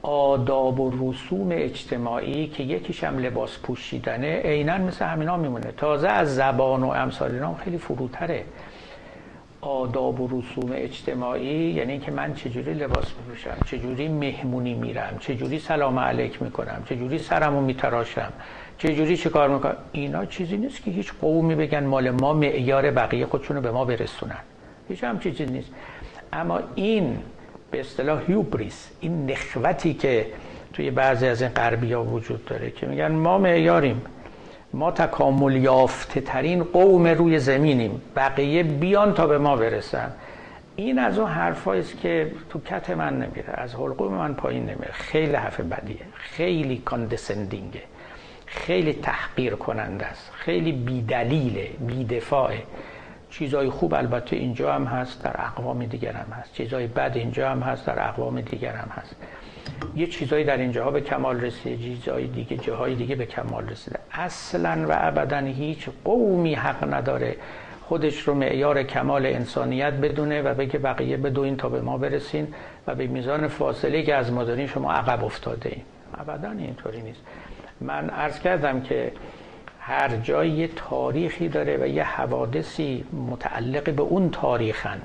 آداب 0.07 0.79
و 0.79 1.11
رسوم 1.11 1.47
اجتماعی 1.51 2.47
که 2.47 2.63
یکیش 2.63 3.03
هم 3.03 3.17
لباس 3.17 3.57
پوشیدنه 3.57 4.41
عینا 4.41 4.77
مثل 4.77 5.05
همینا 5.05 5.37
میمونه. 5.37 5.71
تازه 5.77 6.07
از 6.07 6.35
زبان 6.35 6.83
و 6.83 6.87
امثال 6.87 7.31
اینا 7.31 7.55
خیلی 7.55 7.77
فروتره. 7.77 8.43
آداب 9.61 10.21
و 10.21 10.27
رسوم 10.27 10.71
اجتماعی 10.71 11.71
یعنی 11.71 11.99
که 11.99 12.11
من 12.11 12.33
چجوری 12.33 12.73
لباس 12.73 13.05
میپوشم 13.17 13.57
چجوری 13.65 14.07
مهمونی 14.07 14.73
میرم 14.73 15.17
چجوری 15.19 15.59
سلام 15.59 15.99
علیک 15.99 16.41
می‌کنم 16.41 16.83
چجوری 16.89 17.17
سرمو 17.17 17.61
میتراشم 17.61 18.33
چجوری 18.77 19.17
چه 19.17 19.29
کار 19.29 19.49
می‌کنم؟ 19.49 19.75
اینا 19.91 20.25
چیزی 20.25 20.57
نیست 20.57 20.83
که 20.83 20.91
هیچ 20.91 21.13
قومی 21.21 21.55
بگن 21.55 21.83
مال 21.83 22.09
ما 22.09 22.33
معیار 22.33 22.91
بقیه 22.91 23.25
خودشونو 23.25 23.61
به 23.61 23.71
ما 23.71 23.85
برسونن. 23.85 24.43
هیچ 24.89 25.03
هم 25.03 25.19
چیزی 25.19 25.45
نیست. 25.45 25.71
اما 26.33 26.59
این 26.75 27.17
به 27.75 27.81
اصطلاح 27.81 28.21
هیوبریس 28.27 28.89
این 28.99 29.31
نخوتی 29.31 29.93
که 29.93 30.25
توی 30.73 30.91
بعضی 30.91 31.27
از 31.27 31.41
این 31.41 31.51
غربی 31.51 31.93
ها 31.93 32.03
وجود 32.03 32.45
داره 32.45 32.71
که 32.71 32.87
میگن 32.87 33.11
ما 33.11 33.37
معیاریم. 33.37 34.01
ما 34.73 34.91
تکامل 34.91 35.55
یافته 35.55 36.21
ترین 36.21 36.63
قوم 36.63 37.07
روی 37.07 37.39
زمینیم. 37.39 38.01
بقیه 38.15 38.63
بیان 38.63 39.13
تا 39.13 39.27
به 39.27 39.37
ما 39.37 39.55
برسن. 39.55 40.11
این 40.75 40.99
از 40.99 41.19
اون 41.19 41.29
حرفایی 41.29 41.81
است 41.81 41.99
که 41.99 42.31
تو 42.49 42.59
کت 42.59 42.89
من 42.89 43.13
نمیره 43.13 43.53
از 43.53 43.75
حلقوم 43.75 44.13
من 44.13 44.33
پایین 44.33 44.63
نمیره. 44.63 44.91
خیلی 44.91 45.35
حرف 45.35 45.59
بدیه. 45.59 46.05
خیلی 46.13 46.77
کاندسندینگه 46.85 47.81
خیلی 48.45 48.93
تحقیر 48.93 49.55
کننده 49.55 50.05
است. 50.05 50.31
خیلی 50.33 50.71
بیدلیله 50.71 51.69
بیدفاعه. 51.79 52.63
چیزای 53.39 53.69
خوب 53.69 53.93
البته 53.93 54.35
اینجا 54.35 54.73
هم 54.73 54.83
هست 54.83 55.23
در 55.23 55.35
اقوام 55.37 55.85
دیگر 55.85 56.11
هم 56.11 56.31
هست. 56.33 56.53
چیزای 56.53 56.87
بد 56.87 57.11
اینجا 57.15 57.49
هم 57.49 57.59
هست 57.59 57.85
در 57.87 58.07
اقوام 58.07 58.41
دیگر 58.41 58.73
هم 58.73 58.89
هست. 58.91 59.15
یه 59.95 60.07
چیزایی 60.07 60.43
در 60.43 60.57
اینجاها 60.57 60.91
به 60.91 61.01
کمال 61.01 61.41
رسیده 61.41 61.83
چیزای 61.83 62.27
دیگه 62.27 62.57
جاهای 62.57 62.95
دیگه 62.95 63.15
به 63.15 63.25
کمال 63.25 63.69
رسیده. 63.69 63.99
اصلا 64.11 64.85
و 64.89 64.91
ابدا 64.91 65.37
هیچ 65.37 65.89
قومی 66.03 66.53
حق 66.53 66.93
نداره 66.93 67.35
خودش 67.81 68.19
رو 68.19 68.33
معیار 68.33 68.83
کمال 68.83 69.25
انسانیت 69.25 69.93
بدونه 69.93 70.41
و 70.41 70.53
بگه 70.53 70.79
بقیه 70.79 71.17
بدوین 71.17 71.57
تا 71.57 71.69
به 71.69 71.81
ما 71.81 71.97
برسین 71.97 72.47
و 72.87 72.95
به 72.95 73.07
میزان 73.07 73.47
فاصله 73.47 74.03
که 74.03 74.15
از 74.15 74.31
ما 74.31 74.43
دارین 74.43 74.67
شما 74.67 74.91
عقب 74.91 75.23
افتاده 75.23 75.69
این 75.69 75.83
ابدا 76.17 76.51
اینطوری 76.51 77.01
نیست. 77.01 77.21
من 77.81 78.09
عرض 78.09 78.39
کردم 78.39 78.81
که 78.81 79.11
هر 79.87 80.15
جایی 80.15 80.51
یه 80.51 80.69
تاریخی 80.75 81.49
داره 81.49 81.77
و 81.77 81.87
یه 81.87 82.03
حوادثی 82.03 83.05
متعلق 83.31 83.89
به 83.89 84.01
اون 84.01 84.29
تاریخن. 84.29 85.01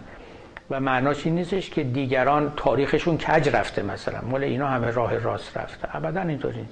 و 0.70 0.80
معناش 0.80 1.26
این 1.26 1.34
نیستش 1.34 1.70
که 1.70 1.84
دیگران 1.84 2.52
تاریخشون 2.56 3.18
کج 3.18 3.48
رفته 3.48 3.82
مثلا. 3.82 4.20
مال 4.30 4.44
اینا 4.44 4.68
همه 4.68 4.90
راه 4.90 5.18
راست 5.18 5.56
رفته. 5.56 5.96
ابدا 5.96 6.20
اینطوری 6.20 6.66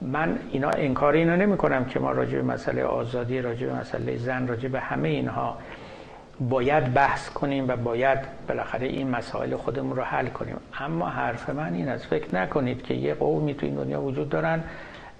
من 0.00 0.38
اینا 0.52 0.70
انکار 0.70 1.12
اینا 1.12 1.36
نمی 1.36 1.56
کنم 1.56 1.84
که 1.84 2.00
ما 2.00 2.12
راجع 2.12 2.36
به 2.36 2.42
مسئله 2.42 2.84
آزادی 2.84 3.40
راجع 3.40 3.66
به 3.66 3.74
مسئله 3.74 4.16
زن 4.16 4.46
راجع 4.46 4.68
به 4.68 4.80
همه 4.80 5.08
اینها 5.08 5.58
باید 6.40 6.94
بحث 6.94 7.30
کنیم 7.30 7.68
و 7.68 7.76
باید 7.76 8.18
بالاخره 8.48 8.86
این 8.86 9.10
مسائل 9.10 9.56
خودمون 9.56 9.96
رو 9.96 10.02
حل 10.02 10.26
کنیم. 10.26 10.56
اما 10.80 11.08
حرف 11.08 11.50
من 11.50 11.74
این 11.74 11.88
است. 11.88 12.06
فکر 12.06 12.34
نکنید 12.34 12.82
که 12.82 12.94
یه 12.94 13.14
قومی 13.14 13.54
تو 13.54 13.66
این 13.66 13.74
دنیا 13.74 14.02
وجود 14.02 14.28
دارن 14.28 14.64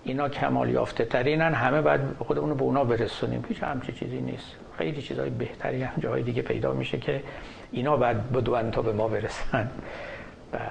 اینا 0.07 0.29
کمال 0.29 0.71
یافته 0.71 1.05
ترینن 1.05 1.55
همه 1.55 1.83
باید 1.83 2.01
خودمون 2.19 2.49
رو 2.51 2.55
به 2.55 2.63
اونا 2.63 2.85
برسونیم. 2.85 3.45
هیچ 3.49 3.63
همچی 3.63 3.93
چیزی 3.93 4.21
نیست. 4.21 4.57
خیلی 4.79 5.03
چیزهای 5.03 5.31
بهتری 5.31 5.83
هم 5.83 6.01
جاهای 6.01 6.23
دیگه 6.23 6.43
پیدا 6.43 6.73
میشه 6.73 6.99
که 6.99 7.23
اینا 7.73 7.97
باید 7.97 8.33
بدون 8.33 8.71
تا 8.71 8.83
به 8.83 8.93
ما 8.93 9.09
برسن. 9.09 9.71
بله. 10.53 10.63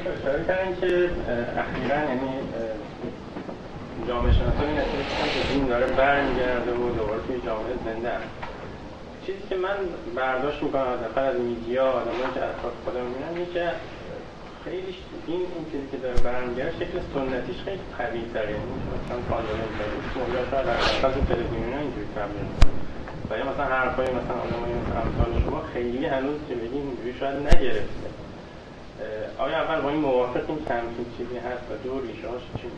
اشاره 0.00 0.44
کردن 0.46 0.76
که 0.80 1.10
اخیرا 1.58 1.96
یعنی 1.96 2.32
جامعه 4.08 4.32
شناسان 4.32 4.64
این 4.64 4.76
که 4.76 5.52
دین 5.52 5.66
داره 5.66 5.86
برمیگرده 5.86 6.72
و 6.72 6.94
دوباره 6.94 7.20
توی 7.26 7.40
جامعه 7.46 7.74
زنده 7.84 8.10
چیزی 9.26 9.38
که 9.48 9.56
من 9.56 9.76
برداشت 10.16 10.62
می‌کنم 10.62 10.82
از 10.82 11.24
از 11.24 11.40
میدیا 11.40 11.84
آدمایی 11.84 12.22
که 12.34 12.40
اطراف 12.44 12.72
خودم 12.84 13.00
می‌بینم 13.00 13.46
که 13.54 13.70
خیلی 14.64 14.94
این 15.26 15.40
این 15.56 15.64
چیزی 15.72 15.86
که 15.92 15.96
داره 15.96 16.20
برمیگرده 16.20 16.72
شکل 16.80 16.98
سنتیش 17.14 17.56
خیلی 17.64 17.84
قوی 17.98 18.22
تره 18.34 18.54
مثلا 19.04 19.18
فاندامنتالیسم 19.28 20.20
یا 20.34 20.42
شاید 20.50 20.66
در 20.66 20.72
اساس 20.72 21.14
تلویزیون 21.28 21.72
اینجوری 21.84 22.08
تبدیل 22.16 22.48
و 23.30 23.38
یا 23.38 23.44
مثلا 23.52 23.64
حرفای 23.64 24.06
مثلا 24.06 24.36
آدمای 24.44 24.72
امثال 24.72 25.42
شما 25.44 25.62
خیلی 25.74 26.06
هنوز 26.06 26.38
که 26.48 26.54
بگیم 26.54 26.84
اینجوری 26.88 27.14
شاید 27.20 27.36
نگرفته. 27.36 28.08
آیا 29.38 29.56
اول 29.56 29.80
با 29.80 29.90
این 29.90 30.00
موافقیم 30.00 30.58
که 30.68 30.74
همچین 30.74 31.06
چیزی 31.16 31.36
هست 31.36 31.64
و 31.70 31.88
دور 31.88 32.02
ریشه‌هاش 32.02 32.42
چی 32.62 32.68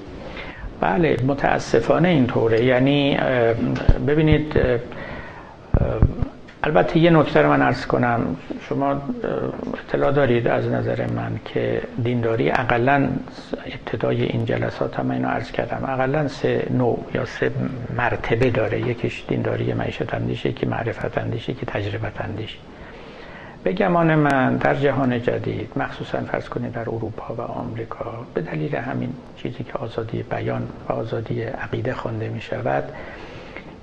بله 0.80 1.16
متاسفانه 1.26 2.08
اینطوره. 2.08 2.64
یعنی 2.64 3.18
ببینید 4.06 4.56
البته 6.64 6.98
یه 6.98 7.10
نکته 7.10 7.42
رو 7.42 7.48
من 7.48 7.62
ارز 7.62 7.86
کنم. 7.86 8.36
شما 8.68 9.02
اطلاع 9.88 10.12
دارید 10.12 10.48
از 10.48 10.68
نظر 10.68 11.06
من 11.06 11.40
که 11.44 11.82
دینداری 12.04 12.50
اقلا 12.50 13.08
ابتدای 13.66 14.22
این 14.22 14.44
جلسات 14.44 14.98
هم 14.98 15.10
اینو 15.10 15.28
عرض 15.28 15.50
کردم. 15.50 15.84
اقلا 15.88 16.28
سه 16.28 16.66
نوع 16.70 17.04
یا 17.14 17.24
سه 17.24 17.50
مرتبه 17.96 18.50
داره. 18.50 18.80
یکیش 18.80 19.24
دینداری 19.28 19.72
معیشت 19.72 20.14
اندیشه 20.14 20.48
یکی 20.48 20.66
معرفت 20.66 21.18
اندیشه 21.18 21.52
یکی 21.52 21.66
تجربت 21.66 22.20
اندیشه. 22.20 22.58
به 23.64 23.72
گمان 23.72 24.14
من 24.14 24.56
در 24.56 24.74
جهان 24.74 25.22
جدید 25.22 25.70
مخصوصا 25.76 26.20
فرض 26.20 26.48
کنید 26.48 26.72
در 26.72 26.80
اروپا 26.80 27.34
و 27.34 27.40
آمریکا 27.40 28.26
به 28.34 28.40
دلیل 28.40 28.76
همین 28.76 29.12
چیزی 29.36 29.64
که 29.64 29.72
آزادی 29.72 30.22
بیان 30.22 30.68
و 30.88 30.92
آزادی 30.92 31.42
عقیده 31.42 31.94
خوانده 31.94 32.28
می 32.28 32.40
شود 32.40 32.84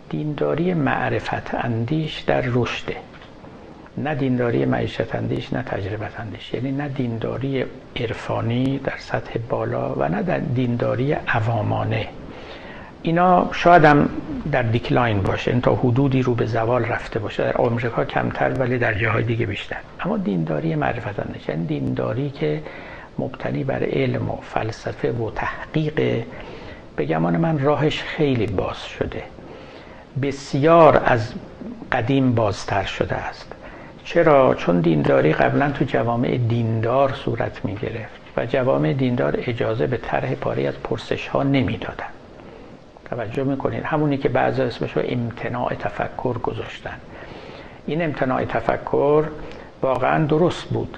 دینداری 0.10 0.73
معرفت 0.73 1.56
اندیش 1.56 2.19
در 2.19 2.41
رشده 2.41 2.95
نه 3.98 4.15
دینداری 4.15 4.65
معیشت 4.65 5.15
اندیش 5.15 5.53
نه 5.53 5.64
تجربت 5.64 6.19
اندیش. 6.19 6.53
یعنی 6.53 6.72
نه 6.72 6.90
دینداری 6.90 7.65
عرفانی 7.95 8.80
در 8.80 8.98
سطح 8.98 9.40
بالا 9.49 9.94
و 9.94 10.10
نه 10.10 10.23
در 10.23 10.38
دینداری 10.38 11.14
عوامانه. 11.14 12.07
اینا 13.02 13.49
شاید 13.52 13.86
هم 13.86 14.10
در 14.52 14.61
دیکلاین 14.61 15.22
باشه 15.22 15.52
این 15.52 15.61
تا 15.61 15.76
حدودی 15.76 16.22
رو 16.22 16.36
به 16.36 16.45
زوال 16.45 16.86
رفته 16.86 17.19
باشه. 17.19 17.44
در 17.44 17.57
آمریکا 17.57 18.06
کمتر 18.06 18.53
ولی 18.60 18.77
در 18.77 18.94
جاهای 18.94 19.23
دیگه 19.23 19.45
بیشتر. 19.45 19.77
اما 19.99 20.18
دینداری 20.18 20.76
معرفت 20.76 21.19
اندیش 21.19 21.49
یعنی 21.49 21.65
دینداری 21.65 22.30
که 22.30 22.61
مبتنی 23.19 23.64
بر 23.64 23.84
علم 23.84 24.30
و 24.30 24.36
فلسفه 24.41 25.11
و 25.11 25.31
تحقیق. 25.31 26.23
به 26.95 27.06
گمان 27.06 27.38
من 27.38 27.60
راهش 27.60 28.03
خیلی 28.03 28.48
باز 28.48 28.86
شده. 28.86 29.23
بسیار 30.22 31.02
از 31.06 31.34
قدیم 31.91 32.36
بازتر 32.36 32.84
شده 32.84 33.16
است. 33.16 33.52
چرا؟ 34.04 34.56
چون 34.56 34.82
دینداری 34.82 35.34
قبلا 35.34 35.72
تو 35.72 35.86
جوامع 35.86 36.38
دیندار 36.38 37.14
صورت 37.14 37.66
می 37.66 37.76
گرفت 37.76 38.20
و 38.38 38.46
جوامع 38.46 38.94
دیندار 38.94 39.36
اجازه 39.38 39.88
به 39.88 39.98
طرح 39.98 40.36
پاری 40.36 40.68
از 40.68 40.74
پرسش 40.84 41.28
ها 41.28 41.44
نمی 41.44 41.78
دادن. 41.78 42.10
توجه 43.10 43.44
می‌کنید؟ 43.44 43.84
همونی 43.84 44.18
که 44.18 44.30
بعضا 44.30 44.64
اسمش 44.64 44.98
رو 44.98 45.02
امتناع 45.06 45.74
تفکر 45.74 46.38
گذاشتن. 46.38 46.96
این 47.86 48.02
امتناع 48.02 48.46
تفکر 48.46 49.24
واقعا 49.82 50.26
درست 50.26 50.66
بود. 50.66 50.98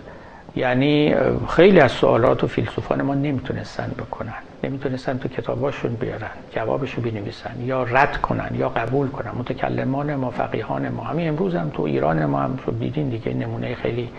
یعنی 0.55 1.15
خیلی 1.49 1.79
از 1.79 1.91
سوالات 1.91 2.43
و 2.43 2.47
فیلسوفان 2.47 3.01
ما 3.01 3.15
نمی‌تونستن 3.15 3.91
بکنن. 3.97 4.33
نمی‌تونستن 4.63 5.17
تو 5.17 5.29
کتاباشون 5.29 5.93
بیارن 5.93 6.29
جوابشو 6.51 7.01
بنویسن 7.01 7.61
یا 7.61 7.83
رد 7.83 8.17
کنن 8.21 8.49
یا 8.53 8.69
قبول 8.69 9.07
کنن. 9.07 9.31
متکلمان 9.39 10.15
ما 10.15 10.31
فقیهان 10.31 10.89
ما. 10.89 11.03
همین 11.03 11.27
امروز 11.27 11.55
هم 11.55 11.69
تو 11.69 11.83
ایران 11.83 12.25
ما 12.25 12.39
هم 12.39 12.59
شو 12.65 12.71
دیدین 12.71 13.09
دیگه 13.09 13.33
نمونه 13.33 13.75
خیلی 13.75 14.09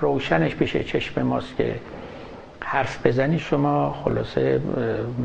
روشنش 0.00 0.54
پیش 0.54 0.76
چشم 0.76 1.22
ماست 1.22 1.56
که 1.56 1.74
حرف 2.60 3.06
بزنی 3.06 3.38
شما 3.38 3.96
خلاصه 4.04 4.60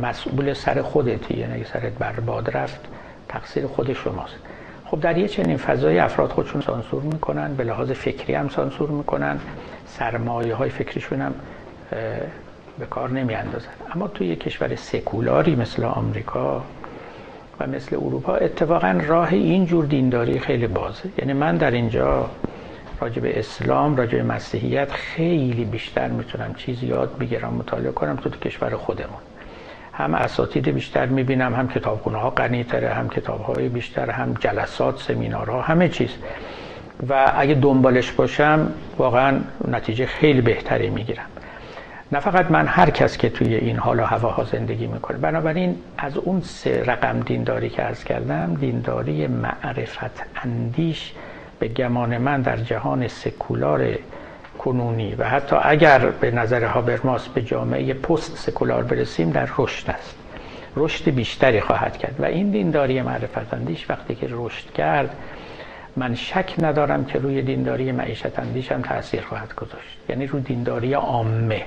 مسئول 0.02 0.54
سر 0.54 0.82
خودتی. 0.82 1.38
یعنی 1.38 1.64
سرت 1.64 1.94
برباد 2.00 2.58
رفت 2.58 2.80
تقصیر 3.30 3.68
خود 3.68 3.94
شماست. 3.94 4.36
خب 4.86 5.00
در 5.00 5.18
یه 5.18 5.28
چنین 5.28 5.58
فضای 5.58 6.00
افراد 6.00 6.30
خودشون 6.30 6.62
سانسور 6.62 7.04
می‌کنن 7.04 7.56
به 7.56 7.64
لحاظ 7.64 7.92
فکری 7.92 8.34
هم 8.34 8.50
سانسور 8.50 8.90
می‌کنن 8.90 9.40
سرمایه 9.88 10.56
های 10.56 10.70
فکریشون 10.70 11.22
هم 11.22 11.34
به 12.80 12.86
کار 12.86 13.10
نمی 13.10 13.36
اندازن. 13.36 13.70
اما 13.96 14.08
توی 14.08 14.36
کشور 14.36 14.76
سکولاری 14.76 15.56
مثل 15.56 15.84
آمریکا 15.84 16.64
و 17.60 17.68
مثل 17.68 17.96
اروپا 17.96 18.36
اتفاقا 18.36 19.00
راه 19.08 19.34
این 19.34 19.66
جور 19.66 19.86
دینداری 19.86 20.40
خیلی 20.40 20.68
بازه. 20.68 21.10
یعنی 21.18 21.34
من 21.34 21.58
در 21.58 21.72
اینجا 21.72 22.30
راجع 23.02 23.22
به 23.22 23.40
اسلام 23.40 23.96
راجع 23.96 24.18
به 24.18 24.24
مسیحیت 24.24 24.92
خیلی 24.92 25.66
بیشتر 25.66 26.08
می‌تونم 26.08 26.54
چیز 26.54 26.84
یاد 26.84 27.18
بگیرم 27.18 27.54
مطالعه 27.54 27.92
کنم 27.92 28.16
تو, 28.16 28.30
تو 28.30 28.40
کشور 28.40 28.76
خودمون. 28.76 29.20
هم 29.94 30.14
اساتید 30.14 30.70
بیشتر 30.70 31.06
می‌بینم 31.06 31.56
هم 31.56 31.68
کتابخونه 31.68 32.18
ها 32.18 32.30
غنی 32.30 32.64
تره 32.64 32.90
هم 32.90 33.10
کتاب 33.10 33.42
های 33.42 33.70
بیشتر 33.70 34.10
هم 34.10 34.34
جلسات 34.40 35.02
سمینارها 35.02 35.62
همه 35.62 35.90
چیز. 35.90 36.10
و 37.10 37.32
اگه 37.36 37.54
دنبالش 37.54 38.12
باشم 38.12 38.72
واقعا 38.98 39.40
نتیجه 39.68 40.06
خیلی 40.06 40.42
بهتری 40.42 40.90
می‌گیرم. 40.90 41.26
نه 42.12 42.20
فقط 42.20 42.52
من 42.52 42.68
هر 42.68 42.90
کس 42.90 43.18
که 43.18 43.30
توی 43.30 43.56
این 43.56 43.78
حال 43.78 44.00
و 44.00 44.04
هواها 44.04 44.44
زندگی 44.44 44.88
می‌کنه. 44.88 45.18
بنابراین 45.18 45.76
از 45.98 46.18
اون 46.18 46.42
سه 46.42 46.84
رقم 46.84 47.20
دینداری 47.20 47.70
که 47.70 47.86
ارز 47.86 48.04
کردم 48.04 48.54
دینداری 48.54 49.28
معرفت 49.28 50.24
اندیش 50.44 51.14
به 51.60 51.68
گمان 51.68 52.18
من 52.18 52.42
در 52.42 52.58
جهان 52.58 53.08
سکولار 53.08 53.98
کنونی 54.60 55.16
و 55.16 55.24
حتی 55.24 55.56
اگر 55.62 56.00
به 56.00 56.32
نظر 56.32 56.64
هابرماس 56.64 57.28
به 57.28 57.42
جامعه 57.42 57.94
پست 57.94 58.38
سکولار 58.38 58.84
برسیم 58.84 59.32
در 59.32 59.50
رشد 59.58 59.90
است. 59.90 60.16
رشد 60.76 61.10
بیشتری 61.10 61.62
خواهد 61.62 61.98
کرد 61.98 62.16
و 62.20 62.26
این 62.26 62.52
دینداری 62.52 63.02
معرفت 63.02 63.54
اندیش 63.54 63.90
وقتی 63.90 64.16
که 64.16 64.28
رشد 64.32 64.74
کرد 64.74 65.16
من 65.96 66.16
شک 66.16 66.54
ندارم 66.58 67.06
که 67.06 67.20
روی 67.20 67.42
دینداری 67.42 67.92
معیشت 67.92 68.40
اندیش 68.40 68.72
هم 68.72 68.82
تاثیر 68.82 69.22
خواهد 69.22 69.56
گذاشت. 69.56 69.98
یعنی 70.10 70.28
روی 70.28 70.42
دینداری 70.42 70.94
عامه. 70.94 71.62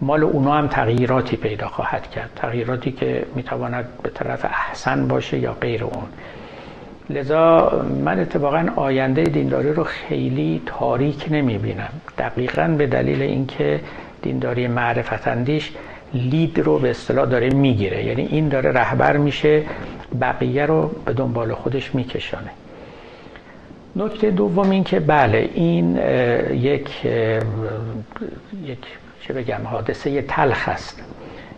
مال 0.00 0.22
اونا 0.24 0.52
هم 0.52 0.66
تغییراتی 0.68 1.36
پیدا 1.36 1.68
خواهد 1.68 2.10
کرد. 2.10 2.30
تغییراتی 2.36 2.92
که 2.92 3.26
می‌تواند 3.34 3.88
به 4.02 4.10
طرف 4.10 4.44
احسن 4.44 5.08
باشه 5.08 5.38
یا 5.38 5.52
غیر 5.52 5.84
اون. 5.84 6.04
لذا 7.10 7.72
من 8.04 8.18
اتفاقا 8.18 8.68
آینده 8.76 9.22
دینداری 9.22 9.72
رو 9.72 9.84
خیلی 9.84 10.62
تاریک 10.66 11.26
نمی 11.30 11.58
بینم 11.58 11.90
دقیقا 12.18 12.74
به 12.78 12.86
دلیل 12.86 13.22
اینکه 13.22 13.80
دینداری 14.22 14.66
معرفت 14.66 15.28
اندیش 15.28 15.72
لید 16.14 16.60
رو 16.60 16.78
به 16.78 16.90
اصطلاح 16.90 17.26
داره 17.26 17.50
می‌گیره. 17.50 18.04
یعنی 18.04 18.22
این 18.22 18.48
داره 18.48 18.72
رهبر 18.72 19.16
میشه 19.16 19.62
بقیه 20.20 20.66
رو 20.66 20.90
به 21.04 21.12
دنبال 21.12 21.54
خودش 21.54 21.94
میکشانه. 21.94 22.50
نکته 23.96 24.30
دوم 24.30 24.70
این 24.70 24.84
که 24.84 25.00
بله 25.00 25.50
این 25.54 25.96
یک 26.52 27.04
یک 28.64 28.78
چه 29.26 29.34
بگم 29.34 29.66
حادثه 29.66 30.22
تلخ 30.22 30.68
است. 30.68 31.02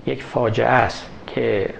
یک 0.06 0.22
فاجعه 0.22 0.66
است 0.68 1.06
که 1.26 1.70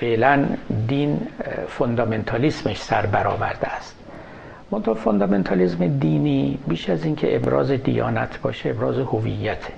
فعلا 0.00 0.46
دین 0.88 1.20
فوندامنتالیسمش 1.68 2.82
سر 2.82 3.06
برآورده 3.06 3.66
است. 3.66 3.96
منتها 4.70 4.94
فوندامنتالیسم 4.94 5.98
دینی 5.98 6.58
بیش 6.68 6.90
از 6.90 7.04
اینکه 7.04 7.36
ابراز 7.36 7.70
دیانت 7.70 8.40
باشه 8.42 8.70
ابراز 8.70 8.98
هویته. 8.98 9.72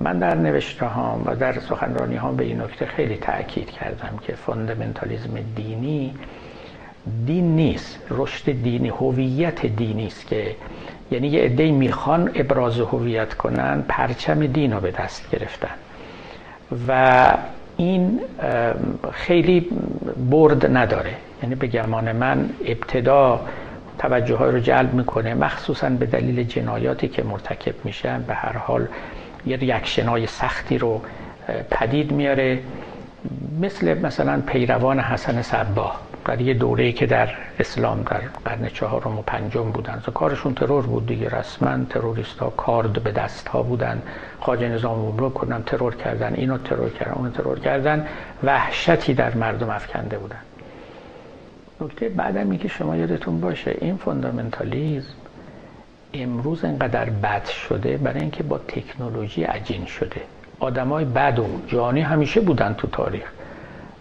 من 0.00 0.18
در 0.18 0.34
نوشته 0.34 0.86
هام 0.86 1.22
و 1.26 1.36
در 1.36 1.60
سخنرانی 1.60 2.16
هام 2.16 2.36
به 2.36 2.44
این 2.44 2.60
نکته 2.60 2.86
خیلی 2.86 3.16
تاکید 3.16 3.70
کردم 3.70 4.18
که 4.22 4.34
فوندامنتالیسم 4.34 5.38
دینی 5.56 6.14
دین 7.26 7.56
نیست. 7.56 7.98
رشد 8.10 8.52
دینی 8.62 8.88
هویت 8.88 9.66
دینی 9.66 10.06
است 10.06 10.26
که 10.26 10.54
یعنی 11.10 11.28
یه 11.28 11.42
عده 11.42 11.70
می‌خوان 11.70 12.30
ابراز 12.34 12.80
هویت 12.80 13.34
کنن 13.34 13.84
پرچم 13.88 14.46
دین 14.46 14.72
رو 14.72 14.80
به 14.80 14.90
دست 14.90 15.30
گرفتن. 15.30 15.70
و 16.88 17.32
این 17.76 18.20
خیلی 19.12 19.66
برد 20.30 20.76
نداره. 20.76 21.14
یعنی 21.42 21.54
به 21.54 21.66
گمان 21.66 22.12
من 22.12 22.50
ابتدا 22.66 23.40
توجه 23.98 24.36
های 24.36 24.52
رو 24.52 24.60
جلب 24.60 24.94
می‌کنه 24.94 25.34
مخصوصا 25.34 25.88
به 25.88 26.06
دلیل 26.06 26.42
جنایاتی 26.42 27.08
که 27.08 27.22
مرتکب 27.22 27.74
میشن. 27.84 28.22
به 28.22 28.34
هر 28.34 28.56
حال 28.56 28.86
یه 29.46 29.56
ریاکشنای 29.56 30.26
سختی 30.26 30.78
رو 30.78 31.00
پدید 31.70 32.12
میاره. 32.12 32.58
مثل 33.60 33.98
مثلا 33.98 34.42
پیروان 34.46 35.00
حسن 35.00 35.42
صباه 35.42 36.00
در 36.26 36.40
یه 36.40 36.54
دوره 36.54 36.92
که 36.92 37.06
در 37.06 37.28
اسلام 37.58 38.02
در 38.02 38.20
قرن 38.44 38.68
چهارم 38.68 39.18
و 39.18 39.22
پنجم 39.22 39.70
بودن. 39.70 40.02
کارشون 40.14 40.54
ترور 40.54 40.86
بود 40.86 41.06
دیگه. 41.06 41.28
رسما 41.28 41.84
تروریست 41.84 42.38
ها 42.38 42.50
کارد 42.50 43.02
به 43.02 43.12
دست 43.12 43.48
ها 43.48 43.62
بودن. 43.62 44.02
خاج 44.40 44.62
نظام 44.62 45.16
رو 45.16 45.30
کنن 45.30 45.62
ترور 45.62 45.94
کردن. 45.94 46.34
اینو 46.34 46.58
ترور 46.58 46.90
کردن 46.90 47.12
اونو 47.12 47.30
ترور 47.30 47.58
کردن. 47.58 48.06
وحشتی 48.44 49.14
در 49.14 49.34
مردم 49.34 49.70
افکنده 49.70 50.18
بودن. 50.18 50.40
نکته 51.80 52.08
بعدم 52.08 52.56
که 52.56 52.68
شما 52.68 52.96
یادتون 52.96 53.40
باشه 53.40 53.76
این 53.80 53.96
فوندامنتالیزم 53.96 55.14
امروز 56.14 56.64
انقدر 56.64 57.10
بد 57.10 57.46
شده 57.46 57.96
برای 57.96 58.20
اینکه 58.20 58.42
با 58.42 58.58
تکنولوژی 58.58 59.42
عجین 59.42 59.86
شده. 59.86 60.20
آدمای 60.60 61.04
بد 61.04 61.38
و 61.38 61.46
جانی 61.66 62.00
همیشه 62.00 62.40
بودن 62.40 62.74
تو 62.74 62.86
تاریخ. 62.86 63.35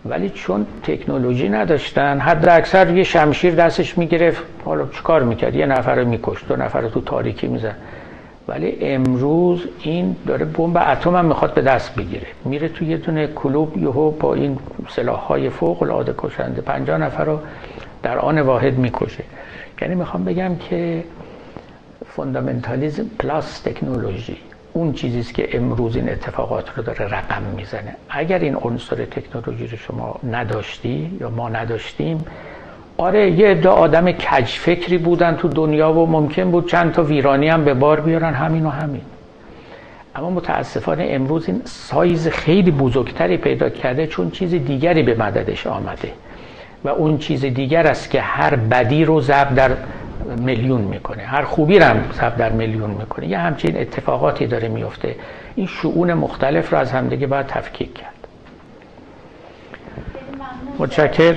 ولی 0.06 0.30
چون 0.30 0.66
تکنولوژی 0.84 1.50
نداشتن 1.50 2.20
حد 2.20 2.50
اکثر 2.50 2.90
یه 2.90 3.04
شمشیر 3.04 3.56
دستش 3.56 3.98
می‌گرفت. 3.98 4.44
حالا 4.66 4.88
چیکار 4.88 5.24
می‌کرد؟ 5.24 5.56
یه 5.56 5.66
نفر 5.66 5.96
رو 5.96 6.08
میکشت 6.08 6.48
دو 6.48 6.56
نفر 6.56 6.82
رو 6.82 6.90
تو 6.90 7.02
تاریکی 7.02 7.48
می‌زد. 7.48 7.76
ولی 8.48 8.78
امروز 8.82 9.68
این 9.82 10.16
داره 10.28 10.46
بمب 10.46 10.78
اتم 10.78 11.16
هم 11.16 11.26
می‌خواد 11.26 11.54
به 11.54 11.62
دست 11.62 11.96
بگیره. 11.96 12.28
میره 12.46 12.68
تو 12.68 12.86
یه 12.86 12.98
دونه 12.98 13.28
کلوب 13.28 13.78
یهو 13.78 14.12
با 14.12 14.34
این 14.34 14.60
سلاح 14.90 15.20
های 15.20 15.50
فوق 15.50 15.84
العاده 15.84 16.16
کشنده 16.18 16.62
50 16.62 16.98
نفر 16.98 17.26
رو 17.26 17.40
در 18.04 18.18
آن 18.18 18.40
واحد 18.40 18.78
می‌کشه. 18.78 19.24
یعنی 19.82 19.96
می‌خوام 19.96 20.24
بگم 20.24 20.56
که 20.56 21.04
fundamentalism 22.06 23.06
plus 23.20 23.60
تکنولوژی. 23.62 24.38
اون 24.76 24.94
چیزی 24.94 25.20
است 25.20 25.34
که 25.34 25.58
امروز 25.58 25.96
این 25.96 26.10
اتفاقات 26.10 26.70
رو 26.76 26.84
داره 26.84 27.06
رقم 27.06 27.42
می‌زنه. 27.56 27.96
اگر 28.10 28.40
این 28.40 28.56
عنصر 28.56 28.96
تکنولوژی 29.06 29.68
رو 29.68 29.78
شما 29.78 30.20
نداشتی 30.32 31.18
یا 31.20 31.30
ما 31.30 31.50
نداشتیم 31.50 32.26
آره 32.98 33.32
یه 33.32 33.48
عده 33.48 33.70
آدم 33.70 34.12
کج 34.12 34.46
فکری 34.46 34.98
بودن 34.98 35.36
تو 35.36 35.48
دنیا 35.48 35.94
و 35.94 36.08
ممکن 36.08 36.52
بود 36.52 36.70
چند 36.70 36.92
تا 36.92 37.04
ویرانی 37.04 37.48
هم 37.50 37.66
به 37.66 37.74
بار 37.74 38.00
بیارن 38.00 38.34
همین 38.34 38.66
و 38.66 38.70
همین. 38.70 39.02
اما 40.16 40.30
متاسفانه 40.30 41.08
امروز 41.10 41.48
این 41.48 41.62
سایز 41.66 42.28
خیلی 42.28 42.72
بزرگتری 42.72 43.38
پیدا 43.38 43.70
کرده 43.70 44.08
چون 44.08 44.32
چیز 44.32 44.52
دیگری 44.52 45.04
به 45.04 45.16
مددش 45.16 45.68
آمده. 45.68 46.12
و 46.84 46.90
اون 46.90 47.18
چیز 47.18 47.46
دیگر 47.46 47.88
است 47.88 48.10
که 48.10 48.22
هر 48.22 48.56
بدی 48.56 49.06
رو 49.06 49.22
ضرب 49.22 49.56
در 49.56 49.72
میلیون 50.38 50.82
می‌کنه. 50.82 51.24
هر 51.24 51.44
خوبی 51.44 51.80
رو 51.80 51.86
هم 51.86 52.04
در 52.38 52.52
میلیون 52.52 52.90
می‌کنه. 52.90 53.28
یه 53.28 53.38
همچین 53.38 53.78
اتفاقاتی 53.78 54.48
داره 54.48 54.68
میفته 54.68 55.16
این 55.56 55.68
شعون 55.68 56.14
مختلف 56.14 56.74
رو 56.74 56.78
از 56.80 56.92
همدیگه 56.92 57.28
باید 57.28 57.48
تفکیک 57.48 57.94
کرد. 57.94 58.28
متشکر 60.80 61.36